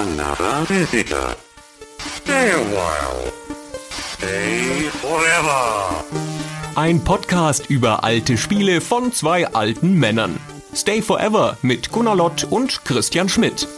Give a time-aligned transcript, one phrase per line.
[0.00, 1.36] another visitor.
[1.98, 3.30] Stay a while.
[3.90, 6.04] Stay forever.
[6.74, 10.40] Ein Podcast über alte Spiele von zwei alten Männern.
[10.74, 13.68] Stay Forever mit Gunnar Lott und Christian Schmidt.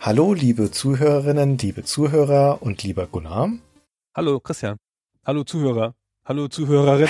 [0.00, 3.50] Hallo, liebe Zuhörerinnen, liebe Zuhörer und lieber Gunnar.
[4.14, 4.78] Hallo, Christian.
[5.26, 5.94] Hallo, Zuhörer.
[6.28, 7.08] Hallo, Zuhörerin.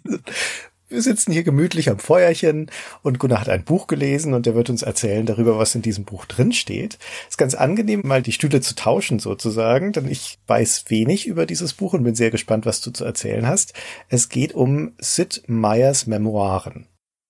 [0.88, 2.70] Wir sitzen hier gemütlich am Feuerchen
[3.02, 6.06] und Gunnar hat ein Buch gelesen und er wird uns erzählen darüber, was in diesem
[6.06, 6.98] Buch drin steht.
[7.28, 11.74] Ist ganz angenehm, mal die Stühle zu tauschen sozusagen, denn ich weiß wenig über dieses
[11.74, 13.74] Buch und bin sehr gespannt, was du zu erzählen hast.
[14.08, 16.86] Es geht um Sid Meyers Memoiren.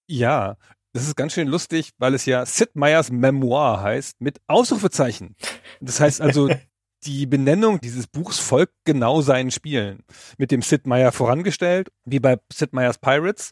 [0.07, 0.57] Ja,
[0.93, 5.35] das ist ganz schön lustig, weil es ja Sid Meyers Memoir heißt mit Ausrufezeichen.
[5.81, 6.51] Das heißt also,
[7.07, 10.03] die Benennung dieses Buchs folgt genau seinen Spielen.
[10.39, 13.51] Mit dem Sid Meier vorangestellt, wie bei Sid Meier's Pirates.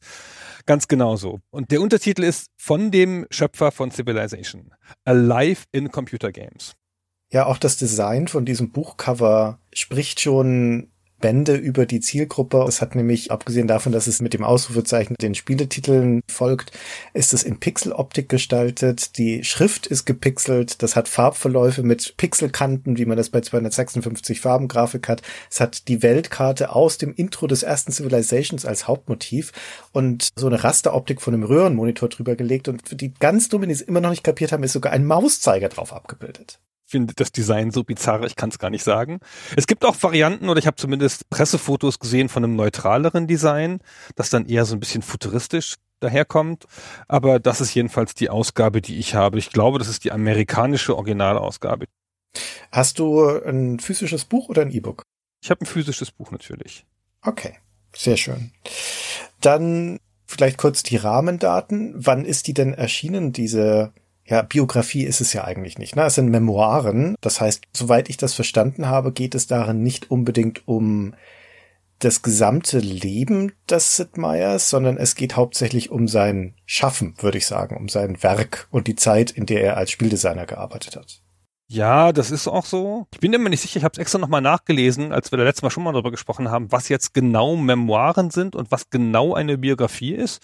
[0.67, 1.41] Ganz genauso.
[1.51, 4.73] Und der Untertitel ist von dem Schöpfer von Civilization.
[5.05, 6.75] Alive in Computer Games.
[7.33, 10.92] Ja, auch das Design von diesem Buchcover spricht schon
[11.23, 12.63] Bände über die Zielgruppe.
[12.69, 16.73] Es hat nämlich, abgesehen davon, dass es mit dem Ausrufezeichen den Spieletiteln folgt,
[17.15, 19.17] ist es in Pixeloptik gestaltet.
[19.17, 20.83] Die Schrift ist gepixelt.
[20.83, 25.23] Das hat Farbverläufe mit Pixelkanten, wie man das bei 256 Farbengrafik hat.
[25.51, 29.53] Es hat die Weltkarte aus dem Intro des ersten Civilizations als Hauptmotiv
[29.93, 32.69] und so eine Rasteroptik von einem Röhrenmonitor drüber gelegt.
[32.69, 35.07] Und für die ganz Dummen, die es immer noch nicht kapiert haben, ist sogar ein
[35.07, 36.59] Mauszeiger drauf abgebildet
[36.93, 39.19] finde das Design so bizarr, ich kann es gar nicht sagen.
[39.57, 43.81] Es gibt auch Varianten, oder ich habe zumindest Pressefotos gesehen von einem neutraleren Design,
[44.15, 46.67] das dann eher so ein bisschen futuristisch daherkommt.
[47.09, 49.39] Aber das ist jedenfalls die Ausgabe, die ich habe.
[49.39, 51.87] Ich glaube, das ist die amerikanische Originalausgabe.
[52.71, 55.03] Hast du ein physisches Buch oder ein E-Book?
[55.43, 56.85] Ich habe ein physisches Buch natürlich.
[57.23, 57.59] Okay,
[57.95, 58.53] sehr schön.
[59.41, 61.95] Dann vielleicht kurz die Rahmendaten.
[61.97, 63.93] Wann ist die denn erschienen, diese
[64.25, 65.97] ja, Biografie ist es ja eigentlich nicht.
[65.97, 66.05] Ne?
[66.05, 67.17] Es sind Memoiren.
[67.21, 71.15] Das heißt, soweit ich das verstanden habe, geht es darin nicht unbedingt um
[71.99, 77.47] das gesamte Leben des Sid Meier's, sondern es geht hauptsächlich um sein Schaffen, würde ich
[77.47, 81.23] sagen, um sein Werk und die Zeit, in der er als Spieldesigner gearbeitet hat.
[81.69, 83.07] Ja, das ist auch so.
[83.13, 85.63] Ich bin immer nicht sicher, ich habe es extra nochmal nachgelesen, als wir da letztes
[85.63, 89.57] Mal schon mal darüber gesprochen haben, was jetzt genau Memoiren sind und was genau eine
[89.57, 90.43] Biografie ist.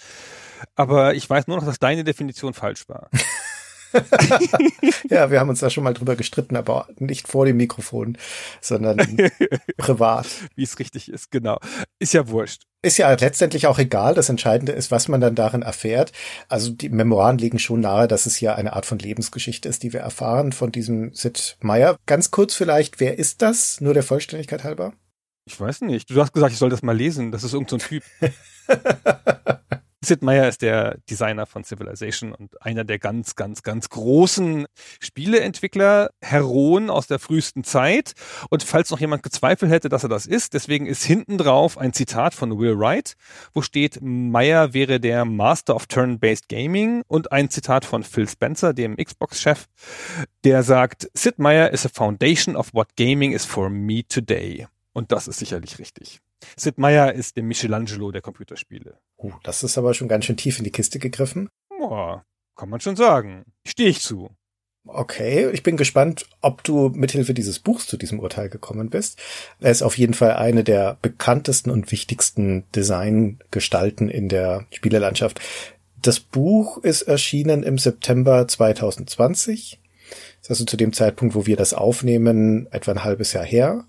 [0.74, 3.10] Aber ich weiß nur noch, dass deine Definition falsch war.
[5.10, 8.18] ja, wir haben uns da schon mal drüber gestritten, aber nicht vor dem Mikrofon,
[8.60, 8.98] sondern
[9.76, 10.26] privat.
[10.54, 11.58] Wie es richtig ist, genau.
[11.98, 12.62] Ist ja wurscht.
[12.80, 14.14] Ist ja letztendlich auch egal.
[14.14, 16.12] Das Entscheidende ist, was man dann darin erfährt.
[16.48, 19.92] Also die Memoiren legen schon nahe, dass es ja eine Art von Lebensgeschichte ist, die
[19.92, 21.96] wir erfahren von diesem Sid Meier.
[22.06, 23.80] Ganz kurz vielleicht, wer ist das?
[23.80, 24.92] Nur der Vollständigkeit halber?
[25.44, 26.10] Ich weiß nicht.
[26.10, 27.32] Du hast gesagt, ich soll das mal lesen.
[27.32, 28.04] Das ist irgendein so Typ.
[30.00, 34.66] Sid Meier ist der Designer von Civilization und einer der ganz, ganz, ganz großen
[35.00, 38.12] Spieleentwickler, Heroen aus der frühesten Zeit.
[38.48, 41.92] Und falls noch jemand gezweifelt hätte, dass er das ist, deswegen ist hinten drauf ein
[41.92, 43.14] Zitat von Will Wright,
[43.54, 48.72] wo steht, Meier wäre der Master of Turn-Based Gaming und ein Zitat von Phil Spencer,
[48.74, 49.66] dem Xbox-Chef,
[50.44, 54.68] der sagt, Sid Meier is a foundation of what gaming is for me today.
[54.92, 56.20] Und das ist sicherlich richtig.
[56.56, 58.98] Sid Meier ist der Michelangelo der Computerspiele.
[59.16, 61.48] Uh, das ist aber schon ganz schön tief in die Kiste gegriffen.
[61.68, 62.24] Boah,
[62.56, 63.44] kann man schon sagen.
[63.66, 64.30] Stehe ich zu.
[64.86, 69.20] Okay, ich bin gespannt, ob du mithilfe dieses Buchs zu diesem Urteil gekommen bist.
[69.60, 75.40] Er ist auf jeden Fall eine der bekanntesten und wichtigsten Designgestalten in der Spielelandschaft.
[76.00, 79.78] Das Buch ist erschienen im September 2020.
[80.08, 83.84] Das ist also zu dem Zeitpunkt, wo wir das aufnehmen, etwa ein halbes Jahr her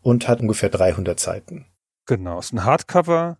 [0.00, 1.66] und hat ungefähr 300 Seiten.
[2.08, 3.36] Genau, es ist ein Hardcover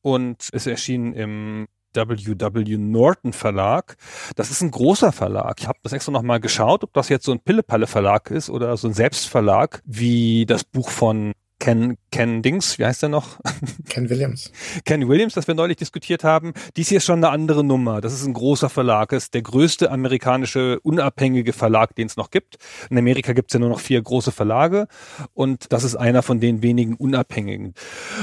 [0.00, 3.98] und es erschien im WW Norton Verlag.
[4.34, 5.60] Das ist ein großer Verlag.
[5.60, 8.74] Ich habe das extra nochmal geschaut, ob das jetzt so ein Pillepalle Verlag ist oder
[8.78, 13.40] so ein Selbstverlag wie das Buch von Ken, Ken Dings, wie heißt er noch?
[13.88, 14.52] Ken Williams.
[14.84, 16.52] Ken Williams, das wir neulich diskutiert haben.
[16.76, 18.00] Dies hier ist schon eine andere Nummer.
[18.00, 19.08] Das ist ein großer Verlag.
[19.08, 22.58] Das ist der größte amerikanische unabhängige Verlag, den es noch gibt.
[22.90, 24.86] In Amerika gibt es ja nur noch vier große Verlage
[25.34, 27.74] und das ist einer von den wenigen unabhängigen.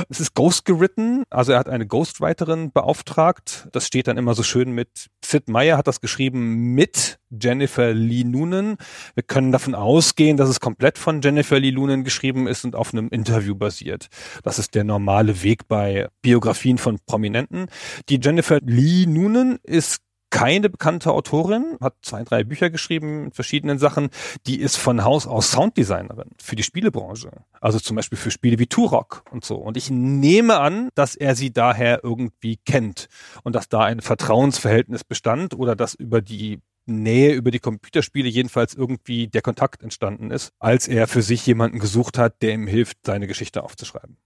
[0.09, 3.67] Es ist Ghost geritten, also er hat eine Ghostwriterin beauftragt.
[3.73, 8.23] Das steht dann immer so schön mit, Sid Meier hat das geschrieben mit Jennifer Lee
[8.23, 8.77] Noonan.
[9.13, 12.93] Wir können davon ausgehen, dass es komplett von Jennifer Lee Noonan geschrieben ist und auf
[12.93, 14.07] einem Interview basiert.
[14.43, 17.67] Das ist der normale Weg bei Biografien von Prominenten.
[18.09, 23.79] Die Jennifer Lee Noonan ist keine bekannte Autorin, hat zwei, drei Bücher geschrieben in verschiedenen
[23.79, 24.09] Sachen.
[24.45, 27.31] Die ist von Haus aus Sounddesignerin für die Spielebranche.
[27.61, 29.55] Also zum Beispiel für Spiele wie Turok und so.
[29.55, 33.07] Und ich nehme an, dass er sie daher irgendwie kennt
[33.43, 38.73] und dass da ein Vertrauensverhältnis bestand oder dass über die Nähe über die Computerspiele jedenfalls
[38.73, 42.97] irgendwie der Kontakt entstanden ist, als er für sich jemanden gesucht hat, der ihm hilft,
[43.05, 44.17] seine Geschichte aufzuschreiben.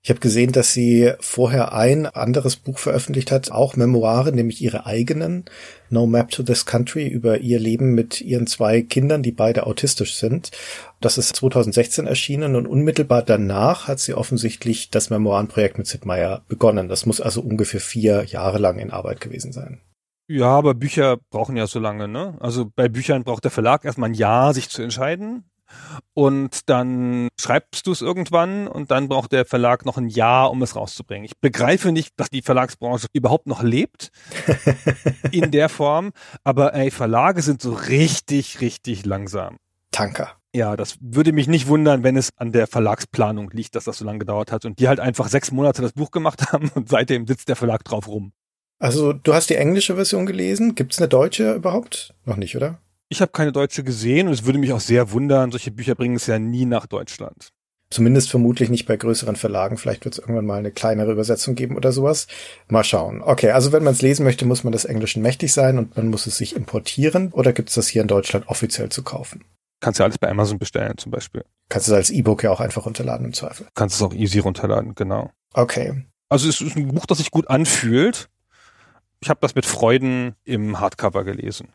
[0.00, 4.86] Ich habe gesehen, dass sie vorher ein anderes Buch veröffentlicht hat, auch Memoire, nämlich ihre
[4.86, 5.44] eigenen,
[5.90, 10.14] No Map to This Country, über ihr Leben mit ihren zwei Kindern, die beide autistisch
[10.14, 10.52] sind.
[11.00, 16.42] Das ist 2016 erschienen und unmittelbar danach hat sie offensichtlich das Memoirenprojekt mit Sid Meier
[16.48, 16.88] begonnen.
[16.88, 19.80] Das muss also ungefähr vier Jahre lang in Arbeit gewesen sein.
[20.28, 22.36] Ja, aber Bücher brauchen ja so lange, ne?
[22.40, 25.44] Also bei Büchern braucht der Verlag erstmal ein Jahr, sich zu entscheiden.
[26.14, 30.62] Und dann schreibst du es irgendwann und dann braucht der Verlag noch ein Jahr, um
[30.62, 31.24] es rauszubringen.
[31.24, 34.10] Ich begreife nicht, dass die Verlagsbranche überhaupt noch lebt
[35.30, 36.12] in der Form,
[36.44, 39.56] aber ey, Verlage sind so richtig, richtig langsam.
[39.90, 40.32] Tanker.
[40.54, 44.04] Ja, das würde mich nicht wundern, wenn es an der Verlagsplanung liegt, dass das so
[44.04, 47.26] lange gedauert hat und die halt einfach sechs Monate das Buch gemacht haben und seitdem
[47.26, 48.32] sitzt der Verlag drauf rum.
[48.78, 50.74] Also du hast die englische Version gelesen.
[50.74, 52.14] Gibt es eine deutsche überhaupt?
[52.24, 52.78] Noch nicht, oder?
[53.08, 55.50] Ich habe keine deutsche gesehen und es würde mich auch sehr wundern.
[55.50, 57.48] Solche Bücher bringen es ja nie nach Deutschland.
[57.90, 59.78] Zumindest vermutlich nicht bei größeren Verlagen.
[59.78, 62.26] Vielleicht wird es irgendwann mal eine kleinere Übersetzung geben oder sowas.
[62.68, 63.22] Mal schauen.
[63.22, 66.08] Okay, also wenn man es lesen möchte, muss man des Englischen mächtig sein und man
[66.08, 67.32] muss es sich importieren.
[67.32, 69.42] Oder gibt es das hier in Deutschland offiziell zu kaufen?
[69.80, 71.44] Kannst ja alles bei Amazon bestellen zum Beispiel.
[71.70, 73.66] Kannst du es als E-Book ja auch einfach runterladen im Zweifel.
[73.74, 75.30] Kannst es auch easy runterladen, genau.
[75.54, 76.04] Okay.
[76.28, 78.28] Also es ist ein Buch, das sich gut anfühlt.
[79.20, 81.72] Ich habe das mit Freuden im Hardcover gelesen.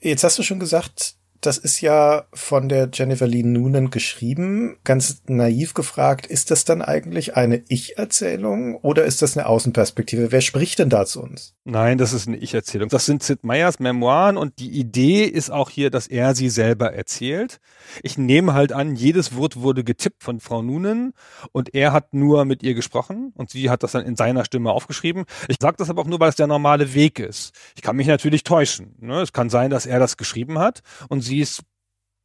[0.00, 4.76] Jetzt hast du schon gesagt, das ist ja von der Jennifer Lee Noonan geschrieben.
[4.84, 10.32] Ganz naiv gefragt, ist das dann eigentlich eine Ich-Erzählung oder ist das eine Außenperspektive?
[10.32, 11.54] Wer spricht denn da zu uns?
[11.64, 12.90] Nein, das ist eine Ich-Erzählung.
[12.90, 16.92] Das sind Sid Meyers Memoiren und die Idee ist auch hier, dass er sie selber
[16.92, 17.58] erzählt.
[18.02, 21.12] Ich nehme halt an, jedes Wort wurde getippt von Frau Noonan
[21.52, 24.72] und er hat nur mit ihr gesprochen und sie hat das dann in seiner Stimme
[24.72, 25.24] aufgeschrieben.
[25.48, 27.54] Ich sage das aber auch nur, weil es der normale Weg ist.
[27.76, 28.94] Ich kann mich natürlich täuschen.
[28.98, 29.22] Ne?
[29.22, 31.62] Es kann sein, dass er das geschrieben hat und sie es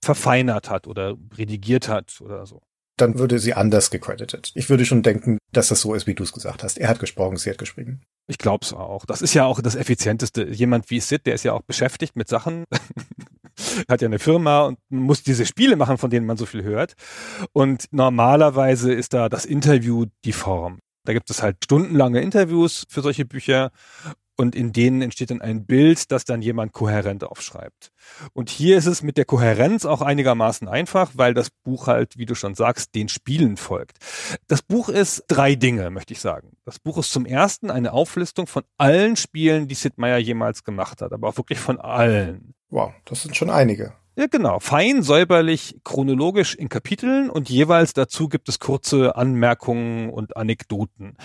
[0.04, 2.62] verfeinert hat oder redigiert hat oder so.
[2.98, 4.52] Dann würde sie anders gecredited.
[4.56, 6.78] Ich würde schon denken, dass das so ist, wie du es gesagt hast.
[6.78, 8.02] Er hat gesprochen, sie hat geschrieben.
[8.28, 9.06] Ich glaube es auch.
[9.06, 10.48] Das ist ja auch das Effizienteste.
[10.48, 12.64] Jemand wie Sid, der ist ja auch beschäftigt mit Sachen,
[13.90, 16.94] hat ja eine Firma und muss diese Spiele machen, von denen man so viel hört.
[17.52, 20.80] Und normalerweise ist da das Interview die Form.
[21.04, 23.72] Da gibt es halt stundenlange Interviews für solche Bücher
[24.36, 27.92] und in denen entsteht dann ein Bild, das dann jemand kohärent aufschreibt.
[28.34, 32.26] Und hier ist es mit der Kohärenz auch einigermaßen einfach, weil das Buch halt, wie
[32.26, 33.98] du schon sagst, den Spielen folgt.
[34.48, 36.58] Das Buch ist drei Dinge, möchte ich sagen.
[36.66, 41.02] Das Buch ist zum ersten eine Auflistung von allen Spielen, die Sid Meier jemals gemacht
[41.02, 42.54] hat, aber auch wirklich von allen.
[42.70, 43.94] Wow, das sind schon einige.
[44.18, 44.60] Ja, genau.
[44.62, 51.18] Fein säuberlich chronologisch in Kapiteln und jeweils dazu gibt es kurze Anmerkungen und Anekdoten.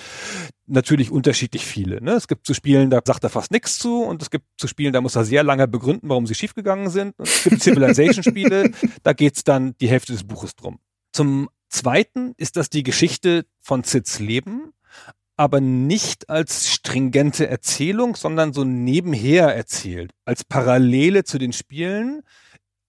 [0.66, 2.02] Natürlich unterschiedlich viele.
[2.02, 2.12] Ne?
[2.12, 4.92] Es gibt zu Spielen, da sagt er fast nichts zu und es gibt zu Spielen,
[4.92, 7.16] da muss er sehr lange begründen, warum sie schiefgegangen sind.
[7.16, 8.72] Und es gibt Civilization-Spiele,
[9.04, 10.80] da geht's dann die Hälfte des Buches drum.
[11.12, 14.72] Zum Zweiten ist das die Geschichte von Zids Leben,
[15.36, 22.22] aber nicht als stringente Erzählung, sondern so nebenher erzählt, als Parallele zu den Spielen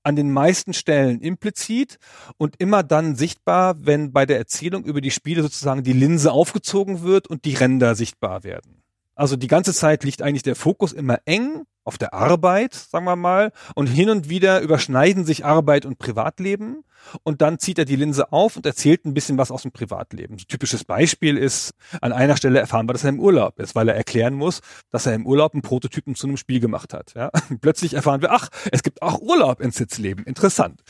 [0.04, 1.98] an den meisten Stellen implizit
[2.38, 7.04] und immer dann sichtbar, wenn bei der Erzählung über die Spiele sozusagen die Linse aufgezogen
[7.04, 8.84] wird und die Ränder sichtbar werden.
[9.16, 13.16] Also die ganze Zeit liegt eigentlich der Fokus immer eng auf der Arbeit, sagen wir
[13.16, 16.84] mal, und hin und wieder überschneiden sich Arbeit und Privatleben
[17.24, 20.38] und dann zieht er die Linse auf und erzählt ein bisschen was aus dem Privatleben.
[20.38, 23.90] So typisches Beispiel ist, an einer Stelle erfahren wir, dass er im Urlaub ist, weil
[23.90, 24.62] er erklären muss,
[24.92, 27.14] dass er im Urlaub einen Prototypen zu einem Spiel gemacht hat.
[27.16, 27.32] Ja?
[27.62, 30.26] Plötzlich erfahren wir, ach, es gibt auch Urlaub in Sitzleben.
[30.26, 30.82] Interessant.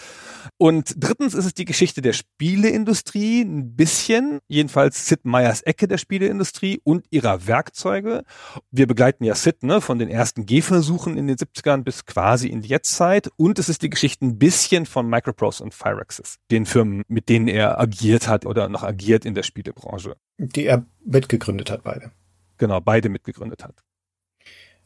[0.57, 5.97] Und drittens ist es die Geschichte der Spieleindustrie, ein bisschen, jedenfalls Sid Meyers Ecke der
[5.97, 8.23] Spieleindustrie und ihrer Werkzeuge.
[8.69, 12.61] Wir begleiten ja Sid ne, von den ersten Gehversuchen in den 70ern bis quasi in
[12.61, 13.29] die Jetztzeit.
[13.37, 17.47] Und es ist die Geschichte ein bisschen von Microprose und Firaxis, den Firmen, mit denen
[17.47, 20.15] er agiert hat oder noch agiert in der Spielebranche.
[20.37, 22.11] Die er mitgegründet hat, beide.
[22.57, 23.75] Genau, beide mitgegründet hat.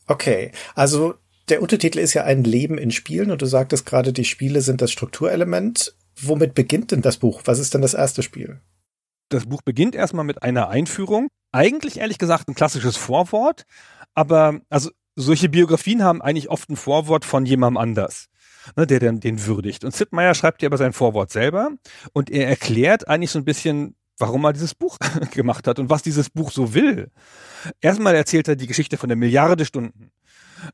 [0.07, 1.15] Okay, also
[1.49, 4.81] der Untertitel ist ja ein Leben in Spielen und du sagtest gerade, die Spiele sind
[4.81, 5.95] das Strukturelement.
[6.21, 7.41] Womit beginnt denn das Buch?
[7.45, 8.61] Was ist denn das erste Spiel?
[9.29, 11.27] Das Buch beginnt erstmal mit einer Einführung.
[11.51, 13.63] Eigentlich ehrlich gesagt ein klassisches Vorwort,
[14.13, 18.27] aber also solche Biografien haben eigentlich oft ein Vorwort von jemandem anders
[18.75, 19.83] ne, der dann den würdigt.
[19.83, 21.71] Und Sid Meier schreibt hier aber sein Vorwort selber
[22.13, 24.97] und er erklärt eigentlich so ein bisschen warum er dieses Buch
[25.31, 27.11] gemacht hat und was dieses Buch so will.
[27.81, 30.11] Erstmal erzählt er die Geschichte von der Milliarde Stunden,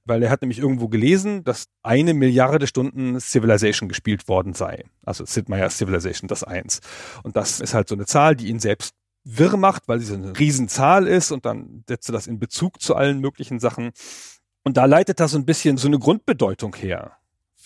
[0.05, 4.86] weil er hat nämlich irgendwo gelesen, dass eine Milliarde Stunden Civilization gespielt worden sei.
[5.03, 6.81] Also Sid Meier's Civilization, das eins.
[7.24, 10.37] Und das ist halt so eine Zahl, die ihn selbst wirr macht, weil sie eine
[10.37, 13.91] Riesenzahl ist und dann setzt er das in Bezug zu allen möglichen Sachen.
[14.63, 17.17] Und da leitet er so ein bisschen so eine Grundbedeutung her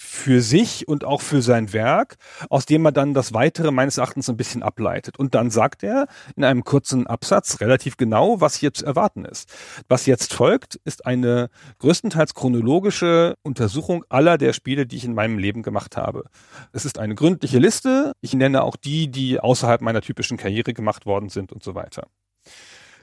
[0.06, 2.16] für sich und auch für sein Werk,
[2.50, 5.18] aus dem er dann das Weitere meines Erachtens ein bisschen ableitet.
[5.18, 9.52] Und dann sagt er in einem kurzen Absatz relativ genau, was hier zu erwarten ist.
[9.88, 15.38] Was jetzt folgt, ist eine größtenteils chronologische Untersuchung aller der Spiele, die ich in meinem
[15.38, 16.26] Leben gemacht habe.
[16.72, 18.14] Es ist eine gründliche Liste.
[18.22, 22.08] Ich nenne auch die, die außerhalb meiner typischen Karriere gemacht worden sind und so weiter.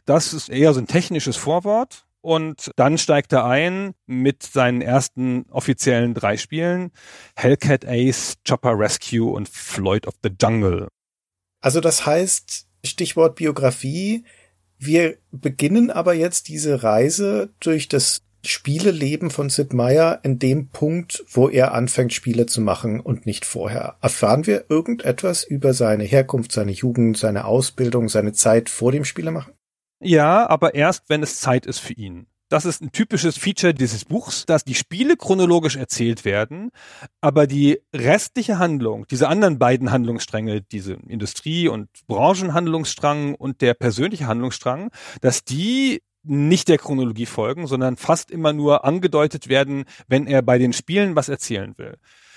[0.04, 5.44] Das ist eher so ein technisches Vorwort und dann steigt er ein mit seinen ersten
[5.50, 6.92] offiziellen drei Spielen.
[7.36, 10.88] Hellcat Ace, Chopper Rescue und Floyd of the Jungle.
[11.60, 14.24] Also das heißt, Stichwort Biografie,
[14.78, 21.24] wir beginnen aber jetzt diese Reise durch das Spieleleben von Sid Meier in dem Punkt,
[21.30, 23.96] wo er anfängt, Spiele zu machen und nicht vorher.
[24.00, 29.52] Erfahren wir irgendetwas über seine Herkunft, seine Jugend, seine Ausbildung, seine Zeit vor dem Spielemachen?
[30.02, 32.26] Ja, aber erst, wenn es Zeit ist für ihn.
[32.48, 36.70] Das ist ein typisches Feature dieses Buchs, dass die Spiele chronologisch erzählt werden,
[37.22, 44.26] aber die restliche Handlung, diese anderen beiden Handlungsstränge, diese Industrie- und Branchenhandlungsstrang und der persönliche
[44.26, 44.90] Handlungsstrang,
[45.22, 50.58] dass die nicht der Chronologie folgen, sondern fast immer nur angedeutet werden, wenn er bei
[50.58, 51.96] den Spielen was erzählen will.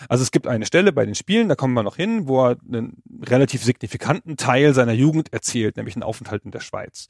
[0.09, 2.57] Also es gibt eine Stelle bei den Spielen, da kommen wir noch hin, wo er
[2.67, 7.07] einen relativ signifikanten Teil seiner Jugend erzählt, nämlich einen Aufenthalt in der Schweiz.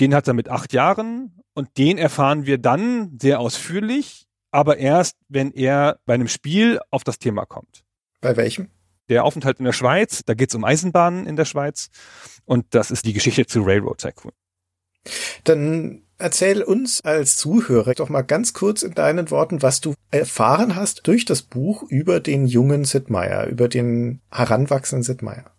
[0.00, 5.16] Den hat er mit acht Jahren und den erfahren wir dann sehr ausführlich, aber erst,
[5.28, 7.84] wenn er bei einem Spiel auf das Thema kommt.
[8.20, 8.68] Bei welchem?
[9.08, 11.88] Der Aufenthalt in der Schweiz, da geht es um Eisenbahnen in der Schweiz
[12.44, 14.32] und das ist die Geschichte zu Railroad Tycoon.
[15.44, 20.76] Dann erzähl uns als Zuhörer doch mal ganz kurz in deinen Worten, was du erfahren
[20.76, 25.50] hast durch das Buch über den jungen Sid Meier, über den heranwachsenden Sid Meier.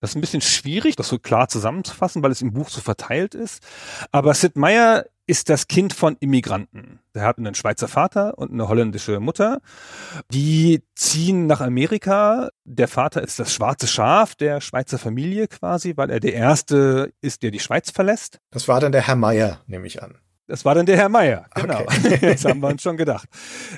[0.00, 3.34] Das ist ein bisschen schwierig, das so klar zusammenzufassen, weil es im Buch so verteilt
[3.34, 3.62] ist.
[4.12, 7.00] Aber Sid Meier ist das Kind von Immigranten.
[7.14, 9.60] Der hat einen Schweizer Vater und eine holländische Mutter.
[10.32, 12.48] Die ziehen nach Amerika.
[12.64, 17.42] Der Vater ist das schwarze Schaf der Schweizer Familie quasi, weil er der Erste ist,
[17.42, 18.40] der die Schweiz verlässt.
[18.50, 20.18] Das war dann der Herr Meier, nehme ich an.
[20.48, 21.80] Das war dann der Herr Meier, genau.
[21.80, 22.18] Okay.
[22.20, 23.28] das haben wir uns schon gedacht.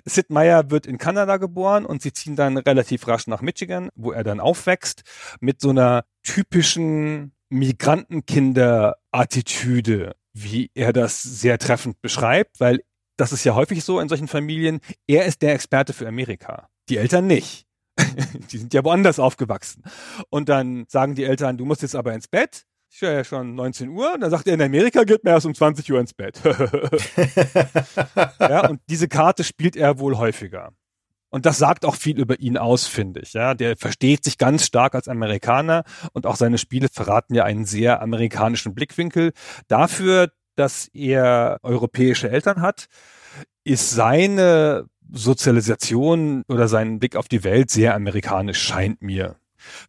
[0.05, 4.13] Sid Meier wird in Kanada geboren und sie ziehen dann relativ rasch nach Michigan, wo
[4.13, 5.01] er dann aufwächst,
[5.41, 12.81] mit so einer typischen Migrantenkinder-Attitüde, wie er das sehr treffend beschreibt, weil
[13.17, 16.99] das ist ja häufig so in solchen Familien, er ist der Experte für Amerika, die
[16.99, 17.67] Eltern nicht.
[18.53, 19.83] die sind ja woanders aufgewachsen.
[20.31, 23.89] Und dann sagen die Eltern, du musst jetzt aber ins Bett ist ja schon 19
[23.91, 24.15] Uhr.
[24.15, 26.41] Und dann sagt er, in Amerika geht man erst um 20 Uhr ins Bett.
[28.41, 30.73] ja, und diese Karte spielt er wohl häufiger.
[31.31, 33.35] Und das sagt auch viel über ihn aus, finde ich.
[33.35, 37.67] Ja, der versteht sich ganz stark als Amerikaner und auch seine Spiele verraten ja einen
[37.67, 39.33] sehr amerikanischen Blickwinkel.
[39.67, 42.87] Dafür, dass er europäische Eltern hat,
[43.65, 49.37] ist seine Sozialisation oder sein Blick auf die Welt sehr amerikanisch, scheint mir.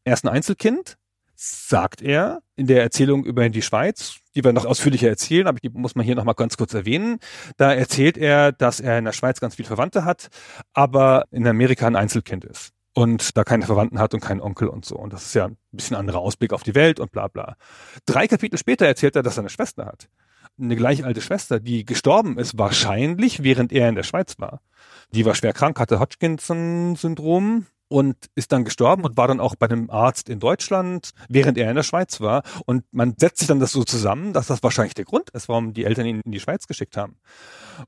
[0.04, 0.98] Er ist ein Einzelkind,
[1.36, 5.70] sagt er in der Erzählung über die Schweiz, die wir noch ausführlicher erzählen, aber die
[5.70, 7.20] muss man hier nochmal ganz kurz erwähnen.
[7.58, 10.30] Da erzählt er, dass er in der Schweiz ganz viel Verwandte hat,
[10.74, 14.86] aber in Amerika ein Einzelkind ist und da keine Verwandten hat und keinen Onkel und
[14.86, 14.96] so.
[14.96, 17.56] Und das ist ja ein bisschen anderer Ausblick auf die Welt und bla bla.
[18.06, 20.10] Drei Kapitel später erzählt er, dass er eine Schwester hat.
[20.60, 24.62] Eine gleich alte Schwester, die gestorben ist, wahrscheinlich während er in der Schweiz war.
[25.12, 29.68] Die war schwer krank, hatte Hodgkinson-Syndrom, und ist dann gestorben und war dann auch bei
[29.68, 32.44] einem Arzt in Deutschland, während er in der Schweiz war.
[32.66, 35.74] Und man setzt sich dann das so zusammen, dass das wahrscheinlich der Grund ist, warum
[35.74, 37.18] die Eltern ihn in die Schweiz geschickt haben.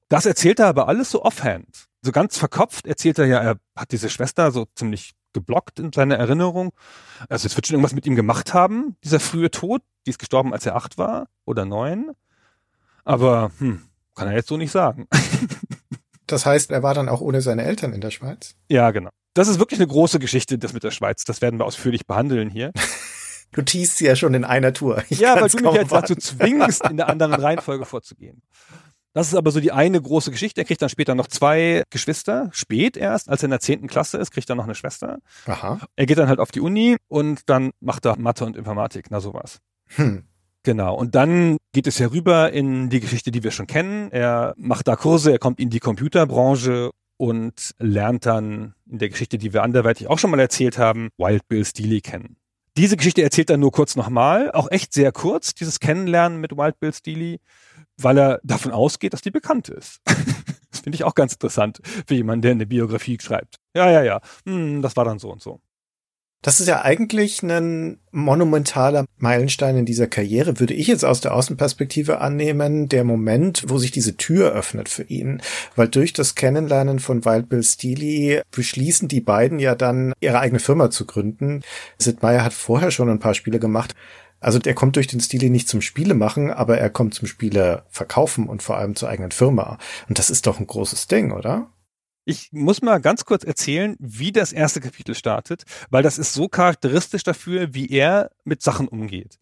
[0.09, 1.87] Das erzählt er aber alles so offhand.
[2.01, 6.15] So ganz verkopft erzählt er ja, er hat diese Schwester so ziemlich geblockt in seiner
[6.15, 6.71] Erinnerung.
[7.29, 9.83] Also es wird schon irgendwas mit ihm gemacht haben, dieser frühe Tod.
[10.05, 12.11] Die ist gestorben, als er acht war oder neun.
[13.05, 13.83] Aber hm,
[14.15, 15.07] kann er jetzt so nicht sagen.
[16.27, 18.55] Das heißt, er war dann auch ohne seine Eltern in der Schweiz?
[18.69, 21.23] Ja, genau das ist wirklich eine große Geschichte, das mit der Schweiz.
[21.23, 22.71] Das werden wir ausführlich behandeln hier.
[23.53, 25.03] Du teast sie ja schon in einer Tour.
[25.09, 28.41] Ich ja, weil du mich jetzt dazu zwingst, in der anderen Reihenfolge vorzugehen.
[29.13, 30.61] Das ist aber so die eine große Geschichte.
[30.61, 32.49] Er kriegt dann später noch zwei Geschwister.
[32.53, 35.19] Spät erst, als er in der zehnten Klasse ist, kriegt er noch eine Schwester.
[35.47, 35.79] Aha.
[35.97, 39.07] Er geht dann halt auf die Uni und dann macht er Mathe und Informatik.
[39.09, 39.59] Na sowas.
[39.95, 40.23] Hm.
[40.63, 40.95] Genau.
[40.95, 44.11] Und dann geht es ja rüber in die Geschichte, die wir schon kennen.
[44.11, 49.37] Er macht da Kurse, er kommt in die Computerbranche und lernt dann in der Geschichte,
[49.37, 52.37] die wir anderweitig auch schon mal erzählt haben, Wild Bill Steely kennen.
[52.77, 56.79] Diese Geschichte erzählt er nur kurz nochmal, auch echt sehr kurz, dieses Kennenlernen mit Wild
[56.79, 57.39] Bill Steely,
[57.97, 60.01] weil er davon ausgeht, dass die bekannt ist.
[60.71, 63.57] das finde ich auch ganz interessant für jemanden, der eine Biografie schreibt.
[63.75, 65.61] Ja, ja, ja, hm, das war dann so und so.
[66.43, 71.35] Das ist ja eigentlich ein monumentaler Meilenstein in dieser Karriere, würde ich jetzt aus der
[71.35, 75.43] Außenperspektive annehmen, der Moment, wo sich diese Tür öffnet für ihn.
[75.75, 80.59] Weil durch das Kennenlernen von Wild Bill Steely beschließen die beiden ja dann, ihre eigene
[80.59, 81.61] Firma zu gründen.
[81.99, 83.93] Sid Meier hat vorher schon ein paar Spiele gemacht.
[84.39, 87.83] Also der kommt durch den Steely nicht zum Spiele machen, aber er kommt zum Spiele
[87.89, 89.77] verkaufen und vor allem zur eigenen Firma.
[90.09, 91.69] Und das ist doch ein großes Ding, oder?
[92.23, 96.47] Ich muss mal ganz kurz erzählen, wie das erste Kapitel startet, weil das ist so
[96.47, 99.39] charakteristisch dafür, wie er mit Sachen umgeht.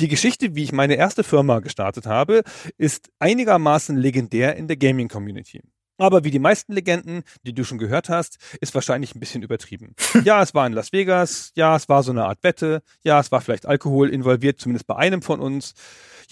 [0.00, 2.42] Die Geschichte, wie ich meine erste Firma gestartet habe,
[2.78, 5.60] ist einigermaßen legendär in der Gaming Community.
[5.98, 9.94] Aber wie die meisten Legenden, die du schon gehört hast, ist wahrscheinlich ein bisschen übertrieben.
[10.24, 13.30] Ja, es war in Las Vegas, ja, es war so eine Art Wette, ja, es
[13.30, 15.74] war vielleicht Alkohol involviert, zumindest bei einem von uns.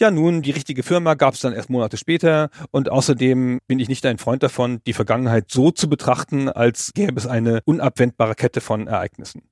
[0.01, 3.91] Ja, nun, die richtige Firma gab es dann erst Monate später und außerdem bin ich
[3.91, 8.63] nicht ein Freund davon, die Vergangenheit so zu betrachten, als gäbe es eine unabwendbare Kette
[8.63, 9.43] von Ereignissen.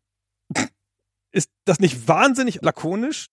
[1.32, 3.26] Ist das nicht wahnsinnig lakonisch?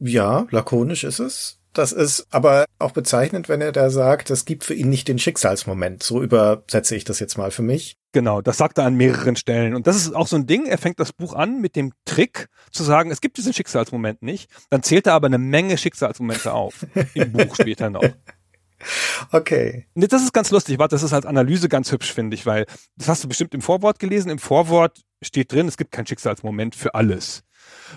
[0.00, 1.60] Ja, lakonisch ist es.
[1.72, 5.20] Das ist aber auch bezeichnend, wenn er da sagt, es gibt für ihn nicht den
[5.20, 6.02] Schicksalsmoment.
[6.02, 7.96] So übersetze ich das jetzt mal für mich.
[8.16, 9.74] Genau, das sagt er an mehreren Stellen.
[9.74, 12.48] Und das ist auch so ein Ding, er fängt das Buch an mit dem Trick
[12.72, 14.50] zu sagen, es gibt diesen Schicksalsmoment nicht.
[14.70, 16.86] Dann zählt er aber eine Menge Schicksalsmomente auf.
[17.12, 18.02] Im Buch später noch.
[19.32, 19.86] Okay.
[19.94, 23.08] Das ist ganz lustig, warte, das ist als Analyse ganz hübsch, finde ich, weil das
[23.08, 24.30] hast du bestimmt im Vorwort gelesen.
[24.30, 27.42] Im Vorwort steht drin, es gibt keinen Schicksalsmoment für alles.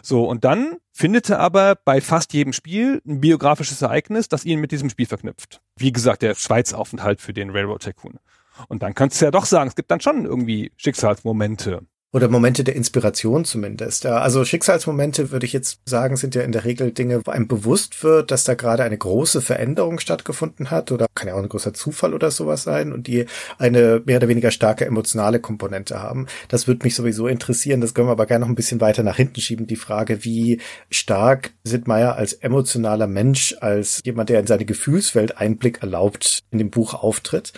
[0.02, 4.62] So, und dann findet er aber bei fast jedem Spiel ein biografisches Ereignis, das ihn
[4.62, 5.62] mit diesem Spiel verknüpft.
[5.78, 8.20] Wie gesagt, der Schweizaufenthalt für den Railroad Tycoon.
[8.68, 11.82] Und dann könntest du ja doch sagen, es gibt dann schon irgendwie Schicksalsmomente.
[12.12, 14.08] Oder Momente der Inspiration zumindest.
[14.08, 18.04] Also Schicksalsmomente, würde ich jetzt sagen, sind ja in der Regel Dinge, wo einem bewusst
[18.04, 21.72] wird, dass da gerade eine große Veränderung stattgefunden hat oder kann ja auch ein großer
[21.72, 23.28] Zufall oder sowas sein und die
[23.60, 26.26] eine mehr oder weniger starke emotionale Komponente haben.
[26.48, 27.80] Das würde mich sowieso interessieren.
[27.80, 29.68] Das können wir aber gerne noch ein bisschen weiter nach hinten schieben.
[29.68, 35.38] Die Frage, wie stark Sid Meier als emotionaler Mensch, als jemand, der in seine Gefühlswelt
[35.38, 37.54] Einblick erlaubt, in dem Buch auftritt.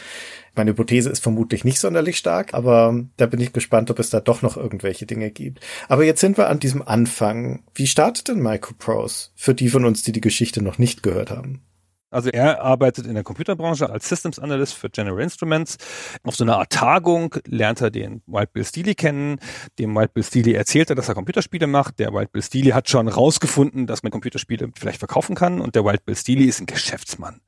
[0.55, 4.19] Meine Hypothese ist vermutlich nicht sonderlich stark, aber da bin ich gespannt, ob es da
[4.19, 5.59] doch noch irgendwelche Dinge gibt.
[5.87, 7.63] Aber jetzt sind wir an diesem Anfang.
[7.73, 11.61] Wie startet denn Microprose für die von uns, die die Geschichte noch nicht gehört haben?
[12.11, 15.77] Also er arbeitet in der Computerbranche als Systems Analyst für General Instruments.
[16.23, 19.39] Auf so einer Art Tagung lernt er den Wild Bill Steely kennen.
[19.79, 21.99] Dem Wild Bill Steely erzählt er, dass er Computerspiele macht.
[21.99, 25.61] Der Wild Bill Steely hat schon rausgefunden, dass man Computerspiele vielleicht verkaufen kann.
[25.61, 27.39] Und der Wild Bill Steely ist ein Geschäftsmann.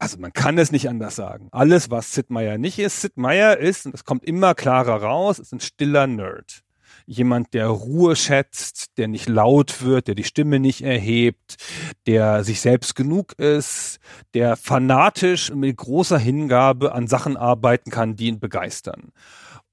[0.00, 1.48] Also man kann es nicht anders sagen.
[1.52, 5.38] Alles, was Sid Meier nicht ist, Sid Meier ist, und es kommt immer klarer raus,
[5.38, 6.62] ist ein stiller Nerd.
[7.06, 11.56] Jemand, der Ruhe schätzt, der nicht laut wird, der die Stimme nicht erhebt,
[12.06, 13.98] der sich selbst genug ist,
[14.32, 19.12] der fanatisch mit großer Hingabe an Sachen arbeiten kann, die ihn begeistern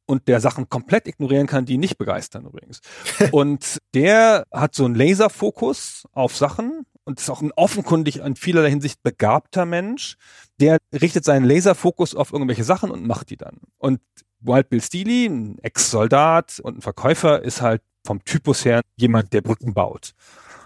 [0.08, 2.82] und der Sachen komplett ignorieren kann, die ihn nicht begeistern übrigens.
[3.32, 8.70] Und der hat so einen Laserfokus auf Sachen und ist auch ein offenkundig in vielerlei
[8.70, 10.18] Hinsicht begabter Mensch,
[10.60, 13.62] der richtet seinen Laserfokus auf irgendwelche Sachen und macht die dann.
[13.78, 14.02] Und
[14.42, 19.42] Wild Bill Steely, ein Ex-Soldat und ein Verkäufer, ist halt vom Typus her jemand, der
[19.42, 20.12] Brücken baut.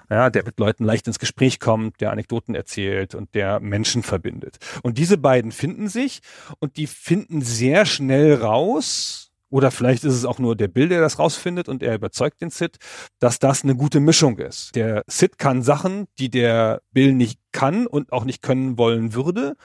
[0.10, 4.58] Ja, der mit Leuten leicht ins Gespräch kommt, der Anekdoten erzählt und der Menschen verbindet.
[4.82, 6.22] Und diese beiden finden sich
[6.58, 11.02] und die finden sehr schnell raus, oder vielleicht ist es auch nur der Bill, der
[11.02, 12.78] das rausfindet und er überzeugt den Sid,
[13.20, 14.76] dass das eine gute Mischung ist.
[14.76, 19.56] Der Sid kann Sachen, die der Bill nicht kann und auch nicht können wollen würde.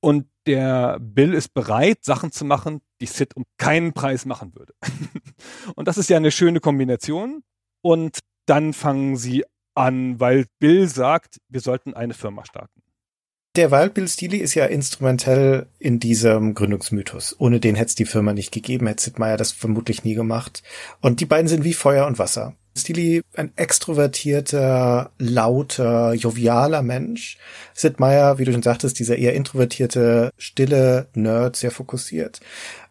[0.00, 4.72] Und der Bill ist bereit, Sachen zu machen, die Sid um keinen Preis machen würde.
[5.76, 7.42] und das ist ja eine schöne Kombination.
[7.82, 12.82] Und dann fangen sie an, weil Bill sagt, wir sollten eine Firma starten.
[13.58, 13.72] Der
[14.06, 17.34] Steely ist ja instrumentell in diesem Gründungsmythos.
[17.40, 20.62] Ohne den hätte es die Firma nicht gegeben, hätte Sid Meier das vermutlich nie gemacht.
[21.00, 22.54] Und die beiden sind wie Feuer und Wasser.
[22.76, 27.38] Steely ein extrovertierter, lauter, jovialer Mensch.
[27.74, 32.40] Sid Meier, wie du schon sagtest, dieser eher introvertierte, stille Nerd, sehr fokussiert.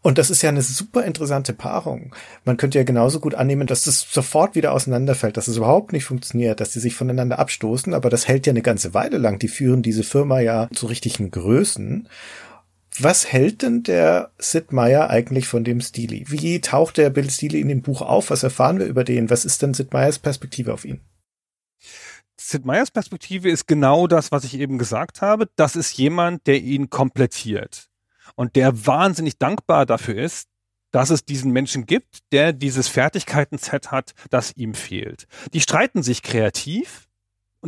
[0.01, 2.15] Und das ist ja eine super interessante Paarung.
[2.45, 6.05] Man könnte ja genauso gut annehmen, dass das sofort wieder auseinanderfällt, dass es überhaupt nicht
[6.05, 9.39] funktioniert, dass die sich voneinander abstoßen, aber das hält ja eine ganze Weile lang.
[9.39, 12.07] Die führen diese Firma ja zu richtigen Größen.
[12.99, 16.25] Was hält denn der Sid Meier eigentlich von dem Steely?
[16.27, 18.29] Wie taucht der Bill Steely in dem Buch auf?
[18.29, 19.29] Was erfahren wir über den?
[19.29, 21.01] Was ist denn Sid Meiers Perspektive auf ihn?
[22.39, 25.49] Sid Meiers Perspektive ist genau das, was ich eben gesagt habe.
[25.55, 27.89] Das ist jemand, der ihn komplettiert
[28.35, 30.47] und der wahnsinnig dankbar dafür ist,
[30.91, 35.27] dass es diesen Menschen gibt, der dieses Fertigkeiten-Set hat, das ihm fehlt.
[35.53, 37.06] Die streiten sich kreativ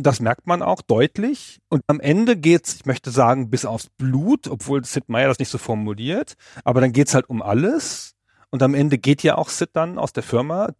[0.00, 1.60] und das merkt man auch deutlich.
[1.68, 5.50] Und am Ende geht's, ich möchte sagen, bis aufs Blut, obwohl Sid Meier das nicht
[5.50, 8.14] so formuliert, aber dann geht's halt um alles.
[8.48, 10.70] Und am Ende geht ja auch Sid dann aus der Firma.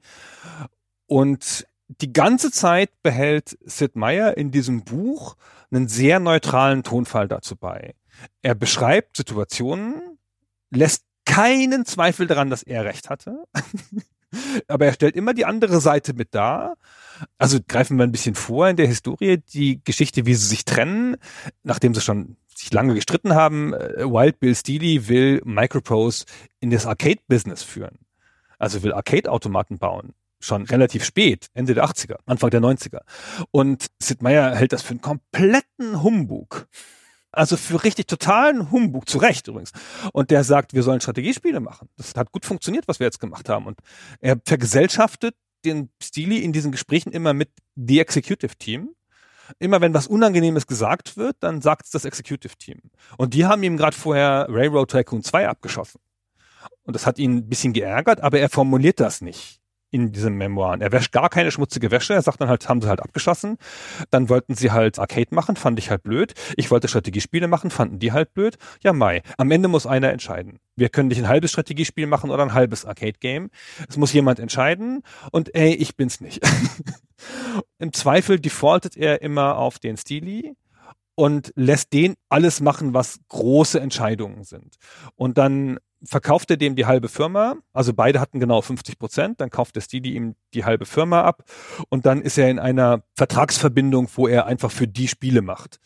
[1.06, 1.66] Und
[2.00, 5.36] die ganze Zeit behält Sid Meier in diesem Buch
[5.70, 7.94] einen sehr neutralen Tonfall dazu bei.
[8.40, 10.18] Er beschreibt Situationen,
[10.70, 13.44] lässt keinen Zweifel daran, dass er recht hatte.
[14.66, 16.78] Aber er stellt immer die andere Seite mit dar.
[17.38, 21.16] Also greifen wir ein bisschen vor in der Historie, die Geschichte, wie sie sich trennen,
[21.62, 23.74] nachdem sie schon sich lange gestritten haben.
[23.74, 26.24] Äh, Wild Bill Steely will Microprose
[26.60, 27.98] in das Arcade-Business führen.
[28.58, 33.00] Also will Arcade-Automaten bauen schon relativ spät, Ende der 80er, Anfang der 90er.
[33.50, 36.66] Und Sid Meier hält das für einen kompletten Humbug.
[37.32, 39.72] Also für richtig totalen Humbug, zu Recht übrigens.
[40.12, 41.88] Und der sagt, wir sollen Strategiespiele machen.
[41.96, 43.66] Das hat gut funktioniert, was wir jetzt gemacht haben.
[43.66, 43.78] Und
[44.20, 48.94] er vergesellschaftet den Stili in diesen Gesprächen immer mit The Executive Team.
[49.58, 52.80] Immer wenn was Unangenehmes gesagt wird, dann sagt es das Executive Team.
[53.18, 56.00] Und die haben ihm gerade vorher Railroad Tycoon 2 abgeschossen.
[56.84, 59.59] Und das hat ihn ein bisschen geärgert, aber er formuliert das nicht
[59.90, 60.80] in diesem Memoiren.
[60.80, 62.14] Er wäscht gar keine schmutzige Wäsche.
[62.14, 63.56] Er sagt dann halt, haben sie halt abgeschossen.
[64.10, 66.34] Dann wollten sie halt Arcade machen, fand ich halt blöd.
[66.56, 68.56] Ich wollte Strategiespiele machen, fanden die halt blöd.
[68.82, 69.22] Ja, Mai.
[69.36, 70.58] Am Ende muss einer entscheiden.
[70.76, 73.50] Wir können nicht ein halbes Strategiespiel machen oder ein halbes Arcade-Game.
[73.88, 76.40] Es muss jemand entscheiden und ey, ich bin's nicht.
[77.78, 80.54] Im Zweifel defaultet er immer auf den Stili
[81.14, 84.76] und lässt den alles machen, was große Entscheidungen sind.
[85.16, 89.50] Und dann verkauft er dem die halbe Firma, also beide hatten genau 50 Prozent, dann
[89.50, 91.44] kauft der Stili ihm die halbe Firma ab
[91.88, 95.78] und dann ist er in einer Vertragsverbindung, wo er einfach für die Spiele macht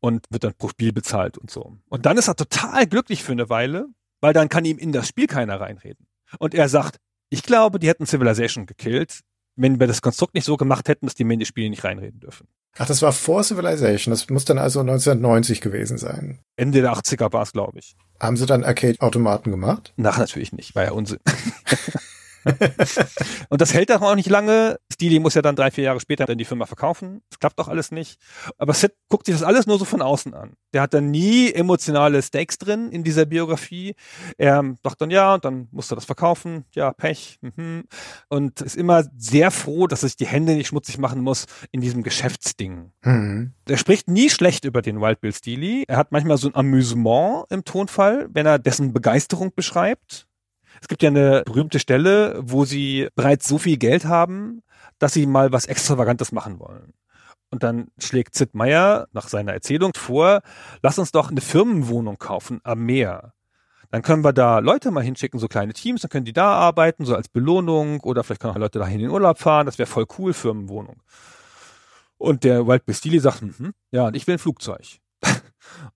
[0.00, 1.76] und wird dann pro Spiel bezahlt und so.
[1.88, 3.86] Und dann ist er total glücklich für eine Weile,
[4.20, 6.06] weil dann kann ihm in das Spiel keiner reinreden.
[6.38, 6.96] Und er sagt,
[7.28, 9.20] ich glaube, die hätten Civilization gekillt,
[9.56, 11.84] wenn wir das Konstrukt nicht so gemacht hätten, dass die mir in die Spiele nicht
[11.84, 12.48] reinreden dürfen.
[12.78, 14.12] Ach, das war vor Civilization.
[14.12, 16.40] Das muss dann also 1990 gewesen sein.
[16.56, 17.96] Ende der 80er war es, glaube ich.
[18.22, 19.92] Haben sie dann Arcade-Automaten gemacht?
[19.96, 21.18] Nach natürlich nicht, war ja Unsinn.
[23.48, 24.78] und das hält auch nicht lange.
[24.92, 27.22] Steely muss ja dann drei, vier Jahre später dann die Firma verkaufen.
[27.30, 28.18] Das klappt doch alles nicht.
[28.58, 30.54] Aber Sid guckt sich das alles nur so von außen an.
[30.72, 33.94] Der hat dann nie emotionale Stakes drin in dieser Biografie.
[34.38, 36.64] Er sagt dann ja, und dann musste das verkaufen.
[36.74, 37.38] Ja, Pech.
[37.40, 37.84] Mhm.
[38.28, 41.80] Und ist immer sehr froh, dass er sich die Hände nicht schmutzig machen muss in
[41.80, 42.92] diesem Geschäftsding.
[43.02, 43.52] Mhm.
[43.68, 45.84] Er spricht nie schlecht über den Wild Bill Steely.
[45.88, 50.26] Er hat manchmal so ein Amüsement im Tonfall, wenn er dessen Begeisterung beschreibt.
[50.80, 54.62] Es gibt ja eine berühmte Stelle, wo sie bereits so viel Geld haben,
[54.98, 56.94] dass sie mal was Extravagantes machen wollen.
[57.50, 60.40] Und dann schlägt Sid Meier nach seiner Erzählung vor,
[60.82, 63.34] lass uns doch eine Firmenwohnung kaufen am Meer.
[63.90, 67.04] Dann können wir da Leute mal hinschicken, so kleine Teams, dann können die da arbeiten,
[67.04, 69.86] so als Belohnung, oder vielleicht können auch Leute dahin in den Urlaub fahren, das wäre
[69.86, 71.02] voll cool, Firmenwohnung.
[72.16, 74.98] Und der Wild Bastili sagt, hm, ja, und ich will ein Flugzeug.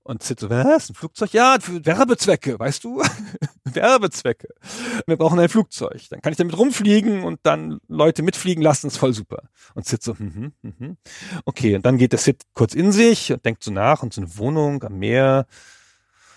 [0.03, 0.91] Und Sid so, was?
[0.91, 1.33] Ein Flugzeug?
[1.33, 3.03] Ja, für Werbezwecke, weißt du?
[3.65, 4.49] Werbezwecke.
[5.07, 6.03] Wir brauchen ein Flugzeug.
[6.11, 9.43] Dann kann ich damit rumfliegen und dann Leute mitfliegen lassen, ist voll super.
[9.75, 10.97] Und Sid so, mhm, mhm.
[11.45, 14.21] Okay, und dann geht der Sid kurz in sich und denkt so nach und so
[14.21, 15.47] eine Wohnung am Meer.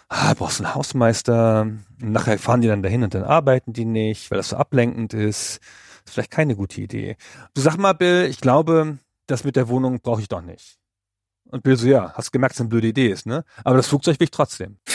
[0.09, 1.61] Ah, brauchst einen Hausmeister.
[1.61, 5.13] Und nachher fahren die dann dahin und dann arbeiten die nicht, weil das so ablenkend
[5.13, 5.59] ist.
[6.05, 7.15] ist vielleicht keine gute Idee.
[7.53, 10.78] Du sag mal, Bill, ich glaube, das mit der Wohnung brauche ich doch nicht.
[11.49, 13.43] Und Bill so, ja, hast gemerkt, dass es eine blöde Idee ist, ne?
[13.63, 14.77] Aber das Flugzeug will ich trotzdem.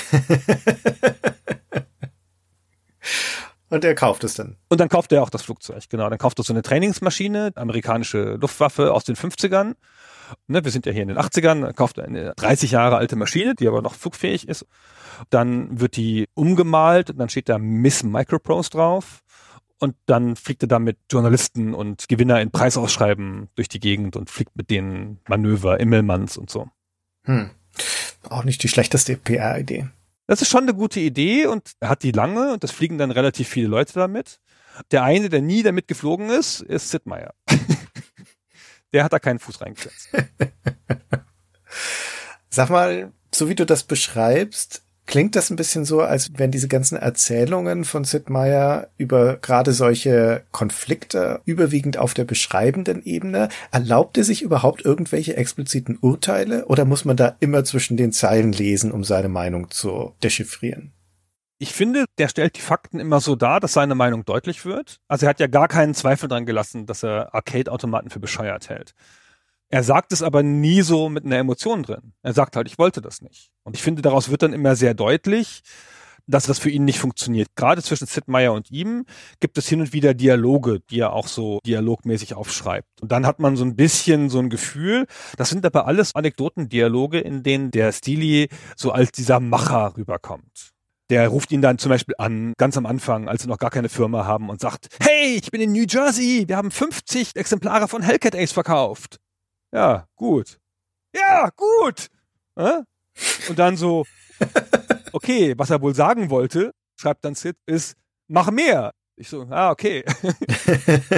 [3.71, 4.57] Und er kauft es dann.
[4.69, 6.09] Und dann kauft er auch das Flugzeug, genau.
[6.09, 9.75] Dann kauft er so eine Trainingsmaschine, amerikanische Luftwaffe aus den 50ern.
[10.47, 13.67] Ne, wir sind ja hier in den 80ern, kauft eine 30 Jahre alte Maschine, die
[13.67, 14.65] aber noch flugfähig ist.
[15.31, 19.24] Dann wird die umgemalt und dann steht da Miss Microprose drauf.
[19.85, 24.31] Und dann fliegt er da mit Journalisten und Gewinner in Preisausschreiben durch die Gegend und
[24.31, 26.71] fliegt mit denen Manöver, Immelmanns und so.
[27.25, 27.51] Hm.
[28.31, 29.89] Auch nicht die schlechteste PR-Idee.
[30.27, 33.11] Das ist schon eine gute Idee und er hat die lange und das fliegen dann
[33.11, 34.41] relativ viele Leute damit.
[34.91, 37.35] Der eine, der nie damit geflogen ist, ist Sid Meier.
[38.95, 40.09] der hat da keinen Fuß reingesetzt.
[42.49, 46.67] Sag mal, so wie du das beschreibst, Klingt das ein bisschen so, als wenn diese
[46.67, 54.17] ganzen Erzählungen von Sid Meier über gerade solche Konflikte überwiegend auf der beschreibenden Ebene, erlaubt
[54.17, 58.93] er sich überhaupt irgendwelche expliziten Urteile oder muss man da immer zwischen den Zeilen lesen,
[58.93, 60.93] um seine Meinung zu dechiffrieren?
[61.59, 65.01] Ich finde, der stellt die Fakten immer so dar, dass seine Meinung deutlich wird.
[65.07, 68.95] Also er hat ja gar keinen Zweifel dran gelassen, dass er Arcade-Automaten für bescheuert hält.
[69.69, 72.13] Er sagt es aber nie so mit einer Emotion drin.
[72.23, 73.54] Er sagt halt, ich wollte das nicht.
[73.65, 75.63] Und ich finde, daraus wird dann immer sehr deutlich,
[76.27, 77.49] dass das für ihn nicht funktioniert.
[77.57, 79.05] Gerade zwischen Sid Meier und ihm
[79.41, 83.03] gibt es hin und wieder Dialoge, die er auch so dialogmäßig aufschreibt.
[83.03, 87.21] Und dann hat man so ein bisschen so ein Gefühl, das sind aber alles Anekdotendialoge,
[87.21, 90.71] in denen der Stili so als dieser Macher rüberkommt.
[91.11, 93.91] Der ruft ihn dann zum Beispiel an, ganz am Anfang, als sie noch gar keine
[93.91, 98.01] Firma haben und sagt, hey, ich bin in New Jersey, wir haben 50 Exemplare von
[98.01, 99.21] Hellcat Ace verkauft.
[99.73, 100.59] Ja, gut.
[101.15, 102.09] Ja, gut.
[103.49, 104.05] Und dann so,
[105.13, 107.97] okay, was er wohl sagen wollte, schreibt dann Sid, ist,
[108.29, 108.93] mach mehr.
[109.17, 110.05] Ich so, ah, okay.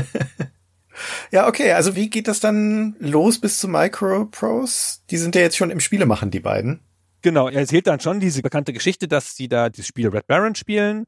[1.31, 4.99] ja, okay, also wie geht das dann los bis zu Microprose?
[5.11, 6.81] Die sind ja jetzt schon im Spiele machen, die beiden.
[7.23, 10.55] Genau, er erzählt dann schon diese bekannte Geschichte, dass sie da das Spiel Red Baron
[10.55, 11.07] spielen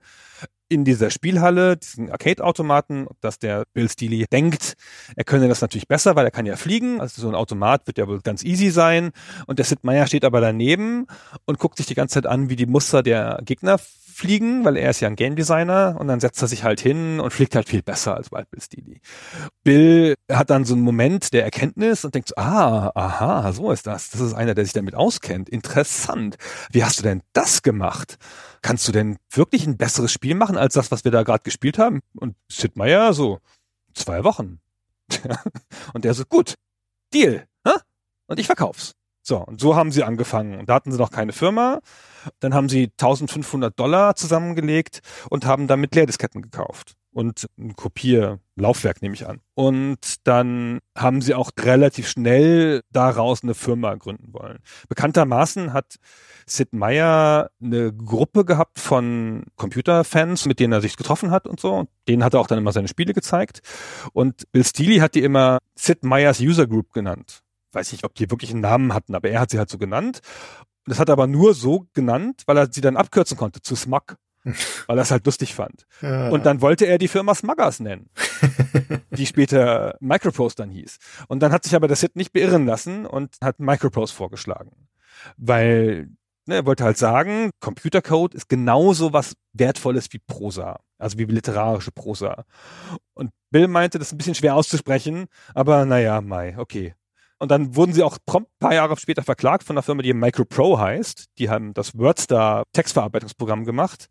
[0.69, 4.75] in dieser Spielhalle, diesen Arcade-Automaten, dass der Bill Steely denkt,
[5.17, 7.01] er könne das natürlich besser, weil er kann ja fliegen.
[7.01, 9.13] Also so ein Automat wird ja wohl ganz easy sein.
[9.47, 11.07] Und der Sid Meier steht aber daneben
[11.47, 13.79] und guckt sich die ganze Zeit an, wie die Muster der Gegner
[14.19, 17.21] fliegen, weil er ist ja ein Game Designer und dann setzt er sich halt hin
[17.21, 19.01] und fliegt halt viel besser als Wild Bill Steely.
[19.63, 23.87] Bill hat dann so einen Moment der Erkenntnis und denkt so, ah, aha, so ist
[23.87, 24.11] das.
[24.11, 25.49] Das ist einer, der sich damit auskennt.
[25.49, 26.37] Interessant.
[26.73, 28.17] Wie hast du denn das gemacht?
[28.61, 31.79] Kannst du denn wirklich ein besseres Spiel machen als das, was wir da gerade gespielt
[31.79, 32.01] haben?
[32.17, 33.39] Und Sid Meier so,
[33.95, 34.59] zwei Wochen.
[35.95, 36.55] und der so, gut,
[37.15, 37.47] Deal.
[37.65, 37.73] Hä?
[38.27, 38.95] Und ich verkauf's.
[39.29, 40.59] So, und so haben sie angefangen.
[40.59, 41.81] Und da hatten sie noch keine Firma.
[42.41, 49.15] Dann haben sie 1500 Dollar zusammengelegt und haben damit Leerdisketten gekauft und ein Kopierlaufwerk nehme
[49.15, 49.41] ich an.
[49.53, 54.61] Und dann haben sie auch relativ schnell daraus eine Firma gründen wollen.
[54.89, 55.97] Bekanntermaßen hat
[56.47, 61.75] Sid Meier eine Gruppe gehabt von Computerfans, mit denen er sich getroffen hat und so.
[61.75, 63.61] Und denen hat er auch dann immer seine Spiele gezeigt.
[64.15, 68.31] Und Bill Steely hat die immer Sid Meyers User Group genannt weiß nicht, ob die
[68.31, 70.21] wirklich einen Namen hatten, aber er hat sie halt so genannt.
[70.87, 74.17] Das hat er aber nur so genannt, weil er sie dann abkürzen konnte zu Smug,
[74.45, 75.87] weil er es halt lustig fand.
[76.01, 76.31] Ja.
[76.31, 78.11] Und dann wollte er die Firma Smuggers nennen,
[79.11, 80.99] die später Microprose dann hieß.
[81.29, 84.89] Und dann hat sich aber der Sid nicht beirren lassen und hat Microprose vorgeschlagen.
[85.37, 86.09] Weil
[86.49, 91.93] ne, er wollte halt sagen, Computercode ist genauso was Wertvolles wie Prosa, also wie literarische
[91.93, 92.45] Prosa.
[93.15, 96.95] Und Bill meinte, das ist ein bisschen schwer auszusprechen, aber naja, Mai, okay.
[97.39, 100.13] Und dann wurden sie auch prompt ein paar Jahre später verklagt von einer Firma, die
[100.13, 101.27] MicroPro heißt.
[101.39, 104.09] Die haben das WordStar Textverarbeitungsprogramm gemacht.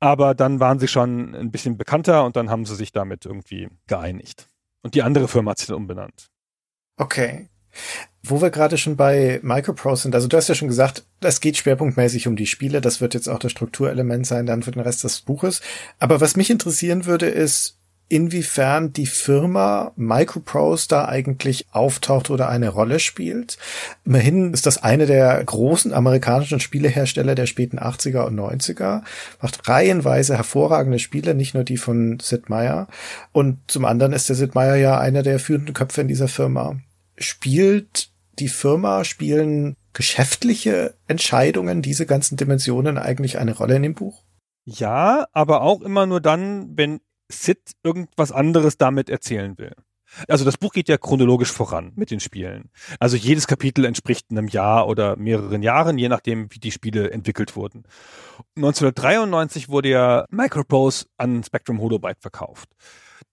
[0.00, 3.68] Aber dann waren sie schon ein bisschen bekannter und dann haben sie sich damit irgendwie
[3.86, 4.48] geeinigt.
[4.82, 6.28] Und die andere Firma hat sich dann umbenannt.
[6.96, 7.48] Okay.
[8.22, 11.56] Wo wir gerade schon bei MicroPro sind, also du hast ja schon gesagt, das geht
[11.56, 15.04] schwerpunktmäßig um die Spiele, das wird jetzt auch das Strukturelement sein dann für den Rest
[15.04, 15.60] des Buches.
[15.98, 17.81] Aber was mich interessieren würde, ist,
[18.12, 23.56] inwiefern die Firma Microprose da eigentlich auftaucht oder eine Rolle spielt.
[24.04, 29.00] Immerhin ist das eine der großen amerikanischen Spielehersteller der späten 80er und 90er,
[29.40, 32.86] macht reihenweise hervorragende Spiele, nicht nur die von Sid Meier.
[33.32, 36.76] Und zum anderen ist der Sid Meier ja einer der führenden Köpfe in dieser Firma.
[37.16, 44.22] Spielt die Firma, spielen geschäftliche Entscheidungen, diese ganzen Dimensionen eigentlich eine Rolle in dem Buch?
[44.64, 47.00] Ja, aber auch immer nur dann, wenn
[47.32, 49.72] Sid irgendwas anderes damit erzählen will.
[50.28, 52.70] Also das Buch geht ja chronologisch voran mit den Spielen.
[53.00, 57.56] Also jedes Kapitel entspricht einem Jahr oder mehreren Jahren, je nachdem, wie die Spiele entwickelt
[57.56, 57.84] wurden.
[58.56, 62.68] 1993 wurde ja Microprose an Spectrum Holobyte verkauft.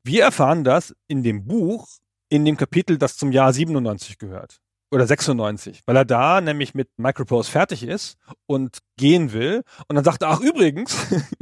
[0.03, 1.87] Wir erfahren das in dem Buch,
[2.29, 6.89] in dem Kapitel, das zum Jahr 97 gehört oder 96, weil er da nämlich mit
[6.97, 9.63] Microprose fertig ist und gehen will.
[9.87, 10.97] Und dann sagt er, ach übrigens,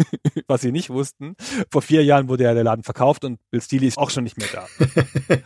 [0.47, 1.35] was sie nicht wussten,
[1.71, 4.37] vor vier Jahren wurde ja der Laden verkauft und Bill Steely ist auch schon nicht
[4.37, 4.67] mehr da.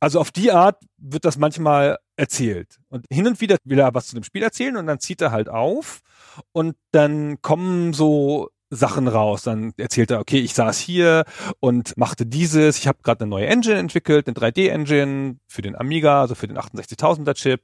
[0.00, 2.78] also auf die Art wird das manchmal erzählt.
[2.88, 5.30] Und hin und wieder will er was zu dem Spiel erzählen und dann zieht er
[5.30, 6.00] halt auf
[6.52, 9.42] und dann kommen so Sachen raus.
[9.42, 11.24] Dann erzählt er, okay, ich saß hier
[11.60, 12.78] und machte dieses.
[12.78, 16.58] Ich habe gerade eine neue Engine entwickelt, eine 3D-Engine für den Amiga, also für den
[16.58, 17.62] 68.000er Chip.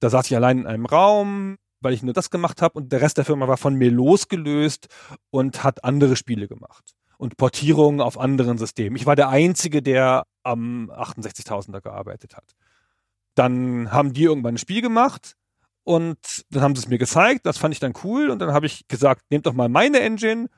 [0.00, 3.00] Da saß ich allein in einem Raum, weil ich nur das gemacht habe und der
[3.00, 4.88] Rest der Firma war von mir losgelöst
[5.30, 8.96] und hat andere Spiele gemacht und Portierungen auf anderen Systemen.
[8.96, 12.54] Ich war der Einzige, der am 68.000er gearbeitet hat.
[13.34, 15.36] Dann haben die irgendwann ein Spiel gemacht
[15.84, 18.66] und dann haben sie es mir gezeigt, das fand ich dann cool und dann habe
[18.66, 20.48] ich gesagt, nehmt doch mal meine Engine.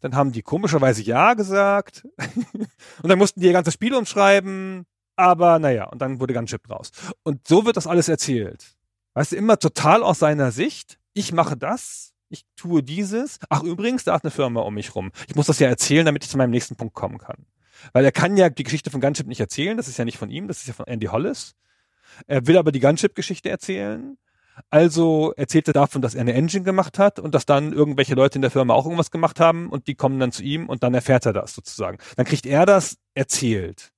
[0.00, 2.06] Dann haben die komischerweise ja gesagt.
[3.02, 4.86] und dann mussten die ihr ganzes Spiel umschreiben.
[5.16, 6.92] Aber naja, und dann wurde ganz Chip draus.
[7.24, 8.76] Und so wird das alles erzählt.
[9.14, 10.98] Weißt du, immer total aus seiner Sicht.
[11.12, 13.40] Ich mache das, ich tue dieses.
[13.48, 15.10] Ach, übrigens, da ist eine Firma um mich rum.
[15.26, 17.46] Ich muss das ja erzählen, damit ich zu meinem nächsten Punkt kommen kann.
[17.92, 20.30] Weil er kann ja die Geschichte von Gunship nicht erzählen, das ist ja nicht von
[20.30, 21.54] ihm, das ist ja von Andy Hollis.
[22.26, 24.18] Er will aber die Gunship-Geschichte erzählen
[24.70, 28.36] Also erzählt er davon, dass er eine Engine gemacht hat und dass dann irgendwelche Leute
[28.36, 30.94] in der Firma auch irgendwas gemacht haben und die kommen dann zu ihm und dann
[30.94, 31.98] erfährt er das sozusagen.
[32.16, 33.92] Dann kriegt er das erzählt.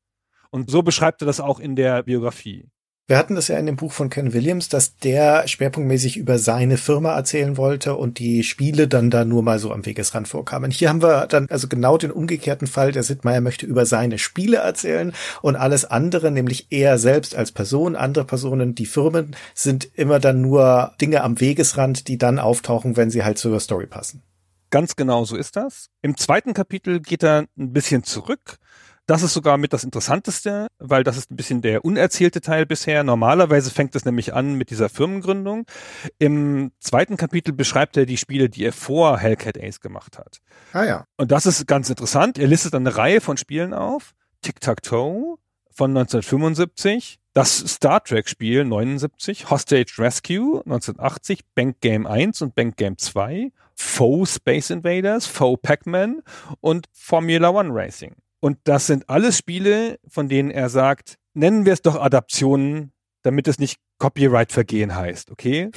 [0.50, 2.68] Und so beschreibt er das auch in der Biografie.
[3.10, 6.76] Wir hatten das ja in dem Buch von Ken Williams, dass der schwerpunktmäßig über seine
[6.76, 10.70] Firma erzählen wollte und die Spiele dann da nur mal so am Wegesrand vorkamen.
[10.70, 12.92] Hier haben wir dann also genau den umgekehrten Fall.
[12.92, 17.96] Der Sittmeier möchte über seine Spiele erzählen und alles andere, nämlich er selbst als Person,
[17.96, 23.10] andere Personen, die Firmen, sind immer dann nur Dinge am Wegesrand, die dann auftauchen, wenn
[23.10, 24.22] sie halt zur Story passen.
[24.70, 25.88] Ganz genau so ist das.
[26.00, 28.60] Im zweiten Kapitel geht er ein bisschen zurück
[29.10, 33.02] das ist sogar mit das Interessanteste, weil das ist ein bisschen der unerzählte Teil bisher.
[33.02, 35.66] Normalerweise fängt es nämlich an mit dieser Firmengründung.
[36.20, 40.38] Im zweiten Kapitel beschreibt er die Spiele, die er vor Hellcat Ace gemacht hat.
[40.72, 41.04] Ah ja.
[41.16, 42.38] Und das ist ganz interessant.
[42.38, 44.12] Er listet eine Reihe von Spielen auf.
[44.42, 45.38] Tic-Tac-Toe
[45.72, 52.76] von 1975, das Star Trek Spiel 79, Hostage Rescue 1980, Bank Game 1 und Bank
[52.76, 56.22] Game 2, Faux Space Invaders, Faux Pac-Man
[56.60, 58.14] und Formula One Racing.
[58.40, 63.48] Und das sind alles Spiele, von denen er sagt, nennen wir es doch Adaptionen, damit
[63.48, 65.70] es nicht Copyright-Vergehen heißt, okay?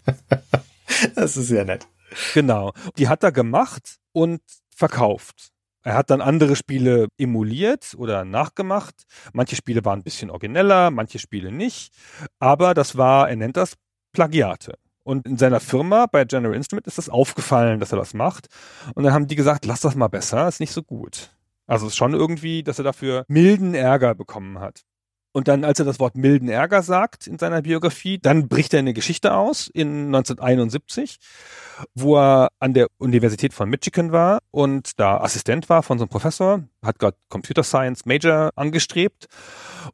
[1.14, 1.86] das ist ja nett.
[2.34, 2.72] Genau.
[2.96, 4.40] Die hat er gemacht und
[4.74, 5.50] verkauft.
[5.82, 9.04] Er hat dann andere Spiele emuliert oder nachgemacht.
[9.32, 11.94] Manche Spiele waren ein bisschen origineller, manche Spiele nicht.
[12.38, 13.74] Aber das war, er nennt das
[14.12, 14.78] Plagiate.
[15.04, 18.48] Und in seiner Firma bei General Instrument ist das aufgefallen, dass er das macht.
[18.94, 21.30] Und dann haben die gesagt, lass das mal besser, ist nicht so gut.
[21.70, 24.82] Also es ist schon irgendwie, dass er dafür milden Ärger bekommen hat.
[25.32, 28.80] Und dann, als er das Wort milden Ärger sagt in seiner Biografie, dann bricht er
[28.80, 31.18] eine Geschichte aus in 1971,
[31.94, 36.08] wo er an der Universität von Michigan war und da Assistent war von so einem
[36.08, 39.28] Professor, hat gerade Computer Science Major angestrebt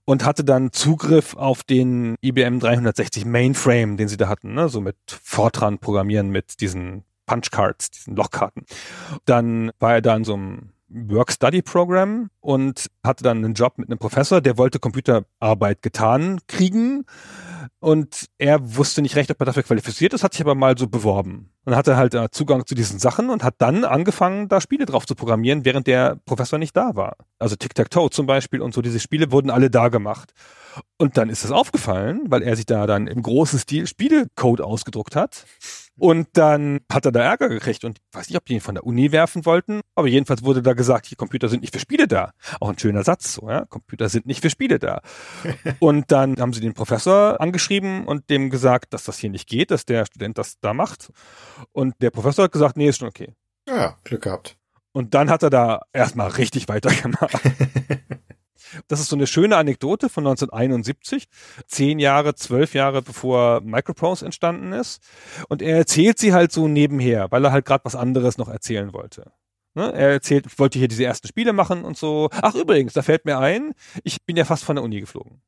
[0.06, 4.70] und hatte dann Zugriff auf den IBM 360 Mainframe, den sie da hatten, ne?
[4.70, 8.64] so mit Fortran programmieren mit diesen Punchcards, diesen Lochkarten.
[9.26, 13.98] Dann war er da in so einem Work-Study-Program und hatte dann einen Job mit einem
[13.98, 17.04] Professor, der wollte Computerarbeit getan kriegen
[17.80, 20.88] und er wusste nicht recht, ob er dafür qualifiziert ist, hat sich aber mal so
[20.88, 21.50] beworben.
[21.66, 25.04] Und hatte halt äh, Zugang zu diesen Sachen und hat dann angefangen, da Spiele drauf
[25.04, 27.16] zu programmieren, während der Professor nicht da war.
[27.38, 30.32] Also Tic-Tac-Toe zum Beispiel und so, diese Spiele wurden alle da gemacht.
[30.96, 35.16] Und dann ist es aufgefallen, weil er sich da dann im großen Stil Spielecode ausgedruckt
[35.16, 35.44] hat
[35.98, 38.74] und dann hat er da Ärger gekriegt und ich weiß nicht, ob die ihn von
[38.74, 42.06] der Uni werfen wollten, aber jedenfalls wurde da gesagt, die Computer sind nicht für Spiele
[42.06, 42.32] da.
[42.60, 43.64] Auch ein schöner Satz, so, ja.
[43.64, 45.00] Computer sind nicht für Spiele da.
[45.78, 49.70] und dann haben sie den Professor angeschrieben und dem gesagt, dass das hier nicht geht,
[49.70, 51.10] dass der Student das da macht.
[51.72, 53.34] Und der Professor hat gesagt, nee, ist schon okay.
[53.68, 54.56] Ja, Glück gehabt.
[54.92, 57.32] Und dann hat er da erstmal richtig weitergemacht.
[58.88, 61.28] Das ist so eine schöne Anekdote von 1971,
[61.66, 65.02] zehn Jahre, zwölf Jahre bevor Microprose entstanden ist.
[65.48, 68.92] Und er erzählt sie halt so nebenher, weil er halt gerade was anderes noch erzählen
[68.92, 69.32] wollte.
[69.74, 69.92] Ne?
[69.92, 72.28] Er erzählt, ich wollte hier diese ersten Spiele machen und so.
[72.32, 73.72] Ach übrigens, da fällt mir ein,
[74.04, 75.42] ich bin ja fast von der Uni geflogen.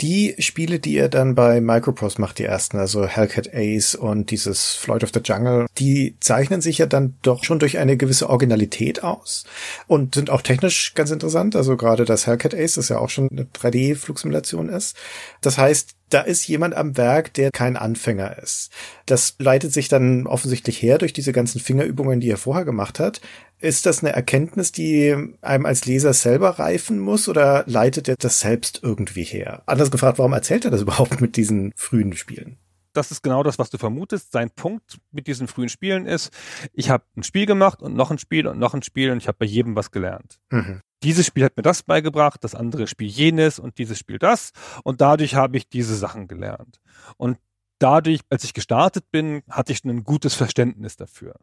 [0.00, 4.74] Die Spiele, die er dann bei Microprose macht, die ersten, also Hellcat Ace und dieses
[4.74, 9.02] Floyd of the Jungle, die zeichnen sich ja dann doch schon durch eine gewisse Originalität
[9.02, 9.44] aus
[9.86, 11.56] und sind auch technisch ganz interessant.
[11.56, 14.96] Also gerade das Hellcat Ace, das ja auch schon eine 3D-Flugsimulation ist.
[15.40, 18.70] Das heißt, da ist jemand am Werk, der kein Anfänger ist.
[19.06, 23.20] Das leitet sich dann offensichtlich her durch diese ganzen Fingerübungen, die er vorher gemacht hat.
[23.64, 28.40] Ist das eine Erkenntnis, die einem als Leser selber reifen muss oder leitet er das
[28.40, 29.62] selbst irgendwie her?
[29.66, 32.58] Anders gefragt, warum erzählt er das überhaupt mit diesen frühen Spielen?
[32.92, 34.30] das ist genau das, was du vermutest.
[34.30, 36.30] Sein Punkt mit diesen frühen Spielen ist,
[36.72, 39.26] ich habe ein Spiel gemacht und noch ein Spiel und noch ein Spiel und ich
[39.26, 40.38] habe bei jedem was gelernt.
[40.50, 44.52] Mhm dieses Spiel hat mir das beigebracht, das andere Spiel jenes und dieses Spiel das.
[44.82, 46.80] Und dadurch habe ich diese Sachen gelernt.
[47.18, 47.38] Und
[47.78, 51.36] dadurch, als ich gestartet bin, hatte ich ein gutes Verständnis dafür.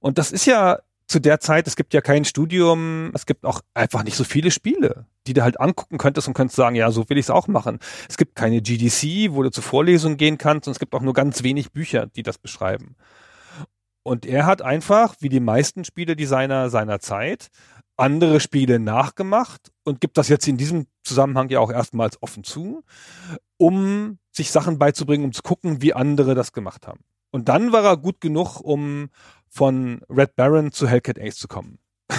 [0.00, 0.78] Und das ist ja
[1.08, 4.50] zu der Zeit, es gibt ja kein Studium, es gibt auch einfach nicht so viele
[4.50, 7.48] Spiele, die du halt angucken könntest und könntest sagen, ja, so will ich es auch
[7.48, 7.78] machen.
[8.08, 11.14] Es gibt keine GDC, wo du zu Vorlesungen gehen kannst und es gibt auch nur
[11.14, 12.94] ganz wenig Bücher, die das beschreiben.
[14.02, 17.48] Und er hat einfach, wie die meisten Spieledesigner seiner Zeit,
[17.96, 22.84] andere Spiele nachgemacht und gibt das jetzt in diesem Zusammenhang ja auch erstmals offen zu,
[23.56, 27.00] um sich Sachen beizubringen, um zu gucken, wie andere das gemacht haben.
[27.30, 29.10] Und dann war er gut genug, um
[29.50, 31.78] von Red Baron zu Hellcat Ace zu kommen.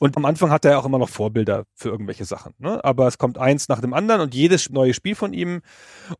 [0.00, 2.54] und am Anfang hat er auch immer noch Vorbilder für irgendwelche Sachen.
[2.58, 2.82] Ne?
[2.84, 5.62] Aber es kommt eins nach dem anderen und jedes neue Spiel von ihm.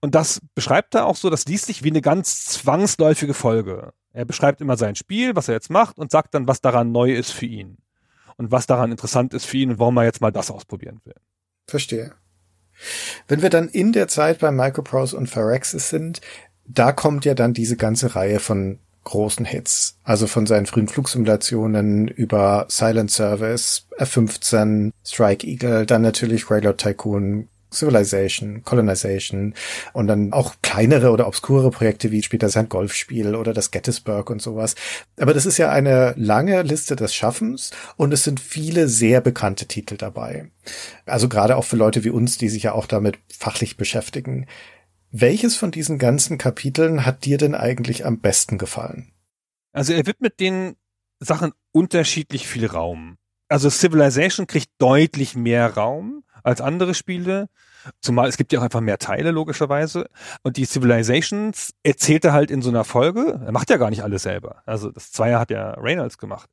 [0.00, 3.92] Und das beschreibt er auch so, das liest sich wie eine ganz zwangsläufige Folge.
[4.12, 7.12] Er beschreibt immer sein Spiel, was er jetzt macht und sagt dann, was daran neu
[7.12, 7.78] ist für ihn
[8.36, 11.16] und was daran interessant ist für ihn und warum er jetzt mal das ausprobieren will.
[11.66, 12.14] Verstehe.
[13.28, 16.20] Wenn wir dann in der Zeit bei Microprose und Phyrexis sind,
[16.64, 19.98] da kommt ja dann diese ganze Reihe von großen Hits.
[20.04, 27.48] Also von seinen frühen Flugsimulationen über Silent Service, F-15, Strike Eagle, dann natürlich Railroad Tycoon,
[27.72, 29.54] Civilization, Colonization
[29.92, 34.40] und dann auch kleinere oder obskure Projekte wie später sein Golfspiel oder das Gettysburg und
[34.40, 34.74] sowas.
[35.18, 39.66] Aber das ist ja eine lange Liste des Schaffens und es sind viele sehr bekannte
[39.66, 40.50] Titel dabei.
[41.06, 44.46] Also gerade auch für Leute wie uns, die sich ja auch damit fachlich beschäftigen.
[45.10, 49.12] Welches von diesen ganzen Kapiteln hat dir denn eigentlich am besten gefallen?
[49.72, 50.76] Also er widmet den
[51.20, 53.16] Sachen unterschiedlich viel Raum.
[53.48, 57.48] Also Civilization kriegt deutlich mehr Raum als andere Spiele.
[58.00, 60.08] Zumal es gibt ja auch einfach mehr Teile, logischerweise.
[60.42, 63.40] Und die Civilizations erzählt er halt in so einer Folge.
[63.44, 64.62] Er macht ja gar nicht alles selber.
[64.66, 66.48] Also das Zweier hat ja Reynolds gemacht.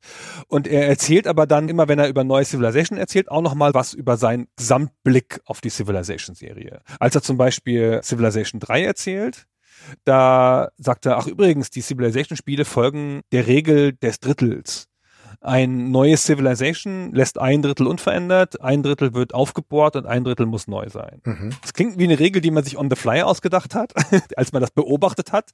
[0.48, 3.94] Und er erzählt aber dann immer, wenn er über neue Civilization erzählt, auch nochmal was
[3.94, 6.80] über seinen Gesamtblick auf die Civilization-Serie.
[6.98, 9.46] Als er zum Beispiel Civilization 3 erzählt,
[10.04, 14.88] da sagt er, ach übrigens, die Civilization-Spiele folgen der Regel des Drittels
[15.44, 20.66] ein neues Civilization lässt ein Drittel unverändert, ein Drittel wird aufgebohrt und ein Drittel muss
[20.66, 21.20] neu sein.
[21.24, 21.50] Mhm.
[21.60, 23.92] Das klingt wie eine Regel, die man sich on the fly ausgedacht hat,
[24.36, 25.50] als man das beobachtet hat,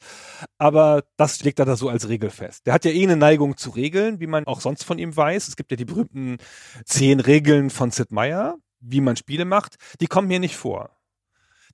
[0.58, 2.66] aber das legt er da so als Regel fest.
[2.66, 5.48] Der hat ja eh eine Neigung zu Regeln, wie man auch sonst von ihm weiß.
[5.48, 6.38] Es gibt ja die berühmten
[6.84, 9.74] zehn Regeln von Sid Meier, wie man Spiele macht.
[10.00, 10.90] Die kommen hier nicht vor.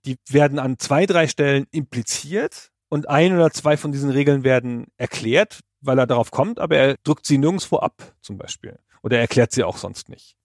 [0.06, 4.86] Die werden an zwei, drei Stellen impliziert und ein oder zwei von diesen Regeln werden
[4.96, 8.78] erklärt, weil er darauf kommt, aber er drückt sie nirgendwo ab, zum Beispiel.
[9.02, 10.36] Oder er erklärt sie auch sonst nicht.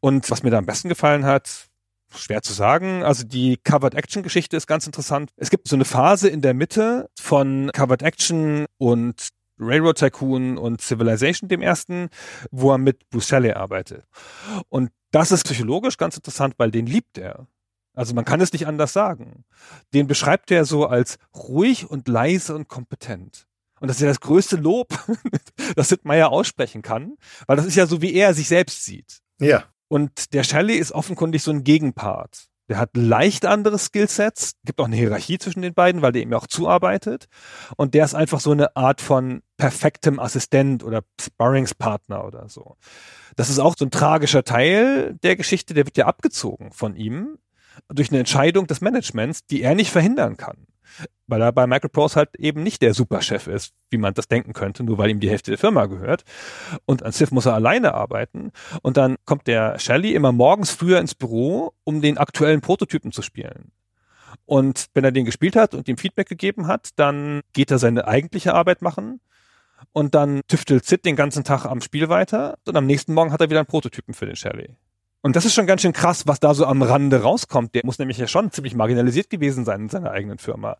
[0.00, 1.68] Und was mir da am besten gefallen hat,
[2.16, 3.02] schwer zu sagen.
[3.02, 5.30] Also die Covered Action Geschichte ist ganz interessant.
[5.36, 9.28] Es gibt so eine Phase in der Mitte von Covered Action und
[9.58, 12.08] Railroad Tycoon und Civilization, dem ersten,
[12.50, 14.04] wo er mit Bruce Shelley arbeitet.
[14.68, 17.46] Und das ist psychologisch ganz interessant, weil den liebt er.
[17.94, 19.44] Also man kann es nicht anders sagen.
[19.92, 23.46] Den beschreibt er so als ruhig und leise und kompetent.
[23.80, 24.88] Und das ist ja das größte Lob,
[25.76, 27.16] das Sid Meier aussprechen kann,
[27.46, 29.18] weil das ist ja so, wie er sich selbst sieht.
[29.40, 29.64] Ja.
[29.88, 32.46] Und der Shelley ist offenkundig so ein Gegenpart.
[32.68, 36.32] Der hat leicht andere Skillsets, gibt auch eine Hierarchie zwischen den beiden, weil der ihm
[36.32, 37.26] auch zuarbeitet.
[37.76, 42.76] Und der ist einfach so eine Art von perfektem Assistent oder Sparringspartner oder so.
[43.36, 47.38] Das ist auch so ein tragischer Teil der Geschichte, der wird ja abgezogen von ihm
[47.88, 50.66] durch eine Entscheidung des Managements, die er nicht verhindern kann
[51.26, 54.84] weil er bei Microprose halt eben nicht der Superchef ist, wie man das denken könnte,
[54.84, 56.24] nur weil ihm die Hälfte der Firma gehört.
[56.84, 58.52] Und an Civ muss er alleine arbeiten.
[58.82, 63.22] Und dann kommt der Shelley immer morgens früher ins Büro, um den aktuellen Prototypen zu
[63.22, 63.72] spielen.
[64.46, 68.06] Und wenn er den gespielt hat und ihm Feedback gegeben hat, dann geht er seine
[68.06, 69.20] eigentliche Arbeit machen.
[69.92, 72.58] Und dann tüftelt Sid den ganzen Tag am Spiel weiter.
[72.66, 74.76] Und am nächsten Morgen hat er wieder einen Prototypen für den Shelley.
[75.24, 77.74] Und das ist schon ganz schön krass, was da so am Rande rauskommt.
[77.74, 80.76] Der muss nämlich ja schon ziemlich marginalisiert gewesen sein in seiner eigenen Firma.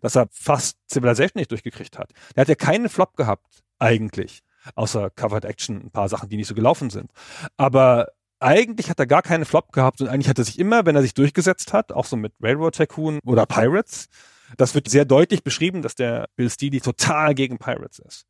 [0.00, 2.10] Dass er fast Civilization nicht durchgekriegt hat.
[2.34, 4.42] Der hat ja keinen Flop gehabt, eigentlich.
[4.74, 7.12] Außer Covered Action, ein paar Sachen, die nicht so gelaufen sind.
[7.56, 8.08] Aber
[8.40, 11.02] eigentlich hat er gar keinen Flop gehabt und eigentlich hat er sich immer, wenn er
[11.02, 14.08] sich durchgesetzt hat, auch so mit Railroad Tycoon oder Pirates,
[14.56, 18.26] das wird sehr deutlich beschrieben, dass der Bill Steely total gegen Pirates ist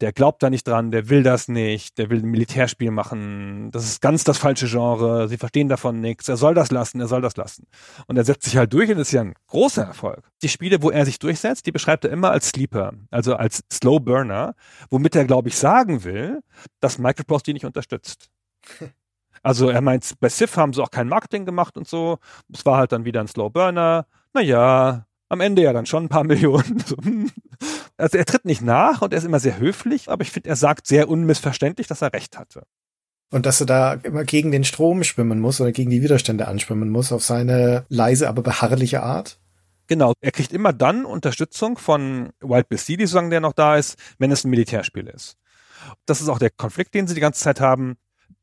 [0.00, 3.84] der glaubt da nicht dran, der will das nicht, der will ein Militärspiel machen, das
[3.84, 7.20] ist ganz das falsche Genre, sie verstehen davon nichts, er soll das lassen, er soll
[7.20, 7.66] das lassen.
[8.06, 10.28] Und er setzt sich halt durch und das ist ja ein großer Erfolg.
[10.42, 14.00] Die Spiele, wo er sich durchsetzt, die beschreibt er immer als Sleeper, also als Slow
[14.00, 14.54] Burner,
[14.90, 16.40] womit er, glaube ich, sagen will,
[16.80, 18.30] dass Microsoft die nicht unterstützt.
[19.42, 22.16] Also er meint, bei Civ haben sie auch kein Marketing gemacht und so.
[22.50, 24.06] Es war halt dann wieder ein Slow Burner.
[24.32, 27.30] Naja, am Ende ja dann schon ein paar Millionen.
[27.96, 30.56] Also er tritt nicht nach und er ist immer sehr höflich, aber ich finde, er
[30.56, 32.64] sagt sehr unmissverständlich, dass er recht hatte.
[33.30, 36.90] Und dass er da immer gegen den Strom schwimmen muss oder gegen die Widerstände anschwimmen
[36.90, 39.38] muss, auf seine leise, aber beharrliche Art.
[39.86, 44.30] Genau, er kriegt immer dann Unterstützung von Wild Steely, solange der noch da ist, wenn
[44.30, 45.36] es ein Militärspiel ist.
[46.06, 47.96] Das ist auch der Konflikt, den sie die ganze Zeit haben.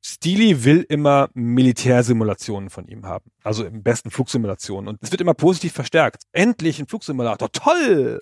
[0.03, 3.31] Steely will immer Militärsimulationen von ihm haben.
[3.43, 4.87] Also im besten Flugsimulationen.
[4.87, 6.23] Und es wird immer positiv verstärkt.
[6.31, 7.51] Endlich ein Flugsimulator.
[7.51, 8.19] Toll!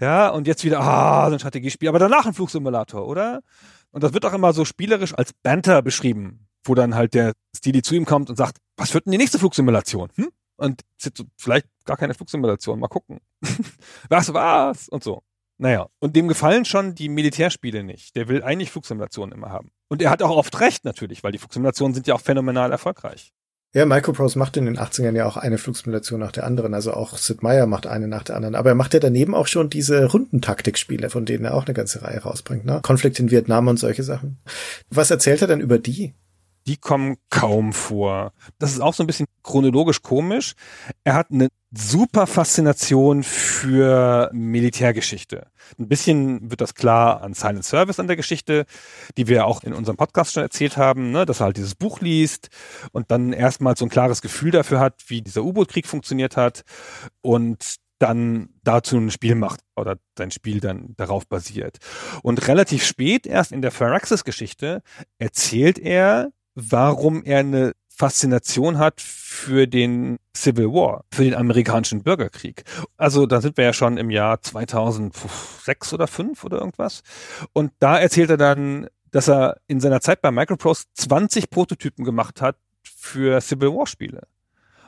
[0.00, 1.88] Ja, und jetzt wieder, ah, so ein Strategiespiel.
[1.88, 3.40] Aber danach ein Flugsimulator, oder?
[3.90, 7.82] Und das wird auch immer so spielerisch als Banter beschrieben, wo dann halt der Steely
[7.82, 10.10] zu ihm kommt und sagt, was wird denn die nächste Flugsimulation?
[10.14, 10.28] Hm?
[10.56, 10.82] Und
[11.36, 13.20] vielleicht gar keine Flugsimulation, mal gucken.
[14.08, 14.88] was war's?
[14.88, 15.22] Und so.
[15.58, 18.14] Naja, und dem gefallen schon die Militärspiele nicht.
[18.14, 19.70] Der will eigentlich Flugsimulationen immer haben.
[19.88, 23.32] Und er hat auch oft recht natürlich, weil die Flugsimulationen sind ja auch phänomenal erfolgreich.
[23.74, 26.72] Ja, Microprose macht in den 80ern ja auch eine Flugsimulation nach der anderen.
[26.72, 28.54] Also auch Sid Meier macht eine nach der anderen.
[28.54, 32.00] Aber er macht ja daneben auch schon diese Rundentaktikspiele, von denen er auch eine ganze
[32.00, 32.64] Reihe rausbringt.
[32.64, 32.80] Ne?
[32.82, 34.38] Konflikt in Vietnam und solche Sachen.
[34.88, 36.14] Was erzählt er denn über die?
[36.66, 38.32] Die kommen kaum vor.
[38.58, 40.54] Das ist auch so ein bisschen chronologisch komisch.
[41.04, 45.46] Er hat eine super Faszination für Militärgeschichte.
[45.78, 48.66] Ein bisschen wird das klar an Silent Service an der Geschichte,
[49.16, 51.26] die wir auch in unserem Podcast schon erzählt haben, ne?
[51.26, 52.48] dass er halt dieses Buch liest
[52.92, 56.62] und dann erstmal so ein klares Gefühl dafür hat, wie dieser U-Boot-Krieg funktioniert hat
[57.20, 61.78] und dann dazu ein Spiel macht oder sein Spiel dann darauf basiert.
[62.22, 64.82] Und relativ spät erst in der Firaxis-Geschichte
[65.18, 72.64] erzählt er, warum er eine Faszination hat für den Civil War, für den amerikanischen Bürgerkrieg.
[72.96, 77.02] Also da sind wir ja schon im Jahr 2006 oder 5 oder irgendwas.
[77.52, 82.42] Und da erzählt er dann, dass er in seiner Zeit bei Microprose 20 Prototypen gemacht
[82.42, 84.26] hat für Civil War Spiele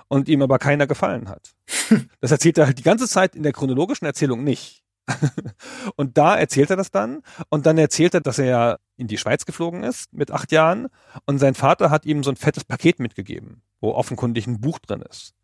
[0.09, 1.55] und ihm aber keiner gefallen hat.
[2.21, 4.83] Das erzählt er halt die ganze Zeit in der chronologischen Erzählung nicht.
[5.97, 9.47] und da erzählt er das dann und dann erzählt er, dass er in die Schweiz
[9.47, 10.89] geflogen ist mit acht Jahren
[11.27, 15.03] und sein Vater hat ihm so ein fettes Paket mitgegeben, wo offenkundig ein Buch drin
[15.03, 15.35] ist.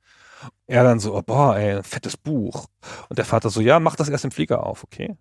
[0.67, 2.67] Er dann so, oh, boah, ey, ein fettes Buch.
[3.09, 5.17] Und der Vater so, ja, mach das erst im Flieger auf, okay?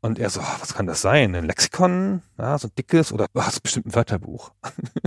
[0.00, 1.34] Und er so, oh, was kann das sein?
[1.34, 2.22] Ein Lexikon?
[2.38, 3.12] Ja, so ein dickes?
[3.12, 4.52] Oder oh, das bestimmt ein Wörterbuch.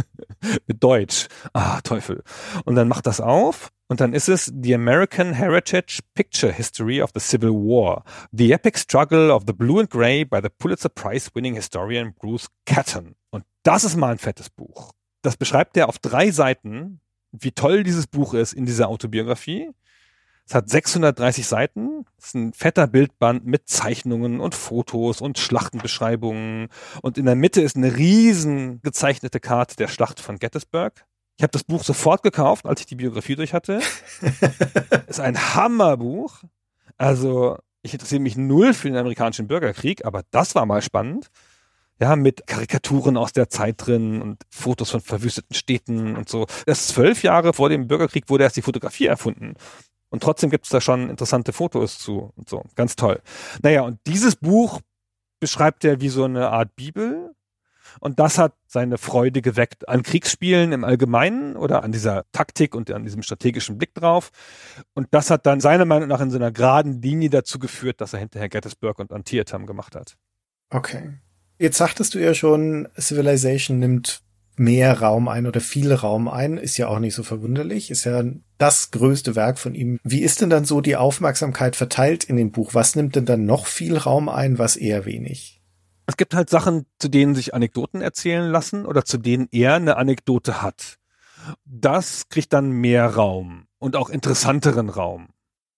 [0.68, 1.28] Mit Deutsch.
[1.54, 2.24] Ah, Teufel.
[2.66, 7.12] Und dann macht das auf und dann ist es The American Heritage Picture History of
[7.14, 8.04] the Civil War.
[8.32, 12.48] The Epic Struggle of the Blue and Grey by the Pulitzer Prize winning historian Bruce
[12.66, 13.16] Catton.
[13.30, 14.92] Und das ist mal ein fettes Buch.
[15.22, 17.00] Das beschreibt er auf drei Seiten,
[17.32, 19.72] wie toll dieses Buch ist in dieser Autobiografie.
[20.46, 22.06] Es hat 630 Seiten.
[22.18, 26.70] Es ist ein fetter Bildband mit Zeichnungen und Fotos und Schlachtenbeschreibungen.
[27.02, 31.06] Und in der Mitte ist eine riesen gezeichnete Karte der Schlacht von Gettysburg.
[31.38, 33.80] Ich habe das Buch sofort gekauft, als ich die Biografie durch hatte.
[35.08, 36.44] ist ein Hammerbuch.
[36.98, 41.30] Also ich interessiere mich null für den amerikanischen Bürgerkrieg, aber das war mal spannend.
[42.00, 46.46] Ja, mit Karikaturen aus der Zeit drin und Fotos von verwüsteten Städten und so.
[46.66, 49.56] Erst zwölf Jahre vor dem Bürgerkrieg wurde erst die Fotografie erfunden.
[50.10, 52.64] Und trotzdem gibt es da schon interessante Fotos zu und so.
[52.76, 53.22] Ganz toll.
[53.62, 54.82] Naja, und dieses Buch
[55.40, 57.36] beschreibt er wie so eine Art Bibel
[58.00, 62.92] und das hat seine Freude geweckt an Kriegsspielen im Allgemeinen oder an dieser Taktik und
[62.92, 64.32] an diesem strategischen Blick drauf.
[64.94, 68.14] Und das hat dann seiner Meinung nach in so einer geraden Linie dazu geführt, dass
[68.14, 70.16] er hinterher Gettysburg und Antietam gemacht hat.
[70.70, 71.14] Okay.
[71.60, 74.22] Jetzt sagtest du ja schon, Civilization nimmt
[74.58, 78.24] mehr Raum ein oder viel Raum ein, ist ja auch nicht so verwunderlich, ist ja
[78.58, 80.00] das größte Werk von ihm.
[80.04, 82.74] Wie ist denn dann so die Aufmerksamkeit verteilt in dem Buch?
[82.74, 85.57] Was nimmt denn dann noch viel Raum ein, was eher wenig?
[86.08, 89.98] Es gibt halt Sachen, zu denen sich Anekdoten erzählen lassen oder zu denen er eine
[89.98, 90.98] Anekdote hat.
[91.66, 95.30] Das kriegt dann mehr Raum und auch interessanteren Raum.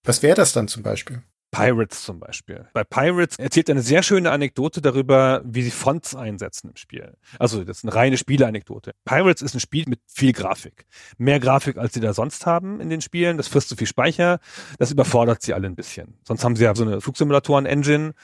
[0.04, 1.22] Was wäre das dann zum Beispiel?
[1.50, 2.66] Pirates zum Beispiel.
[2.72, 7.16] Bei Pirates erzählt er eine sehr schöne Anekdote darüber, wie sie Fonts einsetzen im Spiel.
[7.38, 8.92] Also das ist eine reine Spieleanekdote.
[9.04, 10.86] Pirates ist ein Spiel mit viel Grafik.
[11.18, 13.36] Mehr Grafik, als sie da sonst haben in den Spielen.
[13.36, 14.38] Das frisst zu viel Speicher.
[14.78, 16.18] Das überfordert sie alle ein bisschen.
[16.26, 18.14] Sonst haben sie ja so eine Flugsimulatoren-Engine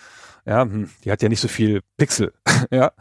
[0.46, 2.32] ja, hm, die hat ja nicht so viel Pixel.
[2.70, 2.92] ja.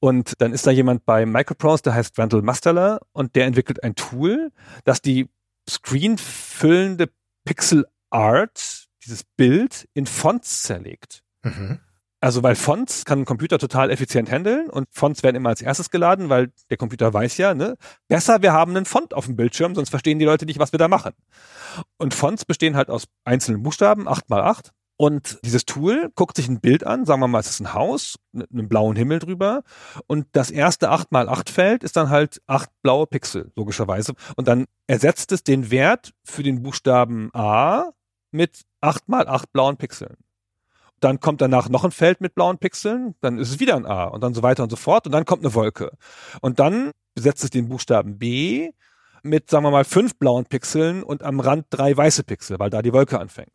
[0.00, 3.94] Und dann ist da jemand bei Microprose, der heißt Randall Masterler und der entwickelt ein
[3.94, 4.50] Tool,
[4.84, 5.28] das die
[5.70, 7.08] screenfüllende
[7.44, 11.22] Pixel Art, dieses Bild, in Fonts zerlegt.
[11.42, 11.80] Mhm.
[12.20, 15.90] Also weil Fonts kann ein Computer total effizient handeln und Fonts werden immer als erstes
[15.90, 17.76] geladen, weil der Computer weiß ja, ne,
[18.08, 20.80] besser wir haben einen Font auf dem Bildschirm, sonst verstehen die Leute nicht, was wir
[20.80, 21.12] da machen.
[21.96, 26.48] Und Fonts bestehen halt aus einzelnen Buchstaben, acht mal acht und dieses Tool guckt sich
[26.48, 29.62] ein Bild an, sagen wir mal, es ist ein Haus, mit einem blauen Himmel drüber.
[30.08, 34.14] Und das erste 8x8 Feld ist dann halt acht blaue Pixel, logischerweise.
[34.34, 37.90] Und dann ersetzt es den Wert für den Buchstaben A
[38.30, 40.16] mit 8x8 blauen Pixeln.
[41.00, 44.04] Dann kommt danach noch ein Feld mit blauen Pixeln, dann ist es wieder ein A
[44.04, 45.06] und dann so weiter und so fort.
[45.06, 45.92] Und dann kommt eine Wolke.
[46.40, 48.72] Und dann besetzt es den Buchstaben B
[49.22, 52.82] mit, sagen wir mal, fünf blauen Pixeln und am Rand drei weiße Pixel, weil da
[52.82, 53.52] die Wolke anfängt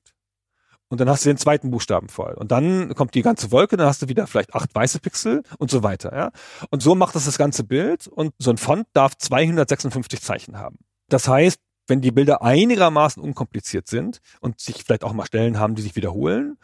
[0.93, 2.35] und dann hast du den zweiten Buchstaben voll.
[2.35, 5.71] Und dann kommt die ganze Wolke, dann hast du wieder vielleicht acht weiße Pixel und
[5.71, 6.15] so weiter.
[6.15, 6.31] Ja?
[6.69, 10.77] Und so macht das das ganze Bild und so ein Font darf 256 Zeichen haben.
[11.09, 15.75] Das heißt, wenn die Bilder einigermaßen unkompliziert sind und sich vielleicht auch mal Stellen haben,
[15.75, 16.57] die sich wiederholen,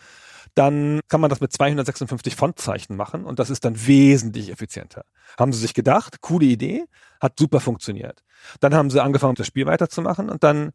[0.56, 5.04] dann kann man das mit 256 Fontzeichen machen und das ist dann wesentlich effizienter.
[5.38, 6.86] Haben sie sich gedacht, coole Idee,
[7.22, 8.24] hat super funktioniert.
[8.60, 10.72] Dann haben sie angefangen, das Spiel weiterzumachen und dann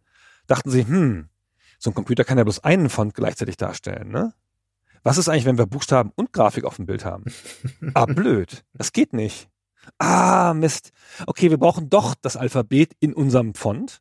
[0.47, 1.29] dachten sie, hm,
[1.79, 4.33] so ein Computer kann ja bloß einen Font gleichzeitig darstellen, ne?
[5.03, 7.25] Was ist eigentlich, wenn wir Buchstaben und Grafik auf dem Bild haben?
[7.95, 8.65] ah, blöd.
[8.73, 9.51] Das geht nicht.
[9.99, 10.93] Ah, Mist.
[11.27, 14.01] Okay, wir brauchen doch das Alphabet in unserem Font.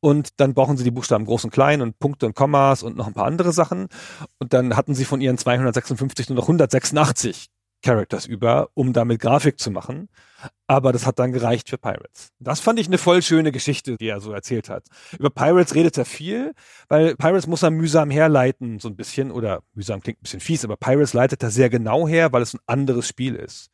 [0.00, 3.06] Und dann brauchen sie die Buchstaben groß und klein und Punkte und Kommas und noch
[3.06, 3.88] ein paar andere Sachen.
[4.38, 7.48] Und dann hatten sie von ihren 256 nur noch 186
[7.84, 10.08] Characters über, um damit Grafik zu machen.
[10.66, 12.32] Aber das hat dann gereicht für Pirates.
[12.38, 14.86] Das fand ich eine voll schöne Geschichte, die er so erzählt hat.
[15.18, 16.54] Über Pirates redet er viel,
[16.88, 20.64] weil Pirates muss er mühsam herleiten, so ein bisschen, oder mühsam klingt ein bisschen fies,
[20.64, 23.70] aber Pirates leitet er sehr genau her, weil es ein anderes Spiel ist.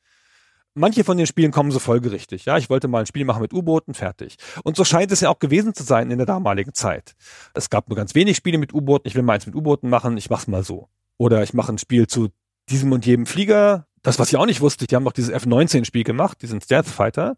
[0.75, 2.45] Manche von den Spielen kommen so folgerichtig.
[2.45, 4.37] Ja, ich wollte mal ein Spiel machen mit U-Booten, fertig.
[4.63, 7.15] Und so scheint es ja auch gewesen zu sein in der damaligen Zeit.
[7.55, 9.09] Es gab nur ganz wenig Spiele mit U-Booten.
[9.09, 10.89] Ich will mal eins mit U-Booten machen, ich mach's mal so.
[11.19, 12.29] Oder ich mache ein Spiel zu
[12.69, 13.87] diesem und jedem Flieger.
[14.03, 17.37] Das, was ich auch nicht wusste, die haben noch dieses F-19-Spiel gemacht, diesen Stealth Fighter.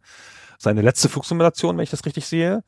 [0.58, 2.62] Seine letzte Flugsimulation, wenn ich das richtig sehe.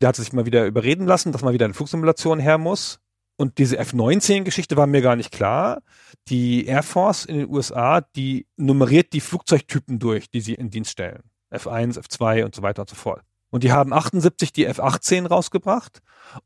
[0.00, 3.00] Der hat sich mal wieder überreden lassen, dass mal wieder eine Flugsimulation her muss.
[3.40, 5.80] Und diese F-19-Geschichte war mir gar nicht klar.
[6.28, 10.90] Die Air Force in den USA, die nummeriert die Flugzeugtypen durch, die sie in Dienst
[10.90, 11.22] stellen.
[11.52, 13.22] F1, F2 und so weiter und so fort.
[13.50, 16.00] Und die haben 78 die F-18 rausgebracht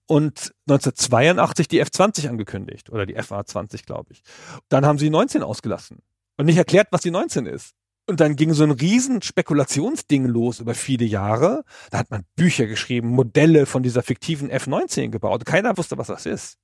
[0.06, 2.90] und 1982 die F-20 angekündigt.
[2.90, 4.22] Oder die FA-20, glaube ich.
[4.68, 6.00] Dann haben sie 19 ausgelassen
[6.36, 7.74] und nicht erklärt, was die 19 ist.
[8.06, 11.64] Und dann ging so ein riesen Spekulationsding los über viele Jahre.
[11.90, 15.46] Da hat man Bücher geschrieben, Modelle von dieser fiktiven F-19 gebaut.
[15.46, 16.58] Keiner wusste, was das ist.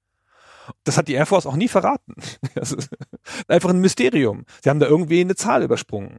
[0.84, 2.14] Das hat die Air Force auch nie verraten.
[2.54, 2.90] Das ist
[3.46, 4.44] einfach ein Mysterium.
[4.62, 6.18] Sie haben da irgendwie eine Zahl übersprungen.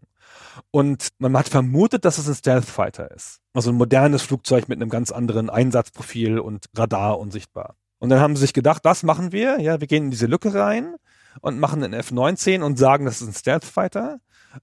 [0.71, 3.39] Und man hat vermutet, dass es ein Stealth Fighter ist.
[3.53, 7.75] Also ein modernes Flugzeug mit einem ganz anderen Einsatzprofil und Radar unsichtbar.
[7.97, 9.59] Und dann haben sie sich gedacht, das machen wir.
[9.59, 10.95] Ja, wir gehen in diese Lücke rein
[11.41, 14.19] und machen einen F-19 und sagen, das ist ein Stealth Fighter.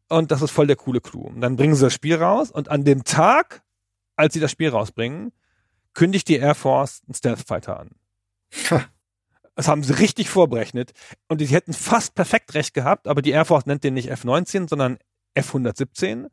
[0.09, 1.27] Und das ist voll der coole Clou.
[1.27, 3.63] Und dann bringen sie das Spiel raus und an dem Tag,
[4.17, 5.33] als sie das Spiel rausbringen,
[5.95, 7.91] kündigt die Air Force einen Stealth Fighter an.
[9.57, 10.93] Das haben sie richtig vorberechnet.
[11.29, 14.69] Und die hätten fast perfekt recht gehabt, aber die Air Force nennt den nicht F-19,
[14.69, 14.99] sondern
[15.37, 16.29] F117.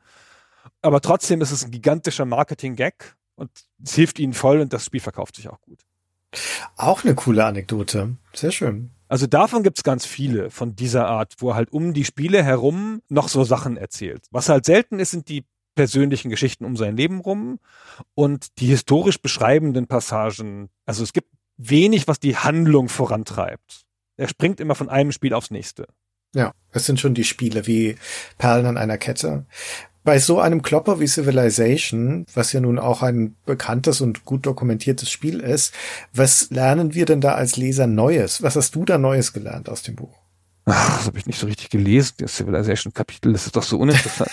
[0.82, 3.50] Aber trotzdem ist es ein gigantischer Marketing-Gag und
[3.84, 5.80] es hilft ihnen voll und das Spiel verkauft sich auch gut.
[6.76, 8.18] Auch eine coole Anekdote.
[8.34, 8.92] Sehr schön.
[9.08, 13.02] Also davon gibt's ganz viele von dieser Art, wo er halt um die Spiele herum
[13.10, 14.26] noch so Sachen erzählt.
[14.32, 15.46] Was halt selten ist, sind die
[15.76, 17.60] persönlichen Geschichten um sein Leben rum
[18.16, 20.70] und die historisch beschreibenden Passagen.
[20.86, 21.30] Also es gibt
[21.70, 23.84] wenig, was die Handlung vorantreibt.
[24.18, 25.88] Er springt immer von einem Spiel aufs nächste.
[26.36, 27.96] Ja, es sind schon die Spiele wie
[28.38, 29.46] Perlen an einer Kette.
[30.04, 35.10] Bei so einem Klopper wie Civilization, was ja nun auch ein bekanntes und gut dokumentiertes
[35.10, 35.74] Spiel ist,
[36.14, 38.44] was lernen wir denn da als Leser Neues?
[38.44, 40.23] Was hast du da Neues gelernt aus dem Buch?
[40.66, 44.32] Ach, das habe ich nicht so richtig gelesen, das Civilization-Kapitel, das ist doch so uninteressant.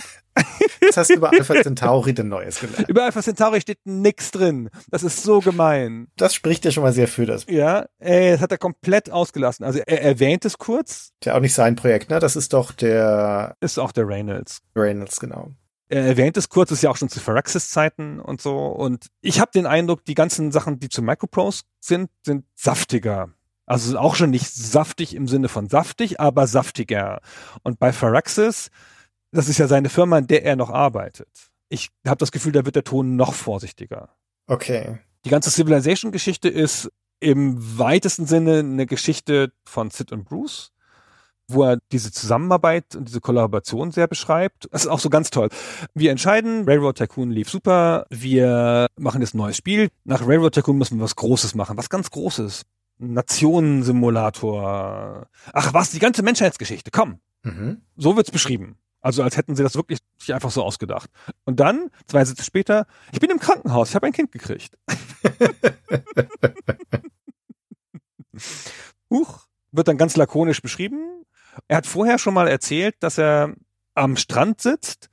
[0.80, 2.88] Jetzt hast du über Alpha Centauri denn Neues gelernt.
[2.88, 4.70] Über Alpha Centauri steht nix drin.
[4.88, 6.06] Das ist so gemein.
[6.16, 7.46] Das spricht ja schon mal sehr für das.
[7.48, 9.64] Ja, ey, das hat er komplett ausgelassen.
[9.64, 11.10] Also er erwähnt es kurz.
[11.20, 12.20] Ist ja auch nicht sein Projekt, ne?
[12.20, 13.56] Das ist doch der...
[13.60, 14.62] Ist auch der Reynolds.
[14.76, 15.50] Reynolds, genau.
[15.88, 18.56] Er erwähnt es kurz, ist ja auch schon zu Firaxis-Zeiten und so.
[18.66, 23.30] Und ich habe den Eindruck, die ganzen Sachen, die zu Microprose sind, sind saftiger.
[23.70, 27.20] Also auch schon nicht saftig im Sinne von saftig, aber saftiger.
[27.62, 28.68] Und bei Firaxis,
[29.30, 31.28] das ist ja seine Firma, in der er noch arbeitet.
[31.68, 34.08] Ich habe das Gefühl, da wird der Ton noch vorsichtiger.
[34.48, 34.98] Okay.
[35.24, 36.90] Die ganze Civilization-Geschichte ist
[37.20, 40.72] im weitesten Sinne eine Geschichte von Sid und Bruce,
[41.46, 44.66] wo er diese Zusammenarbeit und diese Kollaboration sehr beschreibt.
[44.72, 45.48] Das ist auch so ganz toll.
[45.94, 49.90] Wir entscheiden, Railroad Tycoon lief super, wir machen jetzt ein neues Spiel.
[50.02, 52.64] Nach Railroad Tycoon müssen wir was Großes machen, was ganz Großes.
[53.01, 55.26] Nationensimulator.
[55.53, 57.20] Ach was, die ganze Menschheitsgeschichte, komm.
[57.42, 57.82] Mhm.
[57.96, 58.76] So wird's beschrieben.
[59.01, 61.09] Also als hätten sie das wirklich sich einfach so ausgedacht.
[61.44, 64.76] Und dann, zwei Sätze später, ich bin im Krankenhaus, ich habe ein Kind gekriegt.
[69.11, 71.24] Huch, wird dann ganz lakonisch beschrieben.
[71.68, 73.55] Er hat vorher schon mal erzählt, dass er
[73.94, 75.09] am Strand sitzt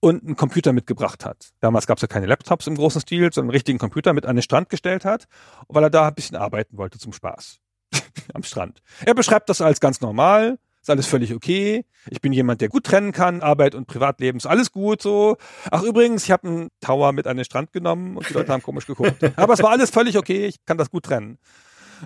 [0.00, 1.50] und einen Computer mitgebracht hat.
[1.60, 4.36] Damals gab es ja keine Laptops im großen Stil, sondern einen richtigen Computer mit an
[4.36, 5.26] den Strand gestellt hat,
[5.68, 7.58] weil er da ein bisschen arbeiten wollte zum Spaß.
[8.34, 8.82] Am Strand.
[9.04, 11.84] Er beschreibt das als ganz normal, ist alles völlig okay.
[12.10, 15.36] Ich bin jemand, der gut trennen kann, Arbeit und Privatleben ist alles gut so.
[15.70, 18.62] Ach übrigens, ich habe einen Tower mit an den Strand genommen und die Leute haben
[18.62, 19.22] komisch geguckt.
[19.36, 21.38] Aber es war alles völlig okay, ich kann das gut trennen.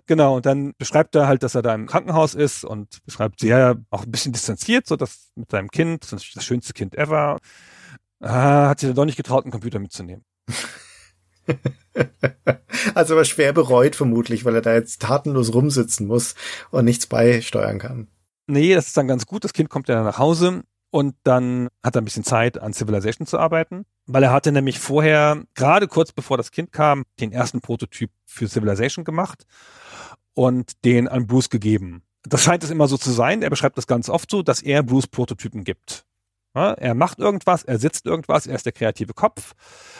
[0.06, 3.76] Genau, und dann beschreibt er halt, dass er da im Krankenhaus ist und beschreibt sehr
[3.90, 7.38] auch ein bisschen distanziert, so dass mit seinem Kind, das das schönste Kind ever.
[8.22, 10.24] Ah, hat sich dann doch nicht getraut, einen Computer mitzunehmen.
[12.94, 16.36] also aber schwer bereut vermutlich, weil er da jetzt tatenlos rumsitzen muss
[16.70, 18.06] und nichts beisteuern kann.
[18.46, 19.44] Nee, das ist dann ganz gut.
[19.44, 23.26] Das Kind kommt ja nach Hause und dann hat er ein bisschen Zeit, an Civilization
[23.26, 27.60] zu arbeiten, weil er hatte nämlich vorher, gerade kurz bevor das Kind kam, den ersten
[27.60, 29.46] Prototyp für Civilization gemacht
[30.34, 32.02] und den an Bruce gegeben.
[32.24, 33.42] Das scheint es immer so zu sein.
[33.42, 36.04] Er beschreibt das ganz oft so, dass er Bruce Prototypen gibt.
[36.54, 39.54] Er macht irgendwas, er sitzt irgendwas, er ist der kreative Kopf,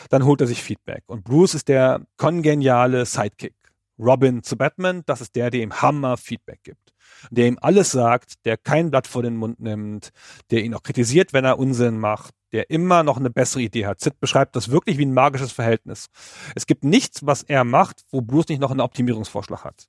[0.09, 1.03] dann holt er sich Feedback.
[1.07, 3.55] Und Bruce ist der kongeniale Sidekick.
[3.99, 6.93] Robin zu Batman, das ist der, der ihm Hammer Feedback gibt.
[7.29, 10.09] Der ihm alles sagt, der kein Blatt vor den Mund nimmt,
[10.51, 13.99] der ihn auch kritisiert, wenn er Unsinn macht, der immer noch eine bessere Idee hat.
[13.99, 16.07] Sid beschreibt das wirklich wie ein magisches Verhältnis.
[16.55, 19.87] Es gibt nichts, was er macht, wo Bruce nicht noch einen Optimierungsvorschlag hat.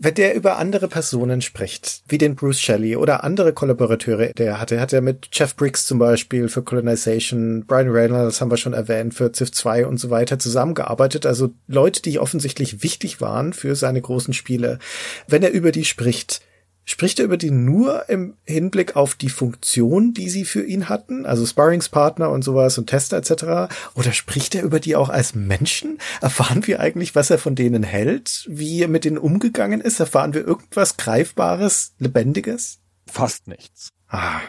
[0.00, 4.60] Wenn der über andere Personen spricht, wie den Bruce Shelley oder andere Kollaborateure, der er
[4.60, 8.72] hatte, hat er mit Jeff Briggs zum Beispiel für Colonization, Brian Reynolds haben wir schon
[8.72, 13.76] erwähnt, für Civ 2 und so weiter zusammengearbeitet, also Leute, die offensichtlich wichtig waren für
[13.76, 14.80] seine großen Spiele.
[15.28, 16.40] Wenn er über die spricht,
[16.84, 21.24] Spricht er über die nur im Hinblick auf die Funktion, die sie für ihn hatten,
[21.26, 23.72] also Sparringspartner und sowas und Tester etc.
[23.94, 25.98] Oder spricht er über die auch als Menschen?
[26.20, 30.00] Erfahren wir eigentlich, was er von denen hält, wie er mit denen umgegangen ist?
[30.00, 32.80] Erfahren wir irgendwas Greifbares, Lebendiges?
[33.06, 33.90] Fast nichts.
[34.08, 34.40] Ah,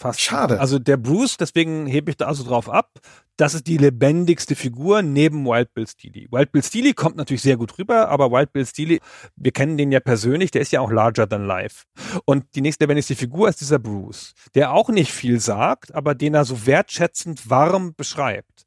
[0.00, 0.22] Fast.
[0.22, 0.58] Schade.
[0.60, 3.00] Also der Bruce, deswegen hebe ich da also drauf ab,
[3.36, 6.26] das ist die lebendigste Figur neben Wild Bill Steely.
[6.30, 9.02] Wild Bill Steely kommt natürlich sehr gut rüber, aber Wild Bill Steely,
[9.36, 11.84] wir kennen den ja persönlich, der ist ja auch larger than life.
[12.24, 16.32] Und die nächste lebendigste Figur ist dieser Bruce, der auch nicht viel sagt, aber den
[16.32, 18.64] er so wertschätzend warm beschreibt.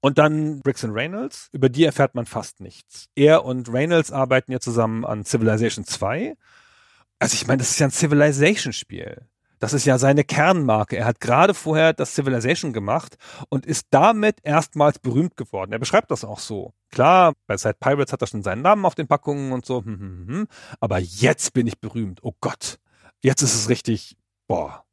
[0.00, 3.06] Und dann Briggs and Reynolds, über die erfährt man fast nichts.
[3.14, 6.34] Er und Reynolds arbeiten ja zusammen an Civilization 2.
[7.18, 9.22] Also ich meine, das ist ja ein Civilization-Spiel.
[9.58, 10.96] Das ist ja seine Kernmarke.
[10.96, 13.16] Er hat gerade vorher das Civilization gemacht
[13.48, 15.72] und ist damit erstmals berühmt geworden.
[15.72, 16.72] Er beschreibt das auch so.
[16.90, 19.84] Klar, bei Side Pirates hat er schon seinen Namen auf den Packungen und so, hm,
[19.84, 20.48] hm, hm, hm.
[20.80, 22.20] aber jetzt bin ich berühmt.
[22.22, 22.78] Oh Gott.
[23.20, 24.84] Jetzt ist es richtig, boah.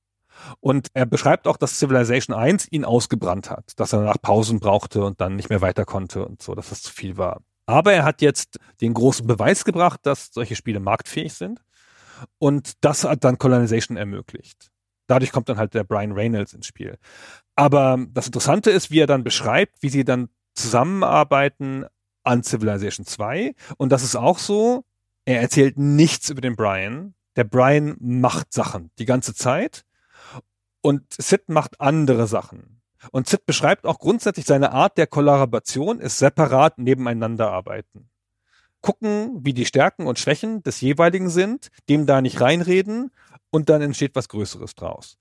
[0.59, 5.03] Und er beschreibt auch, dass Civilization 1 ihn ausgebrannt hat, dass er nach Pausen brauchte
[5.03, 7.41] und dann nicht mehr weiter konnte und so, dass das zu viel war.
[7.67, 11.61] Aber er hat jetzt den großen Beweis gebracht, dass solche Spiele marktfähig sind.
[12.37, 14.71] Und das hat dann Colonization ermöglicht.
[15.07, 16.97] Dadurch kommt dann halt der Brian Reynolds ins Spiel.
[17.55, 21.85] Aber das Interessante ist, wie er dann beschreibt, wie sie dann zusammenarbeiten
[22.23, 23.53] an Civilization 2.
[23.77, 24.83] Und das ist auch so,
[25.25, 27.13] er erzählt nichts über den Brian.
[27.35, 29.85] Der Brian macht Sachen die ganze Zeit.
[30.81, 32.81] Und Sid macht andere Sachen.
[33.11, 38.09] Und Sid beschreibt auch grundsätzlich seine Art der Kollaboration ist separat nebeneinander arbeiten
[38.85, 43.09] gucken, wie die Stärken und Schwächen des jeweiligen sind, dem da nicht reinreden
[43.49, 45.17] und dann entsteht was Größeres draus.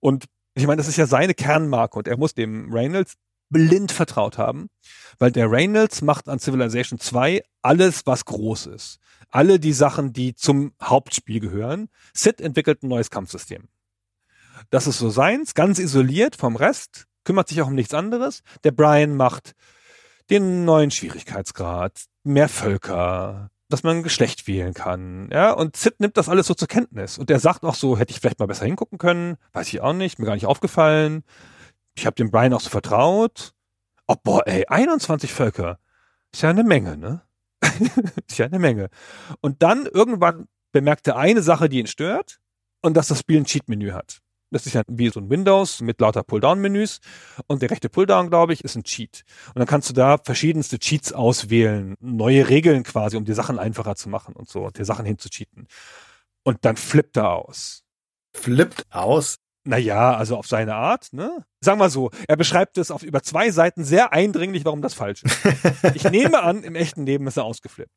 [0.00, 3.14] Und ich meine, das ist ja seine Kernmarke und er muss dem Reynolds
[3.48, 4.70] blind vertraut haben,
[5.20, 8.98] weil der Reynolds macht an Civilization 2 alles, was groß ist.
[9.30, 11.88] Alle die Sachen, die zum Hauptspiel gehören.
[12.12, 13.68] Sid entwickelt ein neues Kampfsystem.
[14.70, 18.42] Das ist so seins, ganz isoliert vom Rest, kümmert sich auch um nichts anderes.
[18.64, 19.54] Der Brian macht
[20.28, 25.28] den neuen Schwierigkeitsgrad, mehr Völker, dass man ein Geschlecht wählen kann.
[25.32, 27.18] Ja, und Sid nimmt das alles so zur Kenntnis.
[27.18, 29.92] Und er sagt auch so, hätte ich vielleicht mal besser hingucken können, weiß ich auch
[29.92, 31.24] nicht, mir gar nicht aufgefallen.
[31.96, 33.52] Ich habe dem Brian auch so vertraut.
[34.06, 35.78] Oh boah, ey, 21 Völker.
[36.32, 37.22] Ist ja eine Menge, ne?
[38.28, 38.90] ist ja eine Menge.
[39.40, 42.38] Und dann irgendwann bemerkt er eine Sache, die ihn stört,
[42.82, 44.20] und dass das Spiel ein Cheat-Menü hat.
[44.56, 47.00] Das ist ja wie so ein Windows mit lauter Pulldown-Menüs.
[47.46, 49.24] Und der rechte Pulldown, glaube ich, ist ein Cheat.
[49.48, 53.96] Und dann kannst du da verschiedenste Cheats auswählen, neue Regeln quasi, um die Sachen einfacher
[53.96, 55.68] zu machen und so, dir Sachen hinzucheaten.
[56.42, 57.84] Und dann flippt er aus.
[58.34, 59.36] Flippt aus?
[59.66, 61.44] Naja, also auf seine Art, ne?
[61.60, 65.24] Sagen wir so, er beschreibt es auf über zwei Seiten sehr eindringlich, warum das falsch
[65.24, 65.36] ist.
[65.94, 67.90] ich nehme an, im echten Leben ist er ausgeflippt.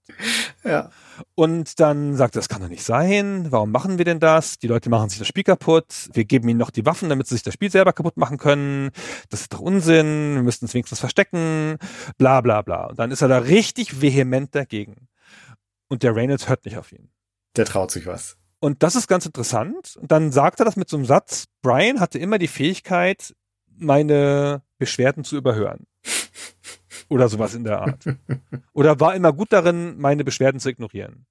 [0.64, 0.90] Ja.
[1.36, 3.52] Und dann sagt er, das kann doch nicht sein.
[3.52, 4.58] Warum machen wir denn das?
[4.58, 6.10] Die Leute machen sich das Spiel kaputt.
[6.12, 8.90] Wir geben ihnen noch die Waffen, damit sie sich das Spiel selber kaputt machen können.
[9.30, 10.34] Das ist doch Unsinn.
[10.34, 11.78] Wir müssten es wenigstens verstecken.
[12.18, 12.88] Bla, bla, bla.
[12.88, 15.08] Und dann ist er da richtig vehement dagegen.
[15.88, 17.12] Und der Reynolds hört nicht auf ihn.
[17.56, 18.39] Der traut sich was.
[18.60, 19.98] Und das ist ganz interessant.
[20.02, 21.46] Und dann sagt er das mit so einem Satz.
[21.62, 23.34] Brian hatte immer die Fähigkeit,
[23.78, 25.88] meine Beschwerden zu überhören.
[27.08, 28.06] Oder sowas in der Art.
[28.74, 31.26] Oder war immer gut darin, meine Beschwerden zu ignorieren.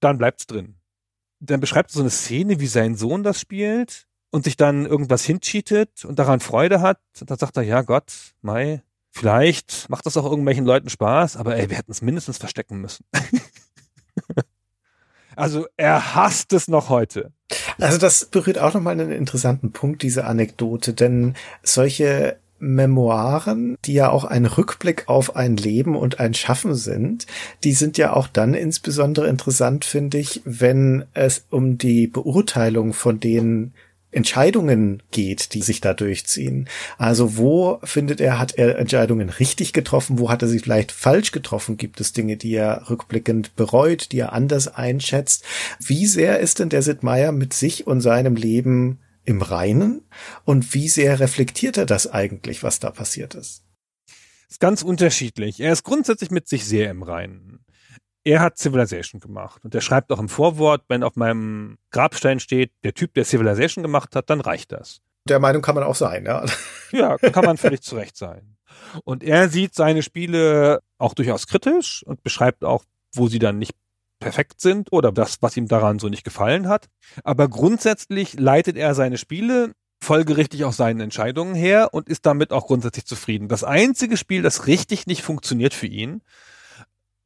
[0.00, 0.76] Dann bleibt's drin.
[1.40, 5.24] Dann beschreibt er so eine Szene, wie sein Sohn das spielt und sich dann irgendwas
[5.24, 7.00] hincheatet und daran Freude hat.
[7.20, 11.56] Und dann sagt er, ja Gott, Mai, vielleicht macht das auch irgendwelchen Leuten Spaß, aber
[11.56, 13.04] ey, wir hätten es mindestens verstecken müssen.
[15.40, 17.32] Also er hasst es noch heute.
[17.78, 24.10] Also das berührt auch nochmal einen interessanten Punkt, diese Anekdote, denn solche Memoiren, die ja
[24.10, 27.26] auch ein Rückblick auf ein Leben und ein Schaffen sind,
[27.64, 33.18] die sind ja auch dann insbesondere interessant, finde ich, wenn es um die Beurteilung von
[33.18, 33.72] den
[34.12, 36.68] Entscheidungen geht, die sich da durchziehen.
[36.98, 41.32] Also wo findet er, hat er Entscheidungen richtig getroffen, wo hat er sie vielleicht falsch
[41.32, 41.76] getroffen?
[41.76, 45.44] Gibt es Dinge, die er rückblickend bereut, die er anders einschätzt?
[45.78, 50.02] Wie sehr ist denn der Sid Meier mit sich und seinem Leben im Reinen?
[50.44, 53.62] Und wie sehr reflektiert er das eigentlich, was da passiert ist?
[54.48, 55.60] Ist ganz unterschiedlich.
[55.60, 57.59] Er ist grundsätzlich mit sich sehr im Reinen.
[58.24, 59.64] Er hat Civilization gemacht.
[59.64, 63.82] Und er schreibt auch im Vorwort, wenn auf meinem Grabstein steht, der Typ, der Civilization
[63.82, 65.00] gemacht hat, dann reicht das.
[65.28, 66.44] Der Meinung kann man auch sein, ja.
[66.92, 68.56] Ja, kann man völlig zurecht sein.
[69.04, 73.74] Und er sieht seine Spiele auch durchaus kritisch und beschreibt auch, wo sie dann nicht
[74.18, 76.88] perfekt sind oder das, was ihm daran so nicht gefallen hat.
[77.24, 82.66] Aber grundsätzlich leitet er seine Spiele folgerichtig aus seinen Entscheidungen her und ist damit auch
[82.66, 83.48] grundsätzlich zufrieden.
[83.48, 86.22] Das einzige Spiel, das richtig nicht funktioniert für ihn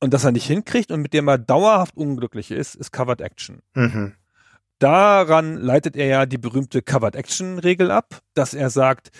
[0.05, 3.61] und das er nicht hinkriegt und mit dem er dauerhaft unglücklich ist, ist Covered Action.
[3.75, 4.13] Mhm.
[4.79, 9.11] Daran leitet er ja die berühmte Covered Action Regel ab, dass er sagt,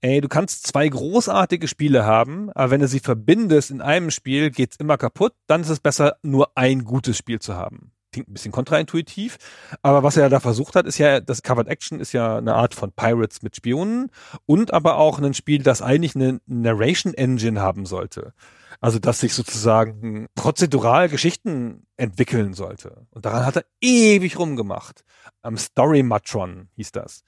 [0.00, 4.50] ey, du kannst zwei großartige Spiele haben, aber wenn du sie verbindest in einem Spiel,
[4.50, 7.92] geht's immer kaputt, dann ist es besser, nur ein gutes Spiel zu haben.
[8.12, 9.38] Klingt ein bisschen kontraintuitiv,
[9.82, 12.74] aber was er da versucht hat, ist ja, das Covered Action ist ja eine Art
[12.74, 14.10] von Pirates mit Spionen
[14.46, 18.34] und aber auch ein Spiel, das eigentlich eine Narration Engine haben sollte.
[18.80, 23.06] Also, dass sich sozusagen prozedural Geschichten entwickeln sollte.
[23.10, 25.04] Und daran hat er ewig rumgemacht.
[25.42, 27.24] Am Story Matron hieß das.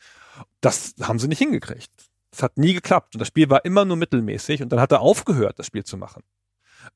[0.60, 1.90] Das haben sie nicht hingekriegt.
[2.30, 5.00] Es hat nie geklappt und das Spiel war immer nur mittelmäßig und dann hat er
[5.00, 6.22] aufgehört, das Spiel zu machen.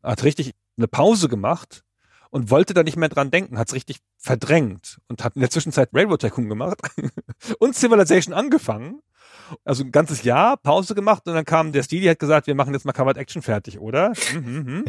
[0.02, 1.82] Er hat richtig eine Pause gemacht
[2.30, 5.50] und wollte da nicht mehr dran denken, hat es richtig verdrängt und hat in der
[5.50, 6.80] Zwischenzeit Railroad Tycoon gemacht
[7.58, 9.02] und Civilization angefangen.
[9.64, 12.72] Also ein ganzes Jahr Pause gemacht und dann kam der Stili, hat gesagt, wir machen
[12.72, 14.12] jetzt mal Covered Action fertig, oder?
[14.30, 14.84] Mhm, mhm.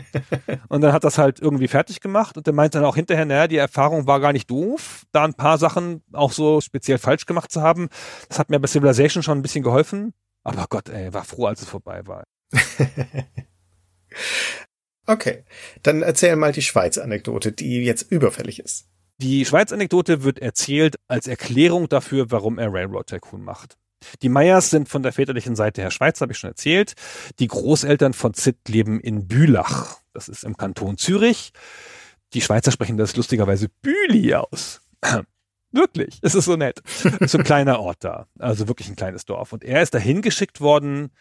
[0.70, 3.48] und dann hat das halt irgendwie fertig gemacht und der meinte dann auch hinterher, naja,
[3.48, 7.52] die Erfahrung war gar nicht doof, da ein paar Sachen auch so speziell falsch gemacht
[7.52, 7.90] zu haben.
[8.30, 10.14] Das hat mir bei Civilization schon ein bisschen geholfen.
[10.44, 12.24] Aber Gott, ey, war froh, als es vorbei war.
[15.08, 15.44] okay,
[15.84, 18.88] dann erzähl mal die Schweiz-Anekdote, die jetzt überfällig ist.
[19.18, 23.78] Die Schweiz-Anekdote wird erzählt als Erklärung dafür, warum er Railroad Tycoon macht.
[24.22, 26.94] Die Meyers sind von der väterlichen Seite her Schweiz, habe ich schon erzählt.
[27.40, 29.98] Die Großeltern von Zit leben in Bülach.
[30.14, 31.54] Das ist im Kanton Zürich.
[32.34, 34.82] Die Schweizer sprechen das lustigerweise Büli aus.
[35.72, 36.82] Wirklich, es ist so nett.
[37.22, 39.54] so ein kleiner Ort da, also wirklich ein kleines Dorf.
[39.54, 41.12] Und er ist dahin geschickt worden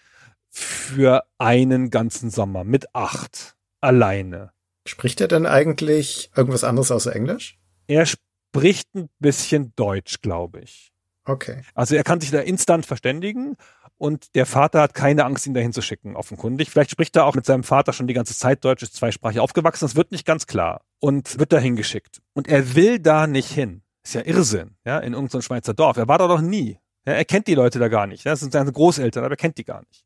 [0.51, 4.53] für einen ganzen Sommer mit acht, alleine.
[4.89, 7.61] Spricht er denn eigentlich irgendwas anderes außer Englisch?
[7.87, 10.93] Er spricht ein bisschen Deutsch, glaube ich.
[11.31, 11.63] Okay.
[11.75, 13.57] Also er kann sich da instant verständigen
[13.99, 16.71] und der Vater hat keine Angst, ihn dahin zu schicken, offenkundig.
[16.71, 19.85] Vielleicht spricht er auch mit seinem Vater schon die ganze Zeit Deutsch, ist zweisprachig aufgewachsen,
[19.85, 22.21] das wird nicht ganz klar und wird dahin geschickt.
[22.33, 23.83] Und er will da nicht hin.
[24.03, 25.99] Ist ja Irrsinn, ja, in irgendeinem Schweizer Dorf.
[25.99, 26.81] Er war da doch nie.
[27.07, 28.25] Ja, er kennt die Leute da gar nicht.
[28.25, 30.05] Ja, das sind seine Großeltern, aber er kennt die gar nicht.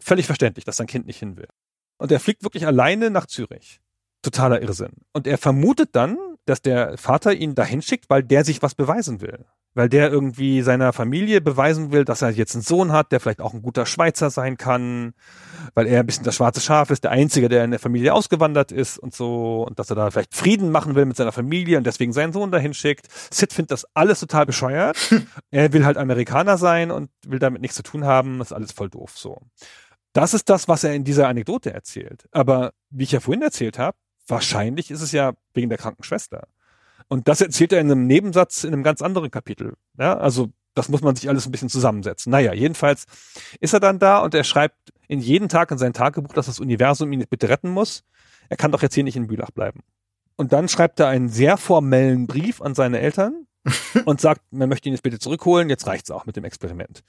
[0.00, 1.48] Völlig verständlich, dass sein Kind nicht hin will.
[1.98, 3.80] Und er fliegt wirklich alleine nach Zürich.
[4.22, 4.92] Totaler Irrsinn.
[5.12, 9.20] Und er vermutet dann, dass der Vater ihn dahin schickt, weil der sich was beweisen
[9.20, 9.44] will
[9.74, 13.40] weil der irgendwie seiner Familie beweisen will, dass er jetzt einen Sohn hat, der vielleicht
[13.40, 15.14] auch ein guter Schweizer sein kann,
[15.74, 18.72] weil er ein bisschen das schwarze Schaf ist, der Einzige, der in der Familie ausgewandert
[18.72, 21.84] ist und so, und dass er da vielleicht Frieden machen will mit seiner Familie und
[21.84, 23.08] deswegen seinen Sohn dahin schickt.
[23.32, 24.96] Sid findet das alles total bescheuert.
[25.50, 28.72] er will halt Amerikaner sein und will damit nichts zu tun haben, das ist alles
[28.72, 29.40] voll doof so.
[30.12, 32.28] Das ist das, was er in dieser Anekdote erzählt.
[32.30, 33.96] Aber wie ich ja vorhin erzählt habe,
[34.28, 36.46] wahrscheinlich ist es ja wegen der kranken Schwester.
[37.08, 39.74] Und das erzählt er in einem Nebensatz in einem ganz anderen Kapitel.
[39.98, 42.30] Ja, also das muss man sich alles ein bisschen zusammensetzen.
[42.30, 43.06] Naja, jedenfalls
[43.60, 46.60] ist er dann da und er schreibt in jeden Tag in sein Tagebuch, dass das
[46.60, 48.02] Universum ihn bitte retten muss.
[48.48, 49.80] Er kann doch jetzt hier nicht in Bülach bleiben.
[50.36, 53.46] Und dann schreibt er einen sehr formellen Brief an seine Eltern
[54.04, 57.02] und sagt, man möchte ihn jetzt bitte zurückholen, jetzt reicht's auch mit dem Experiment.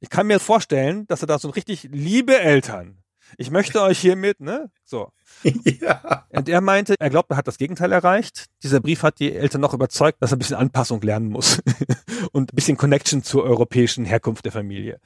[0.00, 3.01] Ich kann mir vorstellen, dass er da so richtig liebe Eltern
[3.38, 4.70] ich möchte euch hiermit, ne?
[4.84, 5.10] So.
[5.44, 6.26] ja.
[6.30, 8.46] Und er meinte, er glaubt, er hat das Gegenteil erreicht.
[8.62, 11.62] Dieser Brief hat die Eltern noch überzeugt, dass er ein bisschen Anpassung lernen muss
[12.32, 15.00] und ein bisschen Connection zur europäischen Herkunft der Familie.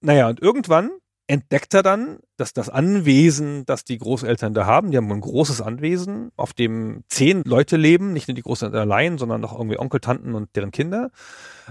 [0.00, 0.90] Naja, und irgendwann
[1.26, 5.60] entdeckt er dann, dass das Anwesen, das die Großeltern da haben, die haben ein großes
[5.60, 10.00] Anwesen, auf dem zehn Leute leben, nicht nur die Großeltern allein, sondern noch irgendwie Onkel,
[10.00, 11.10] Tanten und deren Kinder,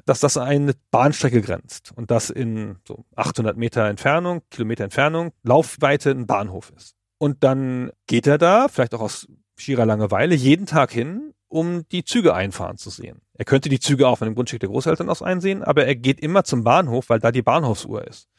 [0.05, 6.11] dass das eine Bahnstrecke grenzt und das in so 800 Meter Entfernung, Kilometer Entfernung, Laufweite
[6.11, 6.95] ein Bahnhof ist.
[7.17, 9.27] Und dann geht er da, vielleicht auch aus
[9.57, 13.21] schierer Langeweile, jeden Tag hin, um die Züge einfahren zu sehen.
[13.33, 16.19] Er könnte die Züge auch von dem Grundstück der Großeltern aus einsehen, aber er geht
[16.19, 18.29] immer zum Bahnhof, weil da die Bahnhofsuhr ist.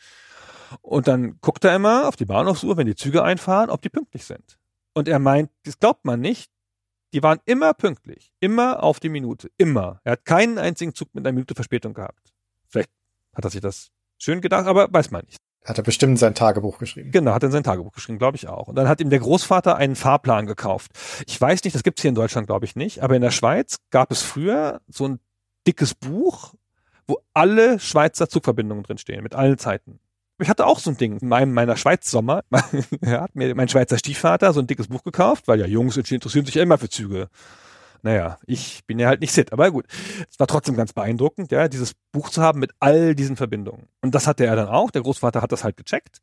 [0.80, 4.24] Und dann guckt er immer auf die Bahnhofsuhr, wenn die Züge einfahren, ob die pünktlich
[4.24, 4.58] sind.
[4.94, 6.50] Und er meint, das glaubt man nicht,
[7.12, 10.00] die waren immer pünktlich, immer auf die Minute, immer.
[10.04, 12.32] Er hat keinen einzigen Zug mit einer Minute Verspätung gehabt.
[12.68, 12.90] Vielleicht
[13.34, 15.36] hat er sich das schön gedacht, aber weiß man nicht.
[15.64, 17.12] Hat er bestimmt in sein Tagebuch geschrieben.
[17.12, 18.66] Genau, hat er in sein Tagebuch geschrieben, glaube ich auch.
[18.66, 20.90] Und dann hat ihm der Großvater einen Fahrplan gekauft.
[21.26, 23.76] Ich weiß nicht, das gibt's hier in Deutschland, glaube ich nicht, aber in der Schweiz
[23.90, 25.20] gab es früher so ein
[25.66, 26.54] dickes Buch,
[27.06, 30.00] wo alle Schweizer Zugverbindungen drinstehen, mit allen Zeiten.
[30.38, 32.42] Ich hatte auch so ein Ding in meinem meiner Schweiz Sommer.
[33.06, 36.54] hat mir mein Schweizer Stiefvater so ein dickes Buch gekauft, weil ja Jungs interessieren sich
[36.54, 37.28] ja immer für Züge.
[38.02, 39.86] Naja, ich bin ja halt nicht sit, aber gut.
[40.28, 43.86] Es war trotzdem ganz beeindruckend, ja, dieses Buch zu haben mit all diesen Verbindungen.
[44.00, 44.90] Und das hatte er dann auch.
[44.90, 46.20] Der Großvater hat das halt gecheckt.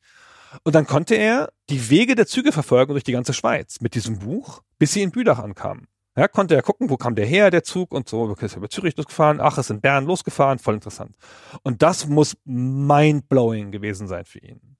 [0.63, 4.19] Und dann konnte er die Wege der Züge verfolgen durch die ganze Schweiz mit diesem
[4.19, 5.87] Buch, bis sie in Bülach ankamen.
[6.19, 8.69] Ja, konnte er gucken, wo kam der her, der Zug und so, okay, ist über
[8.69, 11.15] Zürich losgefahren, ach, ist in Bern losgefahren, voll interessant.
[11.63, 14.75] Und das muss mindblowing gewesen sein für ihn.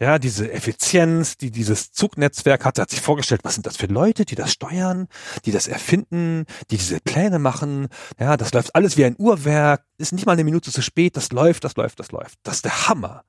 [0.00, 4.24] Ja, diese Effizienz, die dieses Zugnetzwerk hatte, hat sich vorgestellt, was sind das für Leute,
[4.24, 5.06] die das steuern,
[5.44, 7.86] die das erfinden, die diese Pläne machen.
[8.18, 11.30] Ja, das läuft alles wie ein Uhrwerk, ist nicht mal eine Minute zu spät, das
[11.30, 12.40] läuft, das läuft, das läuft.
[12.42, 13.22] Das ist der Hammer.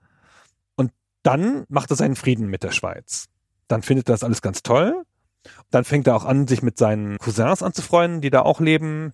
[0.77, 3.27] Und dann macht er seinen Frieden mit der Schweiz.
[3.67, 5.05] Dann findet er das alles ganz toll
[5.69, 9.13] dann fängt er auch an, sich mit seinen Cousins anzufreunden, die da auch leben.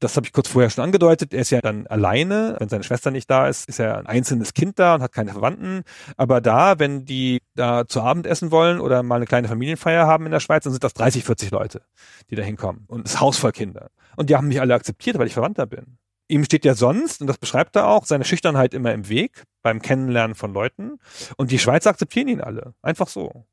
[0.00, 1.32] Das habe ich kurz vorher schon angedeutet.
[1.32, 2.56] Er ist ja dann alleine.
[2.58, 5.30] Wenn seine Schwester nicht da ist, ist er ein einzelnes Kind da und hat keine
[5.30, 5.82] Verwandten.
[6.16, 10.26] Aber da, wenn die da zu Abend essen wollen oder mal eine kleine Familienfeier haben
[10.26, 11.82] in der Schweiz, dann sind das 30, 40 Leute,
[12.30, 12.84] die da hinkommen.
[12.88, 13.90] Und das Haus voll Kinder.
[14.16, 15.98] Und die haben mich alle akzeptiert, weil ich Verwandter bin.
[16.26, 19.82] Ihm steht ja sonst, und das beschreibt er auch, seine Schüchternheit immer im Weg beim
[19.82, 20.98] Kennenlernen von Leuten.
[21.36, 22.74] Und die Schweizer akzeptieren ihn alle.
[22.82, 23.46] Einfach so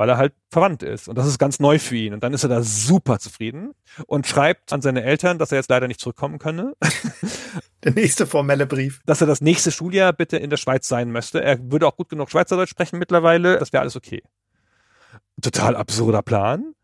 [0.00, 1.10] weil er halt verwandt ist.
[1.10, 2.14] Und das ist ganz neu für ihn.
[2.14, 3.74] Und dann ist er da super zufrieden
[4.06, 6.72] und schreibt an seine Eltern, dass er jetzt leider nicht zurückkommen könne.
[7.84, 9.02] Der nächste formelle Brief.
[9.04, 11.44] Dass er das nächste Schuljahr bitte in der Schweiz sein möchte.
[11.44, 13.58] Er würde auch gut genug Schweizerdeutsch sprechen mittlerweile.
[13.58, 14.22] Das wäre alles okay.
[15.42, 16.74] Total absurder Plan.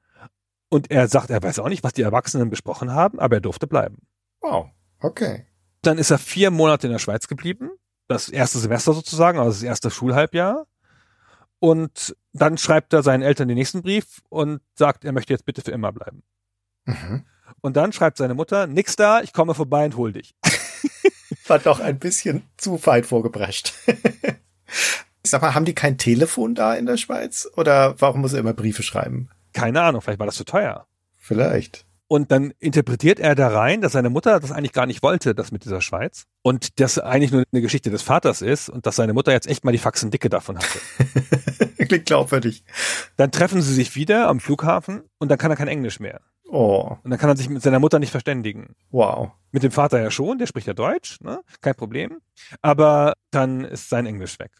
[0.68, 3.66] Und er sagt, er weiß auch nicht, was die Erwachsenen besprochen haben, aber er durfte
[3.66, 3.96] bleiben.
[4.42, 4.68] Wow,
[5.00, 5.46] okay.
[5.80, 7.70] Dann ist er vier Monate in der Schweiz geblieben.
[8.08, 10.66] Das erste Semester sozusagen, also das erste Schulhalbjahr.
[11.58, 15.62] Und dann schreibt er seinen Eltern den nächsten Brief und sagt, er möchte jetzt bitte
[15.62, 16.22] für immer bleiben.
[16.84, 17.24] Mhm.
[17.60, 20.34] Und dann schreibt seine Mutter, nix da, ich komme vorbei und hol dich.
[21.46, 23.72] War doch ein bisschen zu weit vorgeprescht.
[25.22, 27.48] Sag mal, haben die kein Telefon da in der Schweiz?
[27.56, 29.28] Oder warum muss er immer Briefe schreiben?
[29.52, 30.86] Keine Ahnung, vielleicht war das zu teuer.
[31.16, 31.85] Vielleicht.
[32.08, 35.50] Und dann interpretiert er da rein, dass seine Mutter das eigentlich gar nicht wollte, das
[35.50, 36.24] mit dieser Schweiz.
[36.42, 39.64] Und das eigentlich nur eine Geschichte des Vaters ist und dass seine Mutter jetzt echt
[39.64, 40.78] mal die Faxen dicke davon hatte.
[41.86, 42.64] Klingt glaubwürdig.
[43.16, 46.20] Dann treffen sie sich wieder am Flughafen und dann kann er kein Englisch mehr.
[46.48, 46.96] Oh.
[47.02, 48.76] Und dann kann er sich mit seiner Mutter nicht verständigen.
[48.90, 49.32] Wow.
[49.50, 51.40] Mit dem Vater ja schon, der spricht ja Deutsch, ne?
[51.60, 52.20] kein Problem.
[52.62, 54.52] Aber dann ist sein Englisch weg.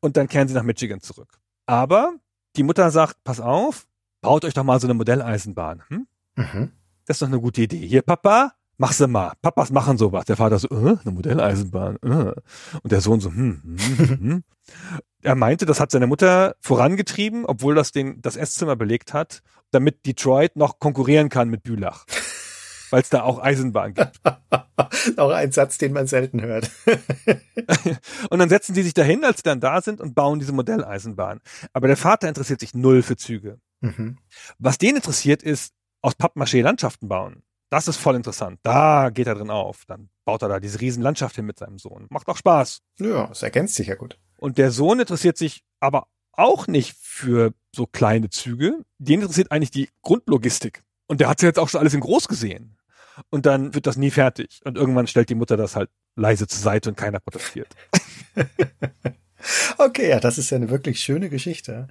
[0.00, 1.38] Und dann kehren sie nach Michigan zurück.
[1.66, 2.14] Aber
[2.56, 3.86] die Mutter sagt, pass auf,
[4.20, 5.82] baut euch doch mal so eine Modelleisenbahn.
[5.88, 6.06] Hm?
[6.36, 6.72] Mhm.
[7.06, 7.86] Das ist doch eine gute Idee.
[7.86, 9.32] Hier, Papa, mach sie mal.
[9.42, 10.24] Papas machen sowas.
[10.24, 11.96] Der Vater so, äh, eine Modelleisenbahn.
[12.02, 12.32] Äh.
[12.82, 14.44] Und der Sohn so, hm, hm, hm, hm.
[15.22, 20.06] Er meinte, das hat seine Mutter vorangetrieben, obwohl das den, das Esszimmer belegt hat, damit
[20.06, 22.04] Detroit noch konkurrieren kann mit Bülach.
[22.90, 24.20] Weil es da auch Eisenbahn gibt.
[25.16, 26.70] auch ein Satz, den man selten hört.
[28.30, 31.40] und dann setzen sie sich dahin, als sie dann da sind und bauen diese Modelleisenbahn.
[31.72, 33.58] Aber der Vater interessiert sich null für Züge.
[33.80, 34.18] Mhm.
[34.58, 35.72] Was den interessiert ist,
[36.04, 37.42] aus Pappmaché Landschaften bauen.
[37.70, 38.60] Das ist voll interessant.
[38.62, 39.84] Da geht er drin auf.
[39.86, 42.06] Dann baut er da diese riesen Landschaft hin mit seinem Sohn.
[42.10, 42.82] Macht auch Spaß.
[43.00, 44.18] Ja, es ergänzt sich ja gut.
[44.36, 48.84] Und der Sohn interessiert sich aber auch nicht für so kleine Züge.
[48.98, 50.84] Den interessiert eigentlich die Grundlogistik.
[51.06, 52.76] Und der hat ja jetzt auch schon alles in groß gesehen.
[53.30, 54.60] Und dann wird das nie fertig.
[54.64, 57.74] Und irgendwann stellt die Mutter das halt leise zur Seite und keiner protestiert.
[59.78, 61.88] okay, ja, das ist ja eine wirklich schöne Geschichte.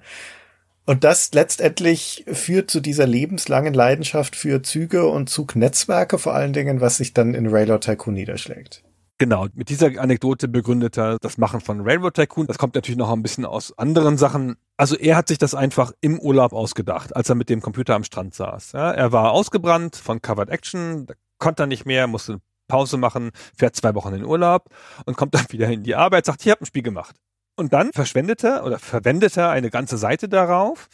[0.86, 6.80] Und das letztendlich führt zu dieser lebenslangen Leidenschaft für Züge und Zugnetzwerke vor allen Dingen,
[6.80, 8.82] was sich dann in Railroad Tycoon niederschlägt.
[9.16, 12.46] Genau, mit dieser Anekdote begründet er das Machen von Railroad Tycoon.
[12.46, 14.56] Das kommt natürlich noch ein bisschen aus anderen Sachen.
[14.76, 18.04] Also er hat sich das einfach im Urlaub ausgedacht, als er mit dem Computer am
[18.04, 18.72] Strand saß.
[18.72, 21.06] Ja, er war ausgebrannt von Covered Action,
[21.38, 24.68] konnte er nicht mehr, musste Pause machen, fährt zwei Wochen in Urlaub
[25.06, 27.16] und kommt dann wieder in die Arbeit, sagt, hier hab ein Spiel gemacht.
[27.56, 30.88] Und dann verschwendete oder verwendete eine ganze Seite darauf,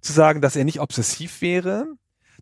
[0.00, 1.86] zu sagen, dass er nicht obsessiv wäre,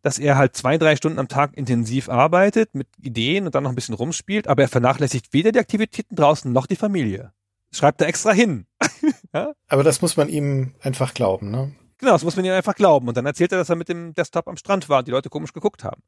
[0.02, 3.70] dass er halt zwei, drei Stunden am Tag intensiv arbeitet mit Ideen und dann noch
[3.70, 7.32] ein bisschen rumspielt, aber er vernachlässigt weder die Aktivitäten draußen noch die Familie.
[7.72, 8.66] schreibt er extra hin.
[9.34, 9.52] ja?
[9.68, 11.72] Aber das muss man ihm einfach glauben, ne?
[12.02, 13.06] Genau, das muss man ihm einfach glauben.
[13.06, 15.28] Und dann erzählt er, dass er mit dem Desktop am Strand war und die Leute
[15.28, 16.02] komisch geguckt haben.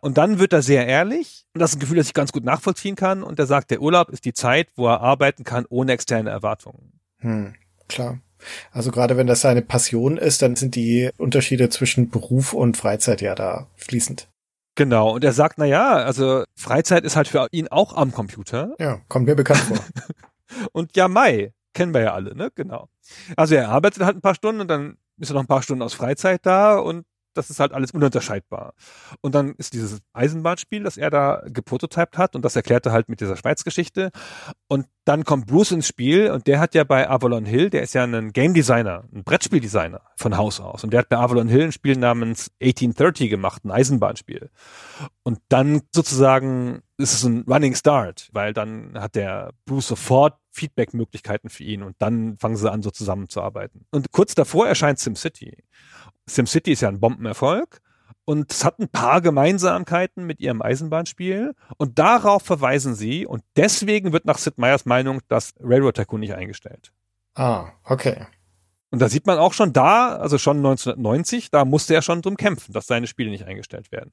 [0.00, 1.46] Und dann wird er sehr ehrlich.
[1.54, 3.22] Und das ist ein Gefühl, das ich ganz gut nachvollziehen kann.
[3.22, 6.97] Und er sagt, der Urlaub ist die Zeit, wo er arbeiten kann ohne externe Erwartungen.
[7.20, 7.54] Hm,
[7.88, 8.18] klar.
[8.70, 13.20] Also gerade wenn das seine Passion ist, dann sind die Unterschiede zwischen Beruf und Freizeit
[13.20, 14.28] ja da fließend.
[14.76, 15.14] Genau.
[15.14, 18.76] Und er sagt, na ja, also Freizeit ist halt für ihn auch am Computer.
[18.78, 19.78] Ja, kommt mir bekannt vor.
[20.72, 21.52] und ja, Mai.
[21.74, 22.50] Kennen wir ja alle, ne?
[22.54, 22.88] Genau.
[23.36, 25.82] Also er arbeitet halt ein paar Stunden und dann ist er noch ein paar Stunden
[25.82, 27.04] aus Freizeit da und
[27.38, 28.74] das ist halt alles ununterscheidbar.
[29.20, 33.08] Und dann ist dieses Eisenbahnspiel, das er da geprototypt hat und das erklärt er halt
[33.08, 34.10] mit dieser Schweiz-Geschichte.
[34.66, 37.94] Und dann kommt Bruce ins Spiel und der hat ja bei Avalon Hill, der ist
[37.94, 40.84] ja ein Game Designer, ein Brettspieldesigner von Haus aus.
[40.84, 44.50] Und der hat bei Avalon Hill ein Spiel namens 1830 gemacht, ein Eisenbahnspiel.
[45.22, 51.48] Und dann sozusagen ist es ein Running Start, weil dann hat der Bruce sofort Feedback-Möglichkeiten
[51.48, 53.86] für ihn und dann fangen sie an, so zusammenzuarbeiten.
[53.92, 55.64] Und kurz davor erscheint SimCity.
[56.28, 57.80] SimCity ist ja ein Bombenerfolg
[58.24, 64.12] und es hat ein paar Gemeinsamkeiten mit ihrem Eisenbahnspiel und darauf verweisen sie und deswegen
[64.12, 66.92] wird nach Sid Meier's Meinung das Railroad Tycoon nicht eingestellt.
[67.34, 68.26] Ah, okay.
[68.90, 72.36] Und da sieht man auch schon da, also schon 1990, da musste er schon drum
[72.36, 74.12] kämpfen, dass seine Spiele nicht eingestellt werden.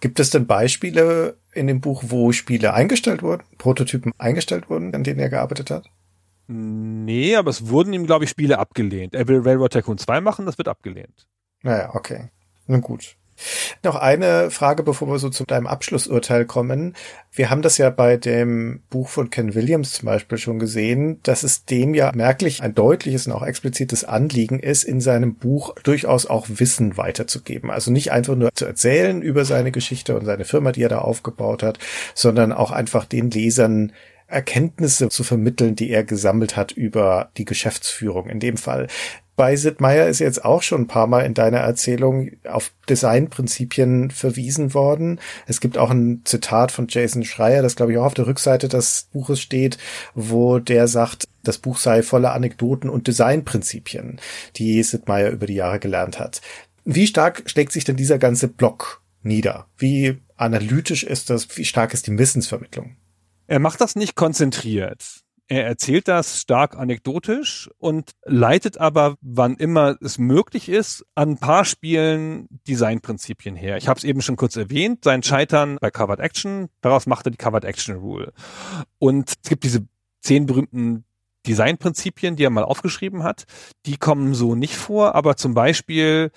[0.00, 5.04] Gibt es denn Beispiele in dem Buch, wo Spiele eingestellt wurden, Prototypen eingestellt wurden, an
[5.04, 5.90] denen er gearbeitet hat?
[6.48, 9.14] Nee, aber es wurden ihm, glaube ich, Spiele abgelehnt.
[9.14, 11.26] Er will Railroad Tycoon 2 machen, das wird abgelehnt.
[11.62, 12.28] Naja, okay.
[12.66, 13.16] Nun gut.
[13.82, 16.94] Noch eine Frage, bevor wir so zu deinem Abschlussurteil kommen.
[17.32, 21.42] Wir haben das ja bei dem Buch von Ken Williams zum Beispiel schon gesehen, dass
[21.42, 26.26] es dem ja merklich ein deutliches und auch explizites Anliegen ist, in seinem Buch durchaus
[26.26, 27.70] auch Wissen weiterzugeben.
[27.70, 30.98] Also nicht einfach nur zu erzählen über seine Geschichte und seine Firma, die er da
[30.98, 31.78] aufgebaut hat,
[32.14, 33.92] sondern auch einfach den Lesern
[34.26, 38.88] Erkenntnisse zu vermitteln, die er gesammelt hat über die Geschäftsführung in dem Fall
[39.36, 44.10] bei Sid Meier ist jetzt auch schon ein paar Mal in deiner Erzählung auf Designprinzipien
[44.10, 45.20] verwiesen worden.
[45.46, 48.68] Es gibt auch ein Zitat von Jason Schreier, das glaube ich auch auf der Rückseite
[48.68, 49.76] des Buches steht,
[50.14, 54.20] wo der sagt, das Buch sei voller Anekdoten und Designprinzipien,
[54.56, 56.40] die Sid Meier über die Jahre gelernt hat.
[56.84, 59.66] Wie stark schlägt sich denn dieser ganze Block nieder?
[59.76, 61.56] Wie analytisch ist das?
[61.56, 62.96] Wie stark ist die Wissensvermittlung?
[63.46, 65.22] Er macht das nicht konzentriert.
[65.48, 71.38] Er erzählt das stark anekdotisch und leitet aber, wann immer es möglich ist, an ein
[71.38, 73.76] paar Spielen Designprinzipien her.
[73.76, 77.30] Ich habe es eben schon kurz erwähnt, sein Scheitern bei Covered Action, daraus macht er
[77.30, 78.32] die Covered Action Rule.
[78.98, 79.86] Und es gibt diese
[80.20, 81.04] zehn berühmten
[81.46, 83.44] Designprinzipien, die er mal aufgeschrieben hat,
[83.86, 86.30] die kommen so nicht vor, aber zum Beispiel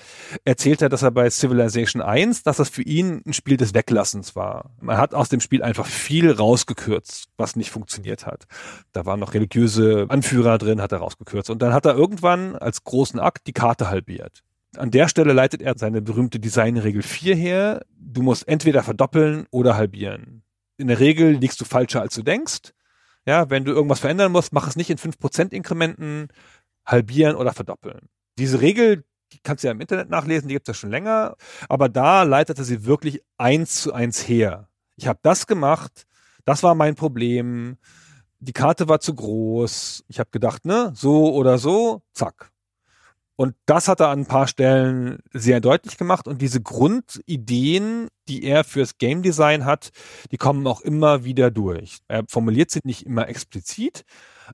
[0.46, 4.36] erzählt er, dass er bei Civilization 1, dass das für ihn ein Spiel des Weglassens
[4.36, 4.72] war.
[4.80, 8.46] Man hat aus dem Spiel einfach viel rausgekürzt, was nicht funktioniert hat.
[8.92, 11.50] Da waren noch religiöse Anführer drin, hat er rausgekürzt.
[11.50, 14.44] Und dann hat er irgendwann als großen Akt die Karte halbiert.
[14.78, 17.82] An der Stelle leitet er seine berühmte Designregel 4 her.
[17.98, 20.44] Du musst entweder verdoppeln oder halbieren.
[20.78, 22.74] In der Regel liegst du falscher, als du denkst.
[23.30, 26.30] Ja, wenn du irgendwas verändern musst, mach es nicht in 5% Inkrementen,
[26.84, 28.10] halbieren oder verdoppeln.
[28.40, 31.36] Diese Regel, die kannst du ja im Internet nachlesen, die gibt es ja schon länger,
[31.68, 34.68] aber da leitete sie wirklich eins zu eins her.
[34.96, 36.08] Ich habe das gemacht,
[36.44, 37.78] das war mein Problem,
[38.40, 42.50] die Karte war zu groß, ich habe gedacht, ne, so oder so, zack.
[43.36, 46.28] Und das hat er an ein paar Stellen sehr deutlich gemacht.
[46.28, 49.90] Und diese Grundideen, die er fürs Game Design hat,
[50.32, 51.98] die kommen auch immer wieder durch.
[52.08, 54.06] Er formuliert sie nicht immer explizit,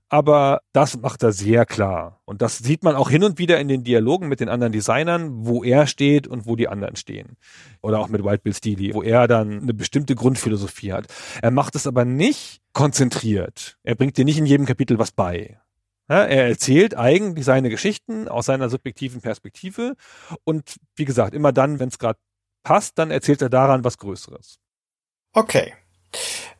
[0.09, 2.21] aber das macht er sehr klar.
[2.25, 5.45] Und das sieht man auch hin und wieder in den Dialogen mit den anderen Designern,
[5.45, 7.37] wo er steht und wo die anderen stehen.
[7.81, 11.07] Oder auch mit Wild Bill Steely, wo er dann eine bestimmte Grundphilosophie hat.
[11.41, 13.77] Er macht es aber nicht konzentriert.
[13.83, 15.59] Er bringt dir nicht in jedem Kapitel was bei.
[16.07, 19.95] Ja, er erzählt eigentlich seine Geschichten aus seiner subjektiven Perspektive
[20.43, 22.19] und wie gesagt, immer dann, wenn es gerade
[22.65, 24.59] passt, dann erzählt er daran was Größeres.
[25.31, 25.73] Okay.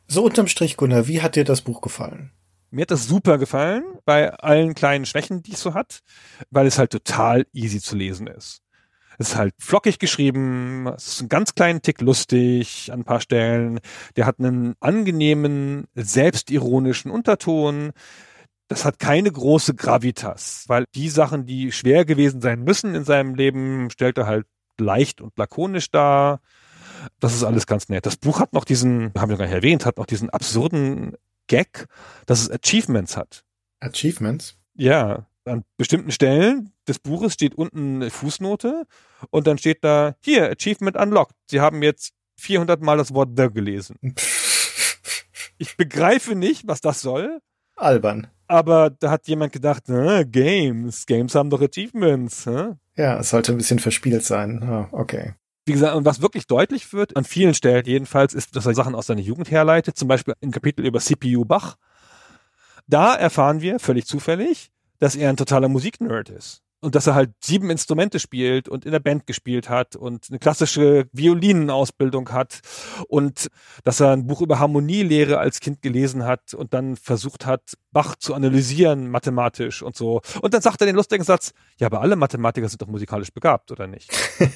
[0.08, 2.30] So unterm Strich, Gunnar, wie hat dir das Buch gefallen?
[2.70, 6.00] Mir hat das super gefallen, bei allen kleinen Schwächen, die es so hat,
[6.50, 8.62] weil es halt total easy zu lesen ist.
[9.18, 13.20] Es ist halt flockig geschrieben, es ist einen ganz kleinen Tick lustig an ein paar
[13.20, 13.80] Stellen.
[14.16, 17.92] Der hat einen angenehmen, selbstironischen Unterton
[18.68, 23.34] das hat keine große Gravitas, weil die Sachen, die schwer gewesen sein müssen in seinem
[23.34, 24.46] Leben, stellt er halt
[24.80, 26.40] leicht und lakonisch dar.
[27.20, 28.06] Das ist alles ganz nett.
[28.06, 31.16] Das Buch hat noch diesen, haben wir gar nicht erwähnt, hat noch diesen absurden
[31.46, 31.86] Gag,
[32.26, 33.44] dass es Achievements hat.
[33.80, 34.56] Achievements?
[34.74, 38.86] Ja, an bestimmten Stellen des Buches steht unten eine Fußnote
[39.30, 41.36] und dann steht da, hier, Achievement unlocked.
[41.50, 43.96] Sie haben jetzt 400 Mal das Wort the gelesen.
[45.58, 47.40] ich begreife nicht, was das soll.
[47.76, 48.28] Albern.
[48.48, 52.46] Aber da hat jemand gedacht, äh, Games, Games haben doch Achievements.
[52.46, 52.74] Hä?
[52.96, 54.62] Ja, es sollte ein bisschen verspielt sein.
[54.62, 55.34] Oh, okay.
[55.66, 58.94] Wie gesagt, und was wirklich deutlich wird, an vielen Stellen jedenfalls, ist, dass er Sachen
[58.94, 61.76] aus seiner Jugend herleitet, zum Beispiel im Kapitel über CPU Bach.
[62.86, 66.62] Da erfahren wir, völlig zufällig, dass er ein totaler Musiknerd ist.
[66.86, 70.38] Und dass er halt sieben Instrumente spielt und in der Band gespielt hat und eine
[70.38, 72.60] klassische Violinenausbildung hat
[73.08, 73.48] und
[73.82, 78.14] dass er ein Buch über Harmonielehre als Kind gelesen hat und dann versucht hat, Bach
[78.14, 80.20] zu analysieren mathematisch und so.
[80.42, 83.72] Und dann sagt er den lustigen Satz, ja, aber alle Mathematiker sind doch musikalisch begabt,
[83.72, 84.08] oder nicht?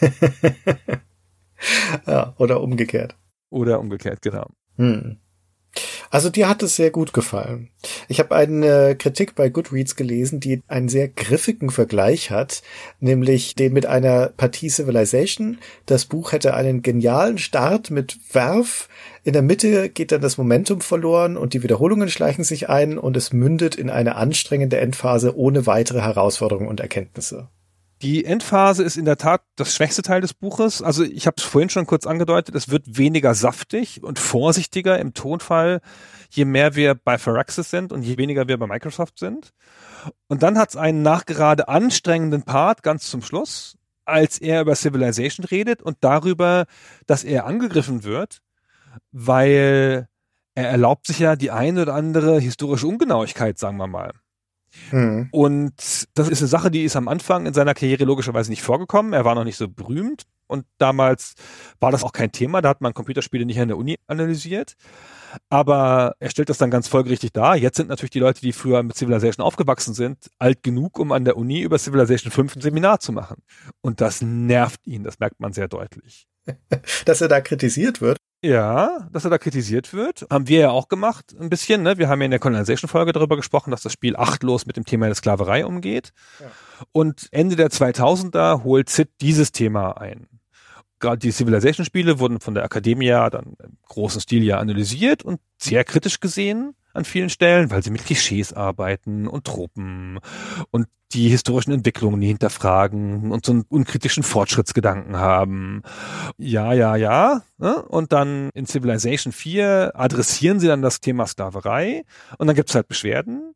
[2.07, 3.17] ja, oder umgekehrt.
[3.49, 4.47] Oder umgekehrt, genau.
[4.77, 5.19] Hm.
[6.13, 7.69] Also dir hat es sehr gut gefallen.
[8.09, 12.63] Ich habe eine Kritik bei Goodreads gelesen, die einen sehr griffigen Vergleich hat,
[12.99, 15.59] nämlich den mit einer Partie Civilization.
[15.87, 18.89] Das Buch hätte einen genialen Start mit Werf.
[19.23, 23.17] In der Mitte geht dann das Momentum verloren und die Wiederholungen schleichen sich ein und
[23.17, 27.49] es mündet in eine anstrengende Endphase ohne weitere Herausforderungen und Erkenntnisse.
[28.03, 30.81] Die Endphase ist in der Tat das schwächste Teil des Buches.
[30.81, 35.13] Also ich habe es vorhin schon kurz angedeutet, es wird weniger saftig und vorsichtiger im
[35.13, 35.81] Tonfall,
[36.31, 39.53] je mehr wir bei Firaxis sind und je weniger wir bei Microsoft sind.
[40.29, 45.45] Und dann hat es einen nachgerade anstrengenden Part ganz zum Schluss, als er über Civilization
[45.45, 46.65] redet und darüber,
[47.07, 48.41] dass er angegriffen wird,
[49.13, 50.09] weil
[50.55, 54.13] er erlaubt sich ja die eine oder andere historische Ungenauigkeit, sagen wir mal.
[54.93, 55.29] Mhm.
[55.33, 55.75] Und
[56.15, 59.13] das ist eine Sache, die ist am Anfang in seiner Karriere logischerweise nicht vorgekommen.
[59.13, 61.35] Er war noch nicht so berühmt und damals
[61.79, 62.61] war das auch kein Thema.
[62.61, 64.75] Da hat man Computerspiele nicht an der Uni analysiert.
[65.49, 67.57] Aber er stellt das dann ganz folgerichtig dar.
[67.57, 71.25] Jetzt sind natürlich die Leute, die früher mit Civilization aufgewachsen sind, alt genug, um an
[71.25, 73.43] der Uni über Civilization 5 ein Seminar zu machen.
[73.81, 76.27] Und das nervt ihn, das merkt man sehr deutlich.
[77.05, 78.19] Dass er da kritisiert wird.
[78.43, 80.27] Ja, dass er da kritisiert wird.
[80.31, 81.83] Haben wir ja auch gemacht, ein bisschen.
[81.83, 81.99] Ne?
[81.99, 85.07] Wir haben ja in der Colonization-Folge darüber gesprochen, dass das Spiel achtlos mit dem Thema
[85.07, 86.13] der Sklaverei umgeht.
[86.41, 86.47] Ja.
[86.93, 90.27] Und Ende der 2000er holt Sid dieses Thema ein.
[91.01, 95.85] Gerade die Civilization-Spiele wurden von der Academia dann im großen Stil ja analysiert und sehr
[95.85, 100.19] kritisch gesehen an vielen Stellen, weil sie mit Klischees arbeiten und Tropen
[100.71, 105.83] und die historischen Entwicklungen hinterfragen und so einen unkritischen Fortschrittsgedanken haben.
[106.39, 107.43] Ja, ja, ja.
[107.59, 107.83] Ne?
[107.83, 112.05] Und dann in Civilization 4 adressieren sie dann das Thema Sklaverei
[112.39, 113.55] und dann gibt's halt Beschwerden.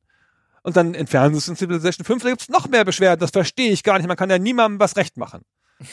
[0.63, 3.71] Und dann entfernen sie es in Civilization 5, da gibt's noch mehr Beschwerden, das verstehe
[3.71, 4.09] ich gar nicht.
[4.09, 5.43] Man kann ja niemandem was recht machen.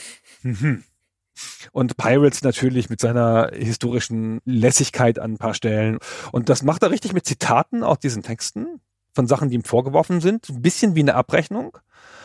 [0.43, 0.83] Mhm.
[1.71, 5.99] Und Pirates natürlich mit seiner historischen Lässigkeit an ein paar Stellen.
[6.31, 8.81] Und das macht er richtig mit Zitaten aus diesen Texten
[9.13, 10.49] von Sachen, die ihm vorgeworfen sind.
[10.49, 11.77] Ein bisschen wie eine Abrechnung.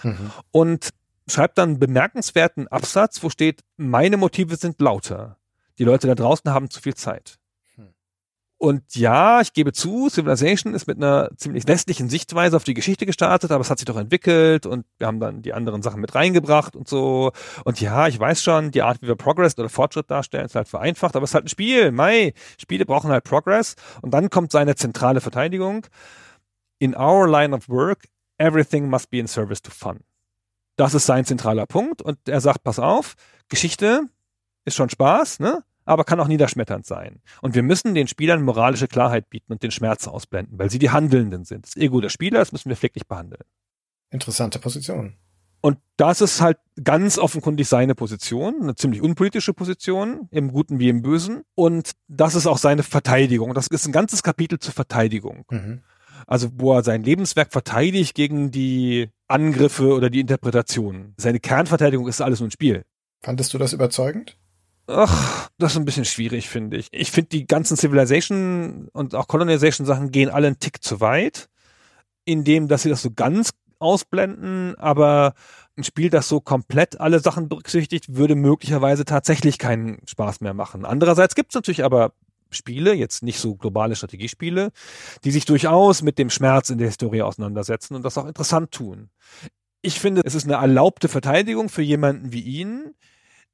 [0.03, 0.31] Mhm.
[0.51, 0.91] Und
[1.29, 5.39] schreibt dann einen bemerkenswerten Absatz, wo steht, meine Motive sind lauter.
[5.79, 7.39] Die Leute da draußen haben zu viel Zeit.
[8.59, 13.05] Und ja, ich gebe zu, Civilization ist mit einer ziemlich westlichen Sichtweise auf die Geschichte
[13.05, 16.15] gestartet, aber es hat sich doch entwickelt und wir haben dann die anderen Sachen mit
[16.15, 17.33] reingebracht und so.
[17.65, 20.69] Und ja, ich weiß schon, die Art, wie wir Progress oder Fortschritt darstellen, ist halt
[20.69, 21.93] vereinfacht, aber es ist halt ein Spiel.
[21.93, 23.77] Mai, Spiele brauchen halt Progress.
[24.01, 25.87] Und dann kommt seine zentrale Verteidigung.
[26.79, 28.05] In our line of work,
[28.39, 30.01] everything must be in service to fun.
[30.77, 32.01] Das ist sein zentraler Punkt.
[32.01, 33.17] Und er sagt, pass auf,
[33.51, 34.09] Geschichte
[34.65, 35.63] ist schon Spaß, ne?
[35.87, 37.23] Aber kann auch niederschmetternd sein.
[37.41, 40.91] Und wir müssen den Spielern moralische Klarheit bieten und den Schmerz ausblenden, weil sie die
[40.91, 41.65] Handelnden sind.
[41.65, 43.43] Das Ego der Spieler, das müssen wir pfleglich behandeln.
[44.11, 45.17] Interessante Position.
[45.61, 50.89] Und das ist halt ganz offenkundig seine Position, eine ziemlich unpolitische Position, im Guten wie
[50.89, 51.43] im Bösen.
[51.55, 53.55] Und das ist auch seine Verteidigung.
[53.55, 55.45] Das ist ein ganzes Kapitel zur Verteidigung.
[55.51, 55.83] Mhm.
[56.27, 61.15] Also wo er sein Lebenswerk verteidigt gegen die Angriffe oder die Interpretationen.
[61.17, 62.85] Seine Kernverteidigung ist alles nur ein Spiel.
[63.23, 64.37] Fandest du das überzeugend?
[64.89, 66.89] Ach, das ist ein bisschen schwierig, finde ich.
[66.93, 71.49] Ich finde, die ganzen Civilization und auch Colonization Sachen gehen alle einen Tick zu weit,
[72.25, 75.35] indem, dass sie das so ganz ausblenden, aber
[75.77, 80.85] ein Spiel, das so komplett alle Sachen berücksichtigt, würde möglicherweise tatsächlich keinen Spaß mehr machen.
[80.85, 82.13] Andererseits gibt es natürlich aber
[82.51, 84.71] Spiele, jetzt nicht so globale Strategiespiele,
[85.25, 89.11] die sich durchaus mit dem Schmerz in der Historie auseinandersetzen und das auch interessant tun.
[89.83, 92.95] Ich finde, es ist eine erlaubte Verteidigung für jemanden wie ihn,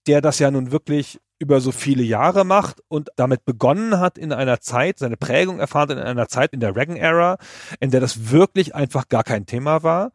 [0.06, 4.32] der das ja nun wirklich über so viele Jahre macht und damit begonnen hat in
[4.32, 7.36] einer Zeit, seine Prägung erfahren in einer Zeit in der Reagan-Ära,
[7.80, 10.12] in der das wirklich einfach gar kein Thema war.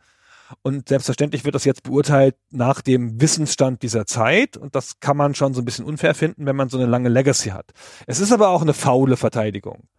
[0.62, 4.56] Und selbstverständlich wird das jetzt beurteilt nach dem Wissensstand dieser Zeit.
[4.56, 7.10] Und das kann man schon so ein bisschen unfair finden, wenn man so eine lange
[7.10, 7.72] Legacy hat.
[8.06, 9.90] Es ist aber auch eine faule Verteidigung.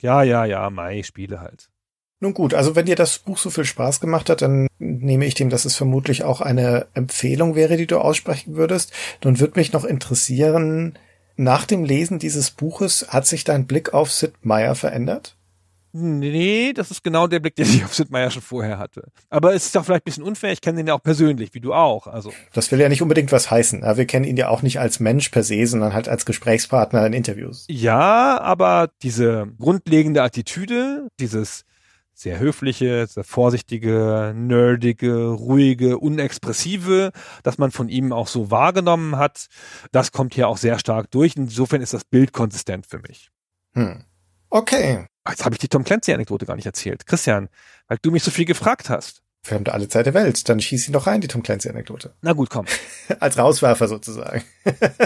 [0.00, 1.68] Ja, ja, ja, Mai, Spiele halt.
[2.20, 5.34] Nun gut, also wenn dir das Buch so viel Spaß gemacht hat, dann nehme ich
[5.34, 8.92] dem, dass es vermutlich auch eine Empfehlung wäre, die du aussprechen würdest.
[9.22, 10.98] Nun würde mich noch interessieren,
[11.36, 15.36] nach dem Lesen dieses Buches hat sich dein Blick auf Sid Meier verändert?
[15.92, 19.04] Nee, das ist genau der Blick, den ich auf Sid Meier schon vorher hatte.
[19.30, 21.60] Aber es ist doch vielleicht ein bisschen unfair, ich kenne ihn ja auch persönlich, wie
[21.60, 22.08] du auch.
[22.08, 22.32] Also.
[22.52, 23.82] Das will ja nicht unbedingt was heißen.
[23.82, 27.12] Wir kennen ihn ja auch nicht als Mensch per se, sondern halt als Gesprächspartner in
[27.12, 27.64] Interviews.
[27.68, 31.64] Ja, aber diese grundlegende Attitüde, dieses
[32.18, 37.12] sehr höfliche, sehr vorsichtige, nerdige, ruhige, unexpressive,
[37.44, 39.46] dass man von ihm auch so wahrgenommen hat.
[39.92, 41.36] Das kommt hier auch sehr stark durch.
[41.36, 43.30] Insofern ist das Bild konsistent für mich.
[43.74, 44.04] Hm.
[44.50, 45.06] Okay.
[45.28, 47.06] Jetzt habe ich die Tom Clancy-Anekdote gar nicht erzählt.
[47.06, 47.48] Christian,
[47.86, 49.22] weil du mich so viel gefragt hast.
[49.44, 50.48] Wir haben da alle Zeit der Welt.
[50.48, 52.14] Dann schieß ihn doch rein, die Tom Clancy-Anekdote.
[52.22, 52.66] Na gut, komm.
[53.20, 54.42] als Rauswerfer sozusagen.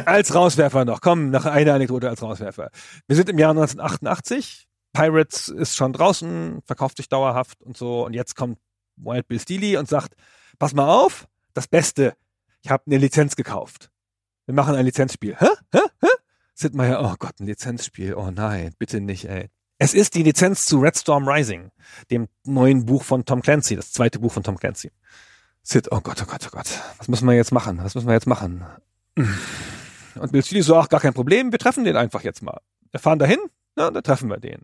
[0.06, 1.02] als Rauswerfer noch.
[1.02, 2.70] Komm, noch eine Anekdote als Rauswerfer.
[3.06, 4.66] Wir sind im Jahr 1988.
[4.92, 8.04] Pirates ist schon draußen, verkauft sich dauerhaft und so.
[8.04, 8.58] Und jetzt kommt
[8.96, 10.14] Wild Bill Steely und sagt,
[10.58, 12.14] pass mal auf, das Beste,
[12.62, 13.90] ich habe eine Lizenz gekauft.
[14.46, 15.36] Wir machen ein Lizenzspiel.
[15.38, 15.48] Hä?
[15.72, 15.80] Hä?
[16.00, 16.08] Hä?
[16.54, 18.14] Sid Meier, oh Gott, ein Lizenzspiel.
[18.14, 19.48] Oh nein, bitte nicht, ey.
[19.78, 21.72] Es ist die Lizenz zu Red Storm Rising,
[22.10, 24.92] dem neuen Buch von Tom Clancy, das zweite Buch von Tom Clancy.
[25.62, 26.68] Sid, oh Gott, oh Gott, oh Gott.
[26.98, 27.78] Was müssen wir jetzt machen?
[27.82, 28.64] Was müssen wir jetzt machen?
[29.16, 32.60] Und Bill Steely so, ach, gar kein Problem, wir treffen den einfach jetzt mal.
[32.90, 33.38] Wir fahren dahin,
[33.76, 34.62] na, da treffen wir den.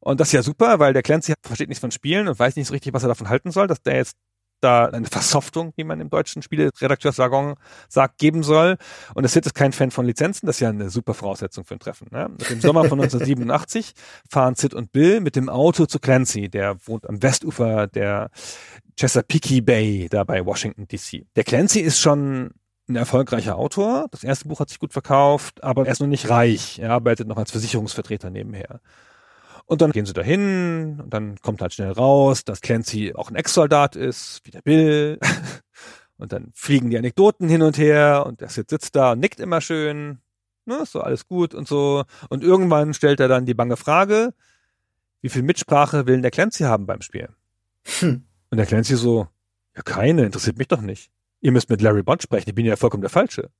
[0.00, 2.66] Und das ist ja super, weil der Clancy versteht nichts von Spielen und weiß nicht
[2.66, 4.16] so richtig, was er davon halten soll, dass der jetzt
[4.62, 7.54] da eine Versoftung, wie man im deutschen Spieleredakteursjargon
[7.88, 8.76] sagt, geben soll.
[9.14, 11.80] Und es ist kein Fan von Lizenzen, das ist ja eine super Voraussetzung für ein
[11.80, 12.08] Treffen.
[12.10, 12.30] Ne?
[12.48, 13.94] Im Sommer von 1987
[14.28, 18.30] fahren Sid und Bill mit dem Auto zu Clancy, der wohnt am Westufer der
[18.98, 21.26] Chesapeake Bay, da bei Washington DC.
[21.36, 22.50] Der Clancy ist schon
[22.92, 24.06] ein erfolgreicher Autor.
[24.10, 26.78] Das erste Buch hat sich gut verkauft, aber er ist noch nicht reich.
[26.78, 28.80] Er arbeitet noch als Versicherungsvertreter nebenher.
[29.66, 33.36] Und dann gehen sie dahin und dann kommt halt schnell raus, dass Clancy auch ein
[33.36, 35.18] Ex-Soldat ist, wie der Bill.
[36.18, 39.40] Und dann fliegen die Anekdoten hin und her und der Sid sitzt da und nickt
[39.40, 40.20] immer schön.
[40.66, 42.04] Ne, so alles gut und so.
[42.28, 44.32] Und irgendwann stellt er dann die bange Frage,
[45.20, 47.28] wie viel Mitsprache will denn der Clancy haben beim Spiel?
[47.98, 48.24] Hm.
[48.50, 49.26] Und der Clancy so,
[49.74, 51.10] ja keine, interessiert mich doch nicht.
[51.42, 53.50] Ihr müsst mit Larry Bond sprechen, ich bin ja vollkommen der Falsche.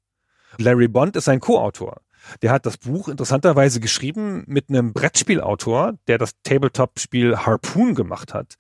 [0.56, 2.00] Larry Bond ist sein Co-Autor.
[2.42, 8.54] Der hat das Buch interessanterweise geschrieben mit einem Brettspielautor, der das Tabletop-Spiel Harpoon gemacht hat,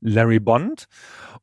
[0.00, 0.88] Larry Bond.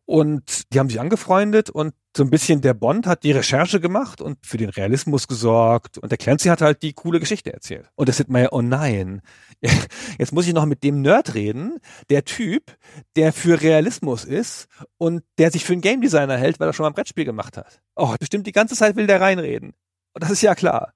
[0.05, 4.19] Und die haben sich angefreundet und so ein bisschen der Bond hat die Recherche gemacht
[4.19, 7.89] und für den Realismus gesorgt und der Clancy hat halt die coole Geschichte erzählt.
[7.95, 9.21] Und das sieht man ja, oh nein,
[10.17, 11.79] jetzt muss ich noch mit dem Nerd reden,
[12.09, 12.75] der Typ,
[13.15, 14.67] der für Realismus ist
[14.97, 17.55] und der sich für einen Game Designer hält, weil er schon mal ein Brettspiel gemacht
[17.55, 17.81] hat.
[17.95, 19.73] Oh, bestimmt die ganze Zeit will der reinreden.
[20.13, 20.93] Und das ist ja klar.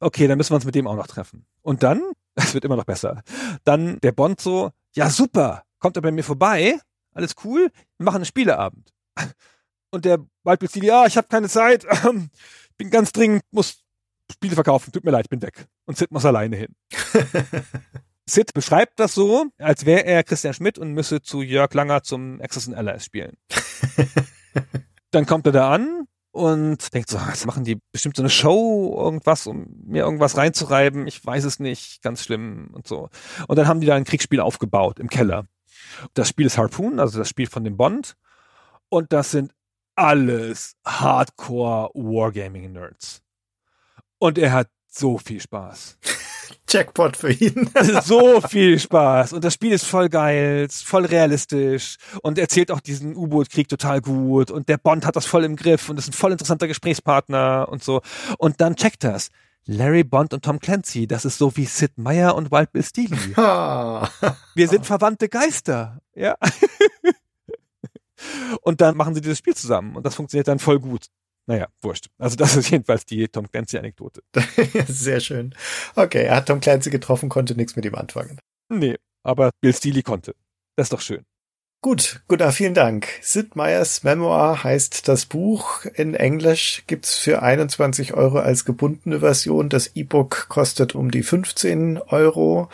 [0.00, 1.46] Okay, dann müssen wir uns mit dem auch noch treffen.
[1.62, 2.02] Und dann,
[2.34, 3.22] es wird immer noch besser,
[3.64, 6.78] dann der Bond so, ja super, kommt er bei mir vorbei,
[7.18, 8.92] alles cool, wir machen einen Spieleabend.
[9.90, 13.82] Und der Waldbild ja, ich habe keine Zeit, ich bin ganz dringend, muss
[14.30, 15.66] Spiele verkaufen, tut mir leid, ich bin weg.
[15.86, 16.74] Und Sid muss alleine hin.
[18.26, 22.40] Sid beschreibt das so, als wäre er Christian Schmidt und müsse zu Jörg Langer zum
[22.42, 23.36] Access and Allies spielen.
[25.10, 26.06] Dann kommt er da an,
[26.38, 31.06] und denkt so, jetzt machen die bestimmt so eine Show, irgendwas, um mir irgendwas reinzureiben.
[31.06, 33.08] Ich weiß es nicht, ganz schlimm und so.
[33.48, 35.46] Und dann haben die da ein Kriegsspiel aufgebaut im Keller.
[36.14, 38.16] Das Spiel ist Harpoon, also das Spiel von dem Bond.
[38.88, 39.52] Und das sind
[39.94, 43.22] alles Hardcore Wargaming-Nerds.
[44.18, 45.98] Und er hat so viel Spaß.
[46.68, 47.70] Jackpot für ihn.
[48.04, 49.32] so viel Spaß.
[49.32, 54.50] Und das Spiel ist voll geil, voll realistisch und erzählt auch diesen U-Boot-Krieg total gut.
[54.50, 57.82] Und der Bond hat das voll im Griff und ist ein voll interessanter Gesprächspartner und
[57.82, 58.02] so.
[58.38, 59.30] Und dann checkt das.
[59.70, 63.36] Larry Bond und Tom Clancy, das ist so wie Sid Meier und Wild Bill Steely.
[63.36, 66.00] Wir sind verwandte Geister.
[66.14, 66.38] Ja.
[68.62, 71.08] und dann machen sie dieses Spiel zusammen und das funktioniert dann voll gut.
[71.44, 72.06] Naja, wurscht.
[72.16, 74.22] Also das ist jedenfalls die Tom Clancy-Anekdote.
[74.88, 75.54] Sehr schön.
[75.94, 78.38] Okay, er hat Tom Clancy getroffen, konnte nichts mit ihm anfangen.
[78.70, 80.34] Nee, aber Bill Steely konnte.
[80.76, 81.26] Das ist doch schön.
[81.80, 83.06] Gut, gut, vielen Dank.
[83.22, 85.84] Sid Meier's Memoir heißt das Buch.
[85.84, 89.68] In Englisch gibt's für 21 Euro als gebundene Version.
[89.68, 92.68] Das E-Book kostet um die 15 Euro.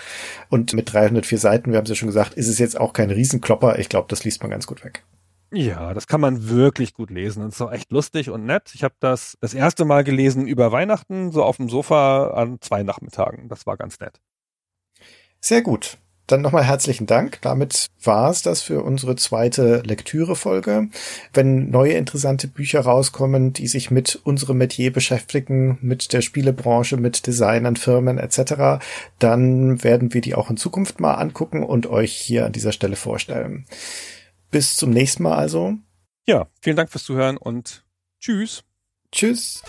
[0.48, 3.10] Und mit 304 Seiten, wir haben es ja schon gesagt, ist es jetzt auch kein
[3.10, 3.78] Riesenklopper.
[3.78, 5.04] Ich glaube, das liest man ganz gut weg.
[5.52, 7.42] Ja, das kann man wirklich gut lesen.
[7.42, 8.72] Das ist auch echt lustig und nett.
[8.74, 12.82] Ich habe das das erste Mal gelesen über Weihnachten, so auf dem Sofa an zwei
[12.82, 13.50] Nachmittagen.
[13.50, 14.22] Das war ganz nett.
[15.40, 15.98] Sehr gut.
[16.26, 17.38] Dann nochmal herzlichen Dank.
[17.42, 20.88] Damit war es das für unsere zweite Lektüre-Folge.
[21.32, 27.26] Wenn neue interessante Bücher rauskommen, die sich mit unserem Metier beschäftigen, mit der Spielebranche, mit
[27.26, 28.82] Designern, Firmen etc.,
[29.18, 32.96] dann werden wir die auch in Zukunft mal angucken und euch hier an dieser Stelle
[32.96, 33.66] vorstellen.
[34.50, 35.74] Bis zum nächsten Mal also.
[36.26, 37.84] Ja, vielen Dank fürs Zuhören und
[38.18, 38.64] tschüss.
[39.12, 39.62] Tschüss.